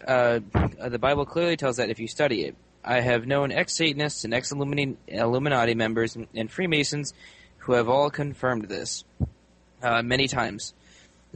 uh, 0.07 0.41
the 0.89 0.99
Bible 0.99 1.27
clearly 1.27 1.57
tells 1.57 1.77
that 1.77 1.91
if 1.91 1.99
you 1.99 2.09
study 2.09 2.43
it. 2.45 2.57
I 2.85 3.01
have 3.01 3.27
known 3.27 3.53
ex-Satanists 3.53 4.25
and 4.25 4.35
ex-Illuminati 4.35 5.75
members 5.75 6.17
and, 6.17 6.51
Freemasons 6.51 7.15
who 7.59 7.75
have 7.75 7.89
all 7.89 8.11
confirmed 8.11 8.65
this 8.65 9.05
uh, 9.83 10.03
many 10.03 10.27
times. 10.27 10.75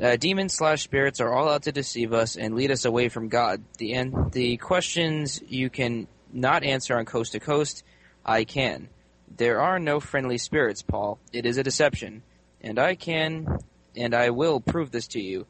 Uh, 0.02 0.16
demons 0.16 0.54
slash 0.54 0.82
spirits 0.82 1.20
are 1.20 1.32
all 1.32 1.48
out 1.48 1.62
to 1.62 1.72
deceive 1.72 2.12
us 2.12 2.36
and 2.36 2.54
lead 2.54 2.70
us 2.70 2.84
away 2.84 3.08
from 3.08 3.28
God. 3.28 3.62
The 3.78 3.94
and 3.94 4.32
the 4.32 4.56
questions 4.56 5.40
you 5.48 5.70
can 5.70 6.08
not 6.32 6.64
answer 6.64 6.98
on 6.98 7.06
coast 7.06 7.32
to 7.32 7.40
coast, 7.40 7.84
I 8.24 8.44
can. 8.44 8.88
There 9.36 9.60
are 9.60 9.78
no 9.78 10.00
friendly 10.00 10.38
spirits, 10.38 10.82
Paul. 10.82 11.18
It 11.32 11.46
is 11.46 11.56
a 11.56 11.62
deception, 11.62 12.22
and 12.60 12.78
I 12.78 12.94
can, 12.94 13.58
and 13.96 14.14
I 14.14 14.30
will 14.30 14.60
prove 14.60 14.90
this 14.90 15.06
to 15.08 15.20
you. 15.20 15.46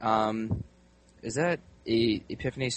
Um, 0.00 0.64
is 1.22 1.36
that 1.36 1.60
e- 1.86 2.22
Epiphany 2.28 2.70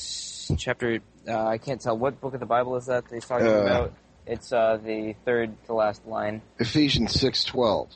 chapter? 0.58 1.00
Uh, 1.28 1.46
I 1.46 1.58
can't 1.58 1.82
tell 1.82 1.98
what 1.98 2.20
book 2.22 2.34
of 2.34 2.40
the 2.40 2.46
Bible 2.46 2.76
is 2.78 2.86
that 2.86 3.06
they're 3.10 3.20
talking 3.20 3.48
Uh, 3.48 3.62
about. 3.62 3.94
It's 4.26 4.54
uh, 4.54 4.78
the 4.84 5.16
third 5.26 5.56
to 5.66 5.74
last 5.74 6.06
line. 6.08 6.42
Ephesians 6.60 7.20
six 7.20 7.44
twelve. 7.44 7.90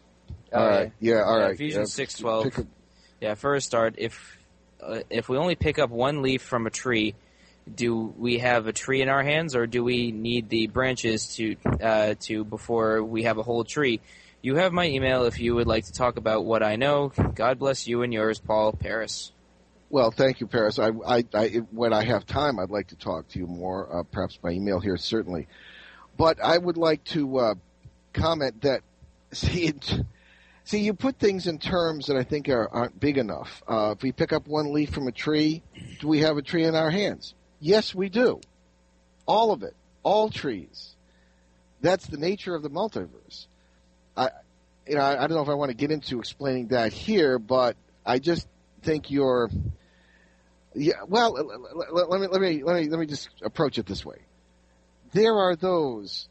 Oh, 0.51 0.59
all 0.61 0.67
right. 0.69 0.91
Yeah. 0.99 1.21
All 1.23 1.37
Yeah, 1.37 1.45
right. 1.45 1.53
Ephesians 1.53 1.99
Uh, 1.99 2.03
6:12. 2.03 2.57
a- 2.59 2.67
Yeah, 3.21 3.35
for 3.35 3.55
a 3.55 3.61
start, 3.61 3.95
if 3.97 4.37
uh, 4.81 4.99
if 5.09 5.29
we 5.29 5.37
only 5.37 5.55
pick 5.55 5.77
up 5.79 5.89
one 5.89 6.21
leaf 6.21 6.41
from 6.41 6.65
a 6.67 6.69
tree, 6.69 7.15
do 7.73 8.13
we 8.17 8.39
have 8.39 8.67
a 8.67 8.73
tree 8.73 9.01
in 9.01 9.09
our 9.09 9.23
hands, 9.23 9.55
or 9.55 9.67
do 9.67 9.83
we 9.83 10.11
need 10.11 10.49
the 10.49 10.67
branches 10.67 11.35
to 11.35 11.55
uh, 11.81 12.15
to 12.21 12.43
before 12.43 13.03
we 13.03 13.23
have 13.23 13.37
a 13.37 13.43
whole 13.43 13.63
tree? 13.63 13.99
You 14.41 14.55
have 14.55 14.73
my 14.73 14.85
email 14.87 15.25
if 15.25 15.39
you 15.39 15.55
would 15.55 15.67
like 15.67 15.85
to 15.85 15.93
talk 15.93 16.17
about 16.17 16.43
what 16.45 16.63
I 16.63 16.75
know. 16.75 17.11
God 17.35 17.59
bless 17.59 17.87
you 17.87 18.01
and 18.01 18.11
yours, 18.13 18.39
Paul 18.39 18.73
Paris. 18.73 19.31
Well, 19.93 20.09
thank 20.09 20.39
you, 20.39 20.47
Paris. 20.47 20.79
I, 20.79 20.89
I, 21.05 21.23
I, 21.35 21.47
when 21.69 21.93
I 21.93 22.03
have 22.03 22.25
time, 22.25 22.57
I'd 22.57 22.71
like 22.71 22.87
to 22.87 22.95
talk 22.95 23.27
to 23.27 23.37
you 23.37 23.45
more. 23.45 23.99
Uh, 23.99 24.01
perhaps 24.01 24.35
by 24.37 24.49
email 24.49 24.79
here, 24.79 24.97
certainly. 24.97 25.47
But 26.17 26.43
I 26.43 26.57
would 26.57 26.77
like 26.77 27.03
to 27.09 27.37
uh, 27.37 27.53
comment 28.11 28.63
that 28.63 28.81
see, 29.33 29.67
it, 29.67 30.01
see, 30.63 30.79
you 30.79 30.95
put 30.95 31.19
things 31.19 31.45
in 31.45 31.59
terms 31.59 32.07
that 32.07 32.17
I 32.17 32.23
think 32.23 32.49
are, 32.49 32.67
aren't 32.69 32.99
big 32.99 33.19
enough. 33.19 33.61
Uh, 33.67 33.93
if 33.95 34.01
we 34.01 34.11
pick 34.11 34.33
up 34.33 34.47
one 34.47 34.73
leaf 34.73 34.89
from 34.89 35.07
a 35.07 35.11
tree, 35.11 35.61
do 35.99 36.07
we 36.07 36.21
have 36.21 36.37
a 36.37 36.41
tree 36.41 36.63
in 36.63 36.73
our 36.73 36.89
hands? 36.89 37.35
Yes, 37.59 37.93
we 37.93 38.09
do. 38.09 38.41
All 39.27 39.51
of 39.51 39.61
it, 39.61 39.75
all 40.01 40.31
trees. 40.31 40.95
That's 41.81 42.07
the 42.07 42.17
nature 42.17 42.55
of 42.55 42.63
the 42.63 42.71
multiverse. 42.71 43.45
I, 44.17 44.29
you 44.87 44.95
know, 44.95 45.01
I, 45.01 45.23
I 45.23 45.27
don't 45.27 45.37
know 45.37 45.43
if 45.43 45.49
I 45.49 45.53
want 45.53 45.69
to 45.69 45.77
get 45.77 45.91
into 45.91 46.17
explaining 46.17 46.69
that 46.69 46.93
here, 46.93 47.37
but 47.37 47.77
I 48.03 48.17
just 48.17 48.47
think 48.81 49.11
you're. 49.11 49.51
Yeah, 50.75 50.95
well, 51.07 51.33
let, 51.33 52.19
me 52.19 52.27
let 52.27 52.41
me 52.41 52.63
let 52.63 52.81
me 52.81 52.89
let 52.89 52.99
me 52.99 53.05
just 53.05 53.29
approach 53.43 53.77
it 53.77 53.85
this 53.85 54.03
way. 54.03 54.17
There 55.11 55.37
are 55.37 55.55
those 55.55 56.27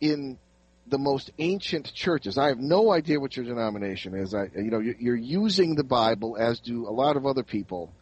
in 0.00 0.38
the 0.86 0.98
most 0.98 1.30
ancient 1.38 1.92
churches. 1.92 2.38
I 2.38 2.48
have 2.48 2.58
no 2.58 2.90
idea 2.90 3.20
what 3.20 3.36
your 3.36 3.44
denomination 3.44 4.14
is. 4.14 4.34
I, 4.34 4.48
you 4.56 4.70
know, 4.70 4.80
you're, 4.80 4.96
you're 4.98 5.16
using 5.16 5.74
the 5.74 5.84
Bible 5.84 6.36
as 6.38 6.60
do 6.60 6.88
a 6.88 6.90
lot 6.90 7.16
of 7.16 7.26
other 7.26 7.42
people 7.42 7.92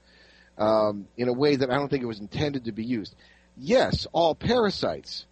um, 0.57 1.07
in 1.17 1.29
a 1.29 1.33
way 1.33 1.57
that 1.57 1.71
I 1.71 1.75
don't 1.75 1.89
think 1.89 2.03
it 2.03 2.07
was 2.07 2.21
intended 2.21 2.65
to 2.65 2.73
be 2.73 2.85
used. 2.85 3.15
Yes, 3.57 4.07
all 4.13 4.35
parasites 4.35 5.27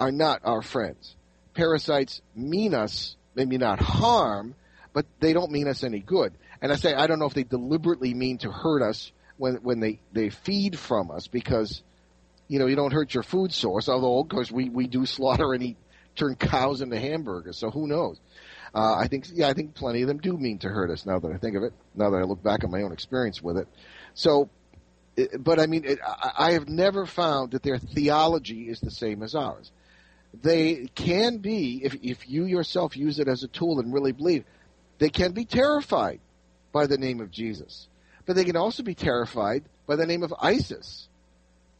are 0.00 0.10
not 0.10 0.40
our 0.44 0.62
friends. 0.62 1.14
Parasites 1.54 2.22
mean 2.34 2.74
us, 2.74 3.16
maybe 3.34 3.58
not 3.58 3.78
harm, 3.78 4.54
but 4.92 5.06
they 5.20 5.32
don't 5.32 5.50
mean 5.50 5.68
us 5.68 5.84
any 5.84 6.00
good. 6.00 6.32
And 6.60 6.72
I 6.72 6.76
say 6.76 6.94
I 6.94 7.06
don't 7.06 7.18
know 7.18 7.26
if 7.26 7.34
they 7.34 7.44
deliberately 7.44 8.14
mean 8.14 8.38
to 8.38 8.50
hurt 8.50 8.82
us 8.82 9.12
when 9.42 9.56
when 9.56 9.80
they 9.80 9.98
they 10.12 10.30
feed 10.30 10.78
from 10.78 11.10
us 11.10 11.26
because 11.26 11.82
you 12.46 12.60
know 12.60 12.66
you 12.66 12.76
don't 12.76 12.92
hurt 12.92 13.12
your 13.12 13.24
food 13.24 13.52
source. 13.52 13.88
Although 13.88 14.20
of 14.20 14.28
course 14.28 14.52
we 14.52 14.68
we 14.68 14.86
do 14.86 15.04
slaughter 15.16 15.52
and 15.52 15.62
eat 15.64 15.76
turn 16.14 16.36
cows 16.36 16.80
into 16.80 16.96
hamburgers, 16.98 17.58
so 17.58 17.68
who 17.68 17.88
knows? 17.88 18.20
Uh, 18.72 18.94
I 18.94 19.08
think 19.08 19.26
yeah, 19.32 19.48
I 19.48 19.52
think 19.52 19.74
plenty 19.74 20.02
of 20.02 20.08
them 20.08 20.18
do 20.18 20.36
mean 20.36 20.58
to 20.58 20.68
hurt 20.68 20.90
us. 20.90 21.04
Now 21.04 21.18
that 21.18 21.32
I 21.32 21.38
think 21.38 21.56
of 21.56 21.64
it, 21.64 21.72
now 21.96 22.10
that 22.10 22.18
I 22.18 22.22
look 22.22 22.40
back 22.40 22.62
on 22.62 22.70
my 22.70 22.82
own 22.82 22.92
experience 22.92 23.42
with 23.42 23.58
it, 23.58 23.68
so. 24.14 24.48
But 25.38 25.60
I 25.60 25.66
mean, 25.66 25.84
it, 25.84 25.98
I, 26.06 26.30
I 26.38 26.52
have 26.52 26.70
never 26.70 27.04
found 27.04 27.50
that 27.50 27.62
their 27.62 27.76
theology 27.78 28.70
is 28.70 28.80
the 28.80 28.90
same 28.90 29.22
as 29.22 29.34
ours. 29.34 29.70
They 30.40 30.86
can 30.94 31.38
be, 31.38 31.82
if 31.84 31.96
if 32.02 32.30
you 32.30 32.46
yourself 32.46 32.96
use 32.96 33.18
it 33.18 33.28
as 33.28 33.42
a 33.42 33.48
tool 33.48 33.80
and 33.80 33.92
really 33.92 34.12
believe, 34.12 34.44
they 34.98 35.10
can 35.10 35.32
be 35.32 35.44
terrified 35.44 36.20
by 36.72 36.86
the 36.86 36.96
name 36.96 37.20
of 37.20 37.30
Jesus 37.30 37.88
but 38.26 38.36
they 38.36 38.44
can 38.44 38.56
also 38.56 38.82
be 38.82 38.94
terrified 38.94 39.64
by 39.86 39.96
the 39.96 40.06
name 40.06 40.22
of 40.22 40.34
Isis 40.40 41.08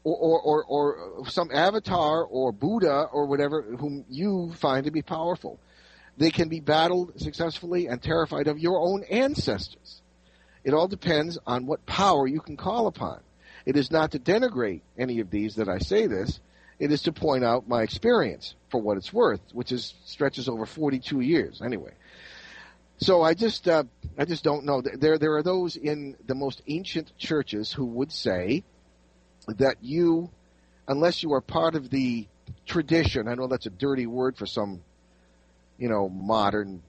or, 0.03 0.39
or, 0.39 0.63
or, 0.63 0.95
or 0.95 1.29
some 1.29 1.49
avatar 1.53 2.23
or 2.23 2.51
Buddha 2.51 3.07
or 3.11 3.25
whatever 3.25 3.61
whom 3.61 4.05
you 4.09 4.51
find 4.57 4.85
to 4.85 4.91
be 4.91 5.01
powerful. 5.01 5.59
They 6.17 6.29
can 6.29 6.49
be 6.49 6.59
battled 6.59 7.19
successfully 7.19 7.87
and 7.87 8.01
terrified 8.01 8.47
of 8.47 8.59
your 8.59 8.79
own 8.79 9.03
ancestors. 9.03 10.01
It 10.63 10.73
all 10.73 10.87
depends 10.87 11.37
on 11.45 11.65
what 11.65 11.85
power 11.85 12.27
you 12.27 12.39
can 12.39 12.57
call 12.57 12.87
upon. 12.87 13.21
It 13.65 13.77
is 13.77 13.91
not 13.91 14.11
to 14.11 14.19
denigrate 14.19 14.81
any 14.97 15.19
of 15.19 15.29
these 15.29 15.55
that 15.55 15.69
I 15.69 15.79
say 15.79 16.07
this. 16.07 16.39
It 16.79 16.91
is 16.91 17.03
to 17.03 17.13
point 17.13 17.43
out 17.43 17.67
my 17.67 17.81
experience 17.81 18.55
for 18.69 18.81
what 18.81 18.97
it's 18.97 19.13
worth, 19.13 19.41
which 19.53 19.71
is 19.71 19.93
stretches 20.05 20.49
over 20.49 20.65
42 20.65 21.21
years 21.21 21.61
anyway. 21.61 21.93
So 23.03 23.21
I 23.21 23.33
just 23.33 23.67
uh, 23.67 23.83
I 24.17 24.23
just 24.23 24.45
don't 24.45 24.63
know. 24.63 24.81
There 24.81 25.17
there 25.17 25.35
are 25.35 25.43
those 25.43 25.75
in 25.75 26.15
the 26.25 26.35
most 26.35 26.61
ancient 26.67 27.11
churches 27.17 27.69
who 27.69 27.85
would 27.85 28.13
say 28.13 28.63
that 29.45 29.75
you, 29.81 30.29
unless 30.87 31.21
you 31.21 31.33
are 31.33 31.41
part 31.41 31.75
of 31.75 31.89
the 31.89 32.27
tradition, 32.65 33.27
I 33.27 33.35
know 33.35 33.47
that's 33.47 33.65
a 33.65 33.71
dirty 33.71 34.07
word 34.07 34.37
for 34.37 34.45
some, 34.45 34.83
you 35.77 35.89
know, 35.89 36.07
modern 36.07 36.81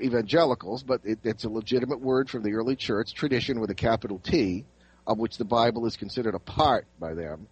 evangelicals, 0.00 0.82
but 0.82 1.02
it, 1.04 1.20
it's 1.22 1.44
a 1.44 1.48
legitimate 1.48 2.00
word 2.00 2.28
from 2.28 2.42
the 2.42 2.54
early 2.54 2.74
church, 2.74 3.14
tradition 3.14 3.60
with 3.60 3.70
a 3.70 3.76
capital 3.76 4.18
T, 4.18 4.64
of 5.06 5.18
which 5.18 5.38
the 5.38 5.44
Bible 5.44 5.86
is 5.86 5.96
considered 5.96 6.34
a 6.34 6.40
part 6.40 6.84
by 6.98 7.14
them, 7.14 7.46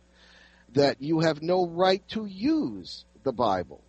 that 0.72 1.00
you 1.00 1.20
have 1.20 1.40
no 1.40 1.68
right 1.68 2.02
to 2.08 2.26
use 2.26 3.04
the 3.22 3.32
Bible 3.32 3.80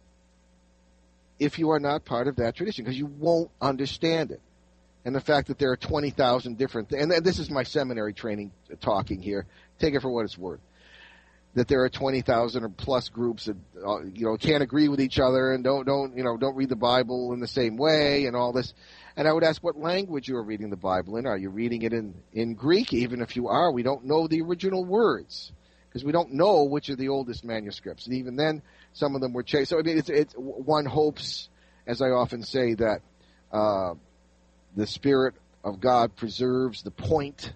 if 1.39 1.59
you 1.59 1.71
are 1.71 1.79
not 1.79 2.05
part 2.05 2.27
of 2.27 2.37
that 2.37 2.55
tradition 2.55 2.83
because 2.83 2.97
you 2.97 3.05
won't 3.05 3.51
understand 3.61 4.31
it. 4.31 4.41
And 5.05 5.15
the 5.15 5.21
fact 5.21 5.47
that 5.47 5.57
there 5.57 5.71
are 5.71 5.77
20,000 5.77 6.57
different, 6.57 6.91
and 6.91 7.11
this 7.23 7.39
is 7.39 7.49
my 7.49 7.63
seminary 7.63 8.13
training 8.13 8.51
talking 8.81 9.21
here, 9.21 9.45
take 9.79 9.93
it 9.93 10.01
for 10.01 10.09
what 10.09 10.25
it's 10.25 10.37
worth. 10.37 10.59
That 11.53 11.67
there 11.67 11.83
are 11.83 11.89
20,000 11.89 12.63
or 12.63 12.69
plus 12.69 13.09
groups 13.09 13.45
that, 13.45 13.55
uh, 13.83 14.03
you 14.03 14.25
know, 14.25 14.37
can't 14.37 14.61
agree 14.61 14.89
with 14.89 14.99
each 14.99 15.17
other 15.17 15.53
and 15.53 15.63
don't, 15.63 15.85
don't, 15.85 16.17
you 16.17 16.23
know, 16.23 16.37
don't 16.37 16.55
read 16.55 16.69
the 16.69 16.75
Bible 16.75 17.33
in 17.33 17.39
the 17.39 17.47
same 17.47 17.77
way 17.77 18.25
and 18.25 18.35
all 18.35 18.51
this. 18.51 18.73
And 19.15 19.27
I 19.27 19.33
would 19.33 19.43
ask 19.43 19.63
what 19.63 19.77
language 19.77 20.27
you 20.27 20.35
are 20.35 20.43
reading 20.43 20.69
the 20.69 20.75
Bible 20.75 21.17
in. 21.17 21.25
Are 21.25 21.37
you 21.37 21.49
reading 21.49 21.83
it 21.83 21.93
in, 21.93 22.13
in 22.33 22.53
Greek? 22.53 22.93
Even 22.93 23.21
if 23.21 23.35
you 23.35 23.47
are, 23.47 23.71
we 23.71 23.81
don't 23.81 24.05
know 24.05 24.27
the 24.27 24.41
original 24.41 24.83
words 24.83 25.51
because 25.97 26.05
we 26.05 26.11
don't 26.11 26.33
know 26.33 26.63
which 26.63 26.91
are 26.91 26.95
the 26.95 27.09
oldest 27.09 27.43
manuscripts. 27.43 28.05
And 28.05 28.15
even 28.17 28.35
then, 28.35 28.61
some 28.93 29.15
of 29.15 29.21
them 29.21 29.33
were 29.33 29.41
changed. 29.41 29.69
So 29.69 29.79
I 29.79 29.81
mean, 29.81 29.97
it's, 29.97 30.09
it's 30.09 30.35
one 30.35 30.85
hopes, 30.85 31.49
as 31.87 32.03
I 32.03 32.09
often 32.09 32.43
say, 32.43 32.75
that 32.75 33.01
uh, 33.51 33.95
the 34.75 34.85
Spirit 34.85 35.33
of 35.63 35.79
God 35.79 36.15
preserves 36.15 36.83
the 36.83 36.91
point 36.91 37.51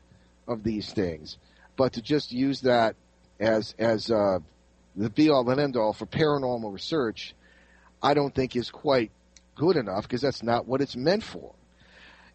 of 0.47 0.63
these 0.63 0.91
things. 0.91 1.37
But 1.77 1.93
to 1.93 2.01
just 2.01 2.31
use 2.31 2.61
that 2.61 2.95
as 3.39 3.75
as 3.77 4.09
uh, 4.09 4.39
the 4.95 5.11
be 5.11 5.29
all 5.29 5.47
and 5.47 5.61
end 5.61 5.77
all 5.77 5.93
for 5.93 6.07
paranormal 6.07 6.73
research, 6.73 7.35
I 8.01 8.15
don't 8.15 8.33
think 8.33 8.55
is 8.55 8.71
quite 8.71 9.11
good 9.53 9.75
enough 9.75 10.03
because 10.03 10.21
that's 10.21 10.41
not 10.41 10.65
what 10.65 10.81
it's 10.81 10.95
meant 10.95 11.23
for. 11.23 11.53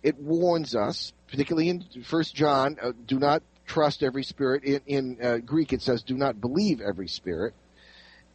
It 0.04 0.16
warns 0.18 0.76
us, 0.76 1.12
particularly 1.26 1.68
in 1.68 1.84
First 2.04 2.32
John, 2.32 2.76
uh, 2.80 2.92
do 3.06 3.18
not 3.18 3.42
trust 3.66 4.02
every 4.02 4.24
spirit. 4.24 4.64
In, 4.64 4.80
in 4.86 5.18
uh, 5.22 5.38
Greek, 5.38 5.72
it 5.72 5.82
says, 5.82 6.02
"Do 6.02 6.16
not 6.16 6.40
believe 6.40 6.80
every 6.80 7.08
spirit," 7.08 7.54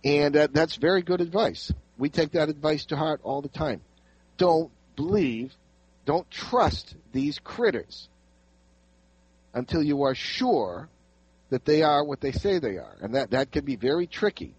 and 0.03 0.35
uh, 0.35 0.47
that's 0.51 0.75
very 0.75 1.01
good 1.01 1.21
advice. 1.21 1.71
We 1.97 2.09
take 2.09 2.31
that 2.31 2.49
advice 2.49 2.85
to 2.85 2.97
heart 2.97 3.21
all 3.23 3.41
the 3.41 3.49
time. 3.49 3.81
Don't 4.37 4.71
believe, 4.95 5.53
don't 6.05 6.29
trust 6.29 6.95
these 7.11 7.39
critters 7.39 8.09
until 9.53 9.83
you 9.83 10.03
are 10.03 10.15
sure 10.15 10.89
that 11.49 11.65
they 11.65 11.83
are 11.83 12.03
what 12.03 12.21
they 12.21 12.31
say 12.31 12.59
they 12.59 12.77
are, 12.77 12.95
and 13.01 13.15
that 13.15 13.31
that 13.31 13.51
can 13.51 13.65
be 13.65 13.75
very 13.75 14.07
tricky. 14.07 14.55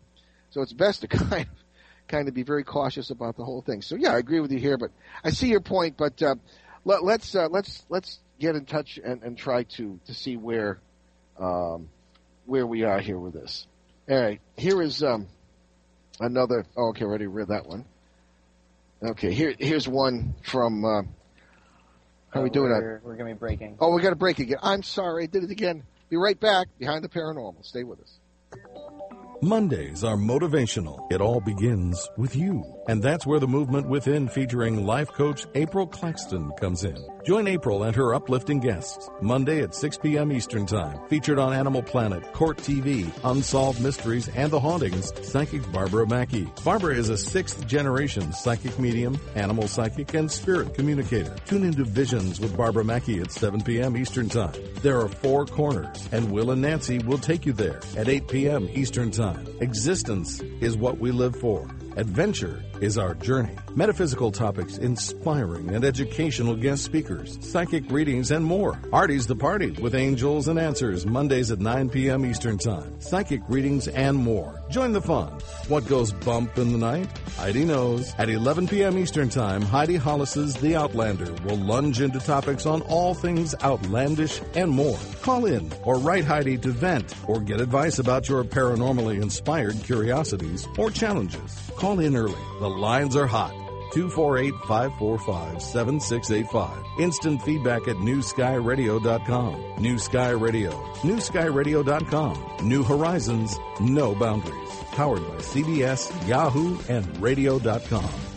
So 0.51 0.61
it's 0.61 0.73
best 0.73 1.01
to 1.01 1.09
kind 1.09 1.43
of 1.43 1.63
kind 2.09 2.29
of 2.29 2.35
be 2.35 2.43
very 2.43 2.65
cautious 2.65 3.11
about 3.11 3.37
the 3.37 3.45
whole 3.45 3.63
thing. 3.63 3.83
So 3.83 3.97
yeah, 3.97 4.13
I 4.13 4.19
agree 4.19 4.41
with 4.41 4.53
you 4.53 4.59
here, 4.59 4.77
but 4.77 4.91
I 5.25 5.31
see 5.31 5.49
your 5.49 5.61
point. 5.61 5.97
But 5.97 6.23
uh, 6.23 6.37
let, 6.85 7.03
let's 7.03 7.35
uh, 7.35 7.49
let's 7.49 7.85
let's 7.89 8.21
get 8.39 8.57
in 8.57 8.65
touch 8.65 8.99
and, 9.03 9.23
and 9.23 9.37
try 9.39 9.65
to 9.65 9.99
to 10.07 10.15
see 10.15 10.37
where 10.37 10.81
um, 11.39 11.89
where 12.47 12.67
we 12.67 12.85
are 12.85 13.01
here 13.01 13.19
with 13.19 13.35
this. 13.35 13.67
All 14.11 14.21
right, 14.21 14.41
here 14.57 14.83
is 14.83 15.03
um, 15.03 15.29
another. 16.21 16.65
Oh, 16.77 16.89
okay, 16.89 17.05
already 17.05 17.27
read 17.27 17.49
that 17.49 17.67
one. 17.67 17.85
Okay, 19.03 19.33
here 19.33 19.55
here's 19.59 19.89
one 19.89 20.35
from. 20.43 20.85
Uh, 20.85 21.03
how 22.31 22.41
are 22.41 22.45
we 22.45 22.51
doing 22.51 22.71
we're. 22.71 23.01
We're 23.05 23.17
going 23.17 23.29
to 23.29 23.35
be 23.35 23.39
breaking. 23.39 23.77
Oh, 23.79 23.95
we 23.95 24.01
got 24.01 24.11
to 24.11 24.17
break 24.17 24.39
again. 24.39 24.59
I'm 24.63 24.83
sorry, 24.83 25.25
I 25.25 25.27
did 25.27 25.45
it 25.45 25.51
again. 25.51 25.83
Be 26.09 26.17
right 26.17 26.39
back 26.39 26.69
behind 26.79 27.05
the 27.05 27.09
paranormal. 27.09 27.65
Stay 27.65 27.85
with 27.85 28.01
us. 28.01 28.19
Mondays 29.43 30.05
are 30.05 30.17
motivational. 30.17 31.11
It 31.11 31.21
all 31.21 31.41
begins 31.41 32.09
with 32.17 32.37
you. 32.37 32.65
And 32.89 33.03
that's 33.03 33.27
where 33.27 33.41
the 33.41 33.49
movement 33.49 33.89
within 33.89 34.29
featuring 34.29 34.87
life 34.87 35.09
coach 35.09 35.47
April 35.55 35.87
Claxton 35.87 36.53
comes 36.53 36.85
in. 36.85 36.97
Join 37.25 37.47
April 37.47 37.85
and 37.85 37.95
her 37.95 38.15
uplifting 38.15 38.59
guests 38.59 39.09
Monday 39.21 39.63
at 39.63 39.77
6 39.77 39.99
p.m. 39.99 40.33
Eastern 40.33 40.67
Time. 40.67 40.99
Featured 41.09 41.39
on 41.39 41.53
Animal 41.53 41.81
Planet, 41.81 42.33
Court 42.33 42.57
TV, 42.57 43.13
Unsolved 43.23 43.81
Mysteries, 43.81 44.29
and 44.31 44.51
The 44.51 44.59
Hauntings, 44.59 45.13
psychic 45.25 45.71
Barbara 45.71 46.05
Mackey. 46.05 46.49
Barbara 46.65 46.97
is 46.97 47.11
a 47.11 47.17
sixth 47.17 47.65
generation 47.69 48.33
psychic 48.33 48.77
medium, 48.77 49.21
animal 49.37 49.69
psychic, 49.69 50.15
and 50.15 50.29
spirit 50.29 50.75
communicator. 50.75 51.37
Tune 51.47 51.63
into 51.63 51.85
Visions 51.85 52.41
with 52.41 52.57
Barbara 52.57 52.85
Mackey 52.85 53.21
at 53.21 53.31
7 53.31 53.63
p.m. 53.63 53.97
Eastern 53.97 54.29
Time. 54.29 54.55
There 54.83 55.01
are 55.01 55.09
four 55.09 55.47
corners, 55.47 56.09
and 56.11 56.33
Will 56.33 56.51
and 56.51 56.63
Nancy 56.63 56.99
will 56.99 57.19
take 57.19 57.47
you 57.47 57.53
there 57.53 57.81
at 57.97 58.09
8 58.09 58.27
p.m. 58.27 58.69
Eastern 58.73 59.13
Time. 59.13 59.47
Existence 59.61 60.41
is 60.61 60.77
what 60.77 60.99
we 60.99 61.13
live 61.13 61.37
for. 61.37 61.69
Adventure 61.97 62.65
is 62.81 62.97
our 62.97 63.15
journey. 63.15 63.55
Metaphysical 63.75 64.33
topics, 64.33 64.79
inspiring 64.79 65.75
and 65.75 65.85
educational 65.85 66.57
guest 66.57 66.85
speakers, 66.85 67.39
psychic 67.43 67.91
readings, 67.91 68.31
and 68.31 68.45
more. 68.45 68.81
Artie's 68.93 69.27
the 69.27 69.37
Party 69.37 69.73
with 69.73 69.95
Angels 69.95 70.49
and 70.49 70.59
Answers, 70.59 71.05
Mondays 71.05 71.51
at 71.51 71.61
9 71.61 71.91
p.m. 71.91 72.25
Eastern 72.25 72.57
Time. 72.57 72.99
Psychic 73.01 73.43
readings 73.47 73.89
and 73.89 74.17
more. 74.17 74.62
Join 74.73 74.93
the 74.93 75.03
fun. 75.03 75.29
What 75.69 75.87
goes 75.87 76.13
bump 76.13 76.57
in 76.57 76.73
the 76.73 76.79
night? 76.79 77.07
Heidi 77.37 77.67
knows. 77.67 78.15
At 78.17 78.31
11 78.31 78.69
p.m. 78.69 78.97
Eastern 78.97 79.29
Time, 79.29 79.61
Heidi 79.61 79.97
Hollis's 79.97 80.55
The 80.55 80.77
Outlander 80.77 81.31
will 81.45 81.59
lunge 81.59 82.01
into 82.01 82.19
topics 82.21 82.65
on 82.65 82.81
all 82.83 83.13
things 83.13 83.55
outlandish 83.63 84.41
and 84.55 84.71
more. 84.71 84.99
Call 85.21 85.45
in 85.45 85.71
or 85.83 85.99
write 85.99 86.25
Heidi 86.25 86.57
to 86.57 86.71
vent 86.71 87.15
or 87.29 87.39
get 87.41 87.61
advice 87.61 87.99
about 87.99 88.31
your 88.31 88.45
paranormally 88.45 89.21
inspired 89.21 89.77
curiosities 89.85 90.67
or 90.79 90.91
challenges. 90.91 91.71
Call 91.77 92.01
in 92.01 92.17
early. 92.17 92.43
The 92.59 92.71
lines 92.71 93.15
are 93.15 93.27
hot. 93.27 93.62
248 93.93 94.55
545 94.67 95.63
7685. 95.63 96.85
Instant 96.99 97.43
feedback 97.43 97.89
at 97.89 97.97
newskyradio.com. 97.97 99.75
New 99.79 99.99
Sky 99.99 100.31
Radio. 100.31 100.71
Newskyradio.com. 101.03 102.69
New 102.69 102.83
horizons, 102.83 103.59
no 103.81 104.15
boundaries. 104.15 104.71
Powered 104.93 105.27
by 105.29 105.37
CBS, 105.37 106.29
Yahoo, 106.29 106.79
and 106.89 107.21
radio.com. 107.21 108.32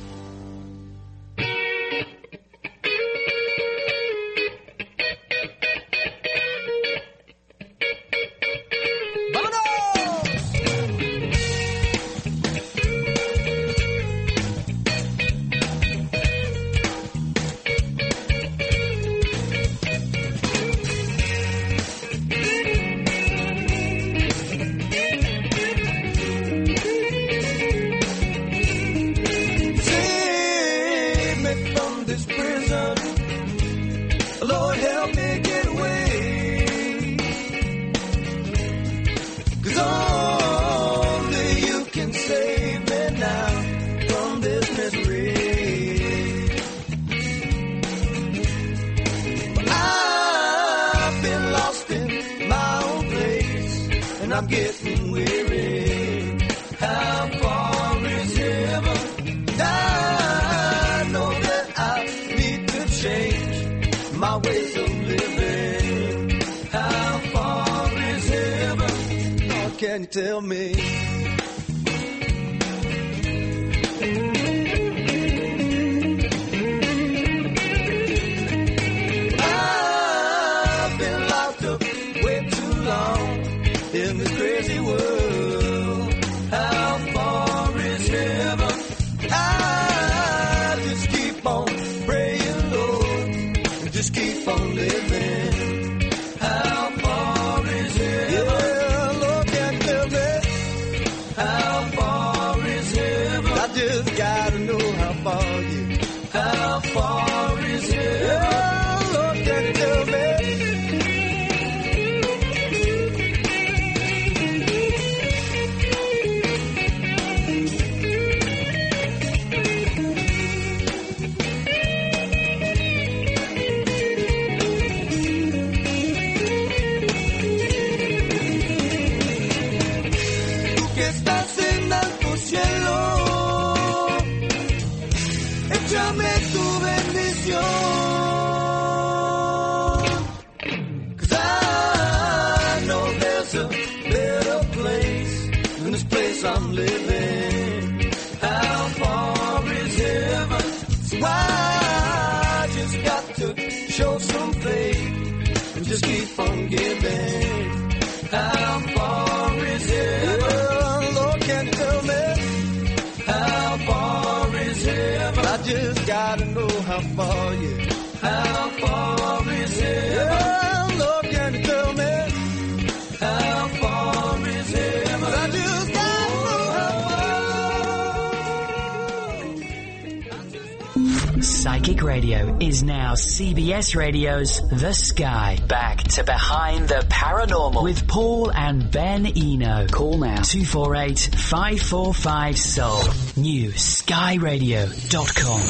Radio 182.15 182.57
is 182.61 182.81
now 182.81 183.11
CBS 183.15 183.93
Radio's 183.93 184.61
The 184.69 184.93
Sky. 184.93 185.59
Back 185.67 186.01
to 186.13 186.23
Behind 186.23 186.87
the 186.87 187.05
Paranormal 187.09 187.83
With 187.83 188.07
Paul 188.07 188.53
and 188.53 188.89
Ben 188.89 189.25
Eno. 189.25 189.85
Call 189.87 190.19
now 190.19 190.41
248 190.41 191.19
545 191.19 192.57
Soul. 192.57 193.01
New 193.35 193.71
skyradio.com. 193.71 195.61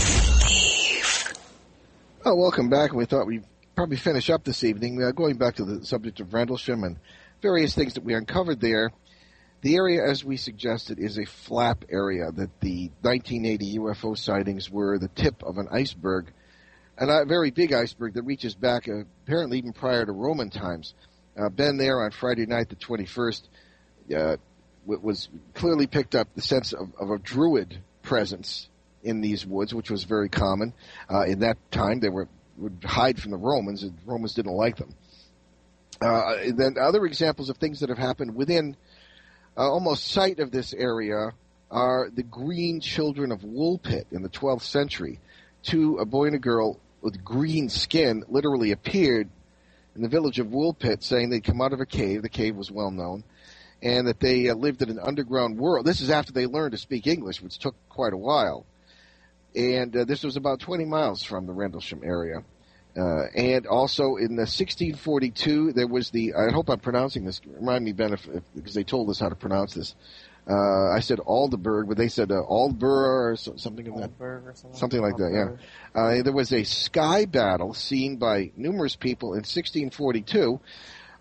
Oh, 2.25 2.35
welcome 2.35 2.69
back. 2.69 2.93
We 2.93 3.05
thought 3.05 3.25
we'd 3.25 3.43
probably 3.75 3.97
finish 3.97 4.29
up 4.29 4.43
this 4.43 4.63
evening. 4.63 5.01
Uh, 5.01 5.09
going 5.13 5.37
back 5.37 5.55
to 5.55 5.65
the 5.65 5.83
subject 5.83 6.19
of 6.19 6.31
Rendlesham 6.31 6.83
and 6.83 6.97
various 7.41 7.73
things 7.73 7.95
that 7.95 8.03
we 8.03 8.13
uncovered 8.13 8.61
there. 8.61 8.91
The 9.65 9.77
area, 9.77 10.07
as 10.07 10.23
we 10.23 10.37
suggested, 10.37 10.99
is 10.99 11.17
a 11.17 11.25
flap 11.25 11.85
area 11.89 12.31
that 12.31 12.59
the 12.59 12.91
1980 13.01 13.79
UFO 13.79 14.15
sightings 14.15 14.69
were 14.69 14.99
the 14.99 15.07
tip 15.07 15.41
of 15.41 15.57
an 15.57 15.67
iceberg, 15.71 16.31
and 16.99 17.09
a 17.09 17.25
very 17.25 17.49
big 17.49 17.73
iceberg 17.73 18.13
that 18.13 18.21
reaches 18.21 18.53
back 18.53 18.87
uh, 18.87 19.05
apparently 19.23 19.57
even 19.57 19.73
prior 19.73 20.05
to 20.05 20.11
Roman 20.11 20.51
times. 20.51 20.93
Uh, 21.35 21.49
been 21.49 21.77
there 21.77 22.03
on 22.03 22.11
Friday 22.11 22.45
night, 22.45 22.69
the 22.69 22.75
21st. 22.75 23.41
Uh, 24.15 24.37
was 24.85 25.29
clearly 25.55 25.87
picked 25.87 26.13
up 26.13 26.27
the 26.35 26.43
sense 26.43 26.71
of, 26.71 26.93
of 26.99 27.09
a 27.09 27.17
druid 27.17 27.81
presence 28.03 28.69
in 29.01 29.19
these 29.19 29.47
woods, 29.47 29.73
which 29.73 29.89
was 29.89 30.03
very 30.03 30.29
common 30.29 30.73
uh, 31.11 31.23
in 31.23 31.39
that 31.39 31.57
time. 31.71 32.01
They 32.01 32.09
were 32.09 32.27
would 32.57 32.83
hide 32.85 33.19
from 33.19 33.31
the 33.31 33.37
Romans, 33.37 33.81
and 33.81 33.97
Romans 34.05 34.35
didn't 34.35 34.53
like 34.53 34.77
them. 34.77 34.93
Uh, 35.99 36.51
then 36.53 36.75
other 36.79 37.03
examples 37.07 37.49
of 37.49 37.57
things 37.57 37.79
that 37.79 37.89
have 37.89 37.97
happened 37.97 38.35
within 38.35 38.77
uh, 39.57 39.61
almost 39.61 40.07
sight 40.07 40.39
of 40.39 40.51
this 40.51 40.73
area 40.73 41.31
are 41.71 42.09
the 42.13 42.23
green 42.23 42.79
children 42.79 43.31
of 43.31 43.41
Woolpit 43.41 44.05
in 44.11 44.21
the 44.21 44.29
12th 44.29 44.61
century. 44.61 45.19
Two, 45.63 45.97
a 45.97 46.05
boy 46.05 46.25
and 46.25 46.35
a 46.35 46.39
girl 46.39 46.79
with 47.01 47.23
green 47.23 47.69
skin, 47.69 48.23
literally 48.27 48.71
appeared 48.71 49.29
in 49.95 50.01
the 50.01 50.09
village 50.09 50.39
of 50.39 50.47
Woolpit, 50.47 51.03
saying 51.03 51.29
they'd 51.29 51.43
come 51.43 51.61
out 51.61 51.73
of 51.73 51.79
a 51.79 51.85
cave. 51.85 52.21
The 52.21 52.29
cave 52.29 52.55
was 52.55 52.71
well 52.71 52.91
known, 52.91 53.23
and 53.81 54.07
that 54.07 54.19
they 54.19 54.49
uh, 54.49 54.55
lived 54.55 54.81
in 54.81 54.89
an 54.89 54.99
underground 54.99 55.57
world. 55.57 55.85
This 55.85 56.01
is 56.01 56.09
after 56.09 56.33
they 56.33 56.45
learned 56.45 56.73
to 56.73 56.77
speak 56.77 57.07
English, 57.07 57.41
which 57.41 57.59
took 57.59 57.75
quite 57.89 58.13
a 58.13 58.17
while. 58.17 58.65
And 59.55 59.95
uh, 59.95 60.03
this 60.03 60.23
was 60.23 60.35
about 60.35 60.59
20 60.59 60.85
miles 60.85 61.23
from 61.23 61.45
the 61.45 61.53
Rendlesham 61.53 62.01
area. 62.03 62.43
Uh, 62.97 63.25
and 63.35 63.67
also 63.67 64.15
in 64.15 64.35
the 64.35 64.43
1642, 64.43 65.73
there 65.73 65.87
was 65.87 66.11
the, 66.11 66.33
I 66.33 66.51
hope 66.51 66.69
I'm 66.69 66.79
pronouncing 66.79 67.25
this, 67.25 67.41
remind 67.45 67.83
me, 67.83 67.91
Ben, 67.91 68.13
if, 68.13 68.25
if, 68.27 68.43
because 68.55 68.73
they 68.73 68.85
told 68.85 69.09
us 69.09 69.19
how 69.19 69.27
to 69.27 69.35
pronounce 69.35 69.73
this. 69.73 69.95
Uh, 70.47 70.91
I 70.91 70.99
said 70.99 71.19
Aldeburgh, 71.19 71.87
but 71.87 71.97
they 71.97 72.07
said 72.07 72.31
uh, 72.31 72.35
Aldbur 72.35 72.83
or 72.83 73.35
so, 73.35 73.55
something 73.57 73.87
of 73.87 73.97
that. 73.97 74.11
Or 74.19 74.53
something, 74.55 74.79
Something 74.79 75.01
like 75.01 75.17
that, 75.17 75.31
yeah. 75.95 75.99
Uh, 75.99 76.21
there 76.21 76.31
was 76.31 76.53
a 76.53 76.63
sky 76.63 77.25
battle 77.25 77.73
seen 77.73 78.17
by 78.17 78.51
numerous 78.55 78.95
people 78.95 79.29
in 79.33 79.39
1642 79.39 80.59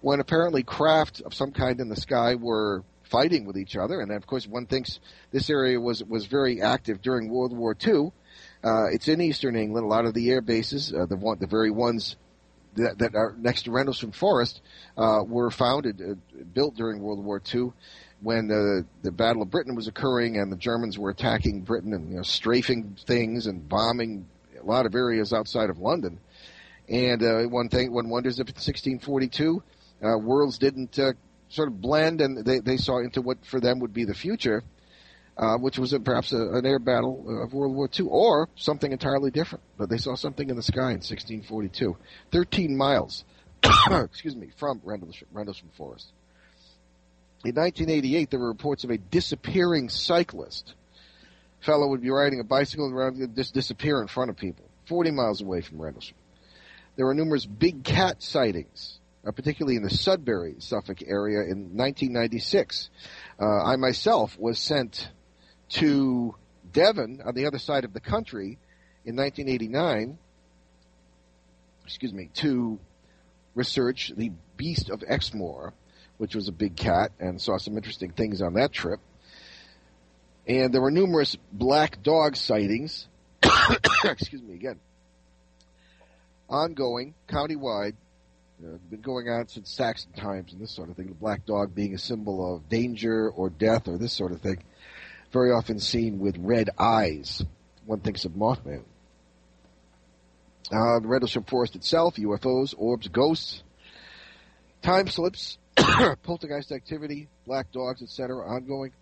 when 0.02 0.20
apparently 0.20 0.62
craft 0.62 1.22
of 1.22 1.32
some 1.32 1.50
kind 1.52 1.80
in 1.80 1.88
the 1.88 1.96
sky 1.96 2.34
were 2.34 2.84
fighting 3.04 3.46
with 3.46 3.56
each 3.56 3.76
other. 3.76 4.00
And 4.00 4.12
of 4.12 4.26
course, 4.26 4.46
one 4.46 4.66
thinks 4.66 5.00
this 5.30 5.48
area 5.48 5.80
was, 5.80 6.04
was 6.04 6.26
very 6.26 6.60
active 6.60 7.00
during 7.00 7.30
World 7.30 7.56
War 7.56 7.74
II. 7.86 8.12
Uh, 8.64 8.86
it's 8.90 9.08
in 9.08 9.20
eastern 9.20 9.56
England. 9.56 9.84
A 9.84 9.88
lot 9.88 10.06
of 10.06 10.14
the 10.14 10.30
air 10.30 10.40
bases, 10.40 10.92
uh, 10.92 11.04
the 11.06 11.16
one, 11.16 11.38
the 11.38 11.46
very 11.46 11.70
ones 11.70 12.16
that, 12.76 12.98
that 12.98 13.14
are 13.14 13.34
next 13.38 13.64
to 13.64 13.70
Rendlesham 13.70 14.12
Forest, 14.12 14.62
uh, 14.96 15.22
were 15.26 15.50
founded, 15.50 16.00
uh, 16.00 16.14
built 16.52 16.74
during 16.74 17.00
World 17.02 17.22
War 17.22 17.42
II 17.54 17.72
when 18.20 18.48
the 18.48 18.86
the 19.02 19.12
Battle 19.12 19.42
of 19.42 19.50
Britain 19.50 19.74
was 19.74 19.86
occurring 19.86 20.38
and 20.38 20.50
the 20.50 20.56
Germans 20.56 20.98
were 20.98 21.10
attacking 21.10 21.60
Britain 21.60 21.92
and 21.92 22.10
you 22.10 22.16
know, 22.16 22.22
strafing 22.22 22.96
things 23.06 23.46
and 23.46 23.68
bombing 23.68 24.26
a 24.58 24.64
lot 24.64 24.86
of 24.86 24.94
areas 24.94 25.32
outside 25.32 25.68
of 25.68 25.78
London. 25.78 26.18
And 26.88 27.22
uh, 27.22 27.42
one 27.42 27.68
thing, 27.68 27.92
one 27.92 28.08
wonders 28.08 28.40
if 28.40 28.48
in 28.48 28.54
1642 28.54 29.62
uh, 30.02 30.18
worlds 30.18 30.58
didn't 30.58 30.98
uh, 30.98 31.12
sort 31.48 31.68
of 31.68 31.80
blend 31.80 32.20
and 32.20 32.44
they, 32.44 32.60
they 32.60 32.76
saw 32.78 32.98
into 32.98 33.20
what 33.20 33.44
for 33.44 33.60
them 33.60 33.80
would 33.80 33.92
be 33.92 34.04
the 34.04 34.14
future, 34.14 34.62
uh, 35.36 35.56
which 35.56 35.78
was 35.78 35.92
a, 35.92 36.00
perhaps 36.00 36.32
a, 36.32 36.50
an 36.52 36.66
air 36.66 36.78
battle 36.78 37.42
of 37.42 37.52
World 37.52 37.74
War 37.74 37.88
II 37.98 38.06
or 38.08 38.48
something 38.56 38.92
entirely 38.92 39.30
different. 39.30 39.64
But 39.76 39.88
they 39.88 39.98
saw 39.98 40.14
something 40.14 40.48
in 40.48 40.56
the 40.56 40.62
sky 40.62 40.90
in 40.90 41.00
1642, 41.00 41.96
13 42.30 42.76
miles, 42.76 43.24
excuse 43.90 44.36
me, 44.36 44.50
from 44.56 44.80
Rendlesham, 44.84 45.28
Rendlesham 45.32 45.70
Forest. 45.76 46.12
In 47.44 47.54
1988, 47.56 48.30
there 48.30 48.40
were 48.40 48.48
reports 48.48 48.84
of 48.84 48.90
a 48.90 48.96
disappearing 48.96 49.88
cyclist. 49.88 50.74
Fellow 51.60 51.88
would 51.88 52.00
be 52.00 52.10
riding 52.10 52.40
a 52.40 52.44
bicycle 52.44 52.90
around 52.90 53.16
and 53.16 53.34
just 53.34 53.52
disappear 53.52 54.00
in 54.00 54.08
front 54.08 54.30
of 54.30 54.36
people, 54.36 54.64
40 54.86 55.10
miles 55.10 55.42
away 55.42 55.60
from 55.60 55.80
Rendlesham. 55.80 56.16
There 56.96 57.06
were 57.06 57.14
numerous 57.14 57.44
big 57.44 57.82
cat 57.82 58.22
sightings, 58.22 58.98
uh, 59.26 59.32
particularly 59.32 59.76
in 59.76 59.82
the 59.82 59.90
Sudbury, 59.90 60.56
Suffolk 60.58 61.02
area 61.06 61.40
in 61.40 61.76
1996. 61.76 62.88
Uh, 63.40 63.44
I 63.44 63.76
myself 63.76 64.38
was 64.38 64.58
sent 64.58 65.10
to 65.70 66.34
Devon 66.72 67.22
on 67.24 67.34
the 67.34 67.46
other 67.46 67.58
side 67.58 67.84
of 67.84 67.92
the 67.92 68.00
country 68.00 68.58
in 69.04 69.16
1989, 69.16 70.18
excuse 71.84 72.12
me, 72.12 72.30
to 72.34 72.78
research 73.54 74.12
the 74.16 74.32
beast 74.56 74.90
of 74.90 75.02
Exmoor, 75.06 75.72
which 76.18 76.34
was 76.34 76.48
a 76.48 76.52
big 76.52 76.76
cat, 76.76 77.12
and 77.18 77.40
saw 77.40 77.58
some 77.58 77.76
interesting 77.76 78.12
things 78.12 78.40
on 78.42 78.54
that 78.54 78.72
trip. 78.72 79.00
And 80.46 80.72
there 80.72 80.80
were 80.80 80.90
numerous 80.90 81.36
black 81.52 82.02
dog 82.02 82.36
sightings, 82.36 83.08
excuse 84.04 84.42
me 84.42 84.54
again, 84.54 84.78
ongoing, 86.48 87.14
countywide, 87.28 87.94
uh, 88.62 88.76
been 88.90 89.00
going 89.00 89.28
on 89.28 89.48
since 89.48 89.70
Saxon 89.70 90.12
times 90.12 90.52
and 90.52 90.60
this 90.60 90.70
sort 90.70 90.88
of 90.88 90.96
thing. 90.96 91.08
The 91.08 91.14
black 91.14 91.44
dog 91.44 91.74
being 91.74 91.94
a 91.94 91.98
symbol 91.98 92.54
of 92.54 92.68
danger 92.68 93.28
or 93.30 93.50
death 93.50 93.88
or 93.88 93.98
this 93.98 94.12
sort 94.12 94.32
of 94.32 94.40
thing. 94.40 94.62
Very 95.34 95.50
often 95.50 95.80
seen 95.80 96.20
with 96.20 96.36
red 96.38 96.70
eyes. 96.78 97.44
One 97.86 97.98
thinks 97.98 98.24
of 98.24 98.32
Mothman. 98.32 98.84
Uh, 100.70 101.00
the 101.00 101.08
Rendlesham 101.08 101.42
Forest 101.42 101.74
itself, 101.74 102.14
UFOs, 102.14 102.72
orbs, 102.78 103.08
ghosts, 103.08 103.64
time 104.80 105.08
slips, 105.08 105.58
poltergeist 106.22 106.70
activity, 106.70 107.26
black 107.46 107.72
dogs, 107.72 108.00
etc., 108.00 108.46
ongoing. 108.46 108.92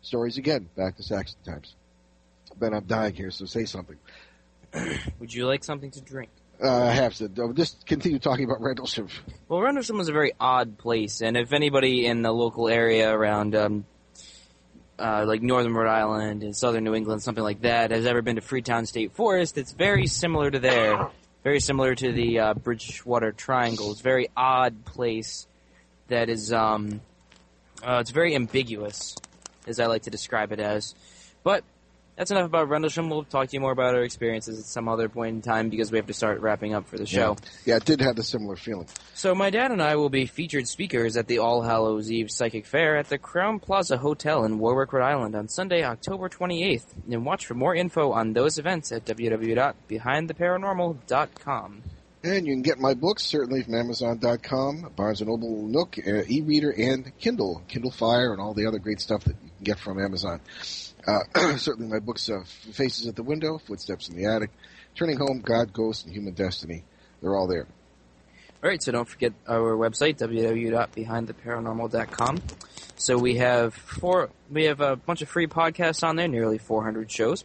Stories 0.00 0.38
again, 0.38 0.70
back 0.74 0.96
to 0.96 1.02
Saxon 1.02 1.38
times. 1.44 1.74
Ben, 2.56 2.72
I'm 2.72 2.84
dying 2.84 3.14
here, 3.14 3.30
so 3.30 3.44
say 3.44 3.66
something. 3.66 3.98
Would 5.20 5.34
you 5.34 5.46
like 5.46 5.64
something 5.64 5.90
to 5.90 6.00
drink? 6.00 6.30
Uh, 6.62 6.84
I 6.84 6.92
have 6.92 7.14
to. 7.16 7.28
Just 7.52 7.84
continue 7.84 8.18
talking 8.18 8.46
about 8.46 8.62
Rendlesham. 8.62 9.08
Well, 9.48 9.60
Rendlesham 9.60 9.98
was 9.98 10.08
a 10.08 10.12
very 10.12 10.32
odd 10.40 10.78
place, 10.78 11.20
and 11.20 11.36
if 11.36 11.52
anybody 11.52 12.06
in 12.06 12.22
the 12.22 12.32
local 12.32 12.68
area 12.70 13.14
around, 13.14 13.54
um, 13.54 13.84
uh, 14.98 15.24
like 15.26 15.42
northern 15.42 15.74
Rhode 15.74 15.90
Island 15.90 16.42
and 16.42 16.56
southern 16.56 16.84
New 16.84 16.94
England, 16.94 17.22
something 17.22 17.44
like 17.44 17.62
that, 17.62 17.90
has 17.90 18.06
ever 18.06 18.22
been 18.22 18.36
to 18.36 18.42
Freetown 18.42 18.86
State 18.86 19.12
Forest, 19.12 19.58
it's 19.58 19.72
very 19.72 20.06
similar 20.06 20.50
to 20.50 20.58
there. 20.58 21.10
Very 21.42 21.60
similar 21.60 21.94
to 21.94 22.10
the 22.10 22.38
uh, 22.38 22.54
Bridgewater 22.54 23.30
Triangle. 23.30 23.90
It's 23.90 24.00
a 24.00 24.02
very 24.02 24.28
odd 24.34 24.86
place 24.86 25.46
that 26.08 26.30
is, 26.30 26.54
um, 26.54 27.02
uh, 27.86 27.98
it's 27.98 28.12
very 28.12 28.34
ambiguous, 28.34 29.14
as 29.66 29.78
I 29.78 29.86
like 29.86 30.04
to 30.04 30.10
describe 30.10 30.52
it 30.52 30.60
as. 30.60 30.94
But 31.42 31.64
that's 32.16 32.30
enough 32.30 32.46
about 32.46 32.68
Rendlesham. 32.68 33.10
We'll 33.10 33.24
talk 33.24 33.48
to 33.48 33.54
you 33.54 33.60
more 33.60 33.72
about 33.72 33.94
our 33.94 34.02
experiences 34.02 34.60
at 34.60 34.66
some 34.66 34.88
other 34.88 35.08
point 35.08 35.34
in 35.34 35.42
time 35.42 35.68
because 35.68 35.90
we 35.90 35.98
have 35.98 36.06
to 36.06 36.14
start 36.14 36.40
wrapping 36.40 36.72
up 36.74 36.86
for 36.86 36.96
the 36.96 37.06
show. 37.06 37.36
Yeah, 37.64 37.76
it 37.76 37.84
did 37.84 38.00
have 38.00 38.18
a 38.18 38.22
similar 38.22 38.54
feeling. 38.56 38.86
So 39.14 39.34
my 39.34 39.50
dad 39.50 39.72
and 39.72 39.82
I 39.82 39.96
will 39.96 40.10
be 40.10 40.26
featured 40.26 40.68
speakers 40.68 41.16
at 41.16 41.26
the 41.26 41.38
All 41.38 41.62
Hallows 41.62 42.12
Eve 42.12 42.30
Psychic 42.30 42.66
Fair 42.66 42.96
at 42.96 43.08
the 43.08 43.18
Crowne 43.18 43.60
Plaza 43.60 43.96
Hotel 43.96 44.44
in 44.44 44.58
Warwick, 44.58 44.92
Rhode 44.92 45.04
Island 45.04 45.34
on 45.34 45.48
Sunday, 45.48 45.82
October 45.82 46.28
28th. 46.28 46.84
And 47.10 47.26
watch 47.26 47.46
for 47.46 47.54
more 47.54 47.74
info 47.74 48.12
on 48.12 48.32
those 48.32 48.58
events 48.58 48.92
at 48.92 49.04
www.behindtheparanormal.com. 49.04 51.82
And 52.22 52.46
you 52.46 52.54
can 52.54 52.62
get 52.62 52.78
my 52.78 52.94
books 52.94 53.24
certainly 53.24 53.62
from 53.62 53.74
Amazon.com, 53.74 54.92
Barnes 54.96 55.20
and 55.20 55.28
Noble, 55.28 55.66
Nook, 55.66 55.98
uh, 55.98 56.22
e-reader, 56.26 56.70
and 56.70 57.12
Kindle, 57.18 57.62
Kindle 57.68 57.90
Fire, 57.90 58.32
and 58.32 58.40
all 58.40 58.54
the 58.54 58.66
other 58.66 58.78
great 58.78 58.98
stuff 58.98 59.24
that 59.24 59.36
you 59.44 59.50
can 59.64 59.74
get 59.74 59.80
from 59.80 60.00
Amazon. 60.00 60.40
Uh, 61.06 61.20
certainly 61.56 61.90
my 61.90 61.98
books, 61.98 62.28
of 62.28 62.46
Faces 62.48 63.06
at 63.06 63.16
the 63.16 63.22
Window, 63.22 63.58
Footsteps 63.58 64.08
in 64.08 64.16
the 64.16 64.24
Attic, 64.26 64.50
Turning 64.94 65.18
Home, 65.18 65.42
God, 65.44 65.72
Ghost, 65.72 66.04
and 66.04 66.14
Human 66.14 66.34
Destiny. 66.34 66.84
They're 67.20 67.34
all 67.34 67.48
there. 67.48 67.66
All 68.62 68.70
right, 68.70 68.80
so 68.82 68.92
don't 68.92 69.08
forget 69.08 69.32
our 69.46 69.76
website 69.76 70.16
www.behindtheparanormal.com. 70.18 72.42
So 72.96 73.18
we 73.18 73.36
have 73.36 73.74
four, 73.74 74.30
we 74.50 74.64
have 74.64 74.80
a 74.80 74.96
bunch 74.96 75.20
of 75.20 75.28
free 75.28 75.46
podcasts 75.46 76.02
on 76.06 76.16
there, 76.16 76.28
nearly 76.28 76.56
400 76.58 77.10
shows, 77.10 77.44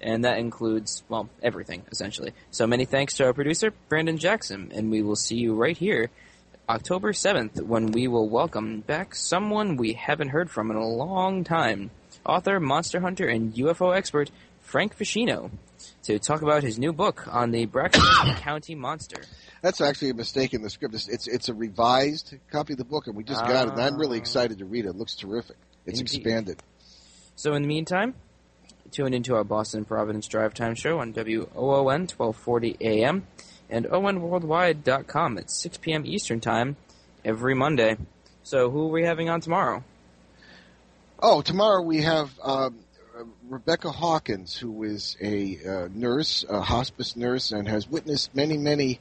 and 0.00 0.24
that 0.24 0.38
includes 0.38 1.02
well 1.08 1.28
everything 1.42 1.82
essentially. 1.90 2.32
So 2.52 2.68
many 2.68 2.84
thanks 2.84 3.14
to 3.14 3.24
our 3.24 3.32
producer 3.32 3.72
Brandon 3.88 4.18
Jackson, 4.18 4.70
and 4.72 4.88
we 4.90 5.02
will 5.02 5.16
see 5.16 5.36
you 5.36 5.54
right 5.54 5.76
here, 5.76 6.10
October 6.72 7.12
7th, 7.12 7.60
when 7.60 7.92
we 7.92 8.08
will 8.08 8.30
welcome 8.30 8.80
back 8.80 9.14
someone 9.14 9.76
we 9.76 9.92
haven't 9.92 10.30
heard 10.30 10.50
from 10.50 10.70
in 10.70 10.76
a 10.78 10.88
long 10.88 11.44
time, 11.44 11.90
author, 12.24 12.58
monster 12.58 12.98
hunter, 12.98 13.28
and 13.28 13.52
UFO 13.56 13.94
expert 13.94 14.30
Frank 14.60 14.96
Feschino, 14.96 15.50
to 16.04 16.18
talk 16.18 16.40
about 16.40 16.62
his 16.62 16.78
new 16.78 16.94
book 16.94 17.28
on 17.30 17.50
the 17.50 17.66
Braxton 17.66 18.02
County 18.36 18.74
Monster. 18.74 19.22
That's 19.60 19.82
actually 19.82 20.08
a 20.08 20.14
mistake 20.14 20.54
in 20.54 20.62
the 20.62 20.70
script. 20.70 20.94
It's, 20.94 21.08
it's, 21.08 21.28
it's 21.28 21.50
a 21.50 21.54
revised 21.54 22.36
copy 22.50 22.72
of 22.72 22.78
the 22.78 22.86
book, 22.86 23.06
and 23.06 23.14
we 23.14 23.22
just 23.22 23.44
got 23.44 23.66
it, 23.66 23.74
and 23.74 23.82
I'm 23.82 23.98
really 23.98 24.16
ah. 24.16 24.22
excited 24.22 24.56
to 24.60 24.64
read 24.64 24.86
it. 24.86 24.88
It 24.88 24.96
looks 24.96 25.14
terrific. 25.14 25.56
It's 25.84 26.00
Indeed. 26.00 26.20
expanded. 26.20 26.62
So 27.36 27.52
in 27.52 27.60
the 27.60 27.68
meantime, 27.68 28.14
tune 28.90 29.12
into 29.12 29.34
our 29.34 29.44
Boston 29.44 29.84
Providence 29.84 30.26
Drive 30.26 30.54
Time 30.54 30.74
show 30.74 31.00
on 31.00 31.12
WOON 31.12 32.08
1240 32.08 32.78
AM 32.80 33.26
and 33.72 33.86
ONWorldwide.com 33.86 35.38
at 35.38 35.50
6 35.50 35.78
p.m. 35.78 36.04
Eastern 36.06 36.40
Time 36.40 36.76
every 37.24 37.54
Monday. 37.54 37.96
So 38.44 38.70
who 38.70 38.88
are 38.88 38.92
we 38.92 39.04
having 39.04 39.30
on 39.30 39.40
tomorrow? 39.40 39.82
Oh, 41.18 41.40
tomorrow 41.40 41.80
we 41.82 42.02
have 42.02 42.30
um, 42.42 42.78
Rebecca 43.48 43.90
Hawkins, 43.90 44.56
who 44.56 44.82
is 44.82 45.16
a 45.20 45.58
uh, 45.66 45.88
nurse, 45.92 46.44
a 46.48 46.60
hospice 46.60 47.16
nurse, 47.16 47.52
and 47.52 47.66
has 47.66 47.88
witnessed 47.88 48.34
many, 48.34 48.58
many 48.58 49.00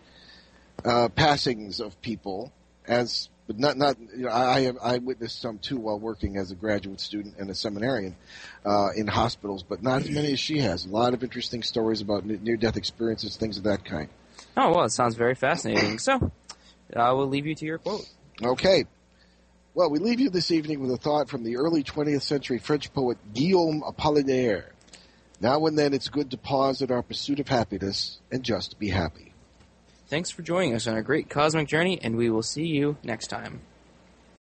uh, 0.86 1.10
passings 1.10 1.80
of 1.80 2.02
people, 2.02 2.52
as 2.88 3.30
but 3.48 3.60
not 3.60 3.78
not 3.78 3.98
you 4.16 4.26
know 4.26 4.30
I 4.30 4.72
I 4.82 4.98
witnessed 5.00 5.42
some 5.42 5.58
too 5.58 5.78
while 5.78 6.00
working 6.00 6.38
as 6.38 6.52
a 6.52 6.56
graduate 6.56 7.02
student 7.02 7.36
and 7.38 7.50
a 7.50 7.56
seminarian 7.56 8.16
uh, 8.66 8.90
in 8.96 9.08
hospitals, 9.08 9.64
but 9.64 9.84
not 9.84 10.02
as 10.04 10.10
many 10.10 10.34
as 10.34 10.40
she 10.40 10.60
has. 10.60 10.86
A 10.86 10.90
lot 10.90 11.14
of 11.14 11.24
interesting 11.24 11.64
stories 11.64 12.02
about 12.02 12.26
near 12.26 12.56
death 12.56 12.78
experiences, 12.78 13.36
things 13.36 13.58
of 13.58 13.64
that 13.64 13.84
kind. 13.84 14.10
Oh 14.58 14.74
well, 14.74 14.84
it 14.84 14.92
sounds 14.92 15.16
very 15.16 15.36
fascinating. 15.36 16.00
So, 16.00 16.32
I 16.96 17.12
will 17.12 17.28
leave 17.28 17.46
you 17.46 17.56
to 17.56 17.66
your 17.66 17.78
quote. 17.78 18.06
Okay. 18.44 18.86
Well, 19.74 19.90
we 19.90 20.00
leave 20.00 20.20
you 20.20 20.30
this 20.30 20.52
evening 20.52 20.82
with 20.82 20.92
a 20.92 20.98
thought 20.98 21.30
from 21.30 21.44
the 21.44 21.56
early 21.56 21.84
20th 21.84 22.24
century 22.24 22.60
French 22.60 22.92
poet 22.94 23.18
Guillaume 23.34 23.82
Apollinaire. 23.82 24.66
Now 25.40 25.66
and 25.66 25.78
then 25.80 25.94
it's 25.94 26.10
good 26.10 26.32
to 26.32 26.38
pause 26.38 26.82
in 26.82 26.92
our 26.92 27.02
pursuit 27.02 27.40
of 27.40 27.48
happiness 27.48 28.20
and 28.32 28.44
just 28.44 28.78
be 28.78 28.90
happy. 28.90 29.34
Thanks 30.08 30.30
for 30.30 30.42
joining 30.42 30.76
us 30.76 30.88
on 30.88 30.94
our 30.94 31.02
great 31.02 31.30
cosmic 31.30 31.70
journey, 31.70 31.98
and 32.04 32.18
we 32.18 32.30
will 32.30 32.44
see 32.44 32.66
you 32.66 32.98
next 33.02 33.28
time. 33.28 33.62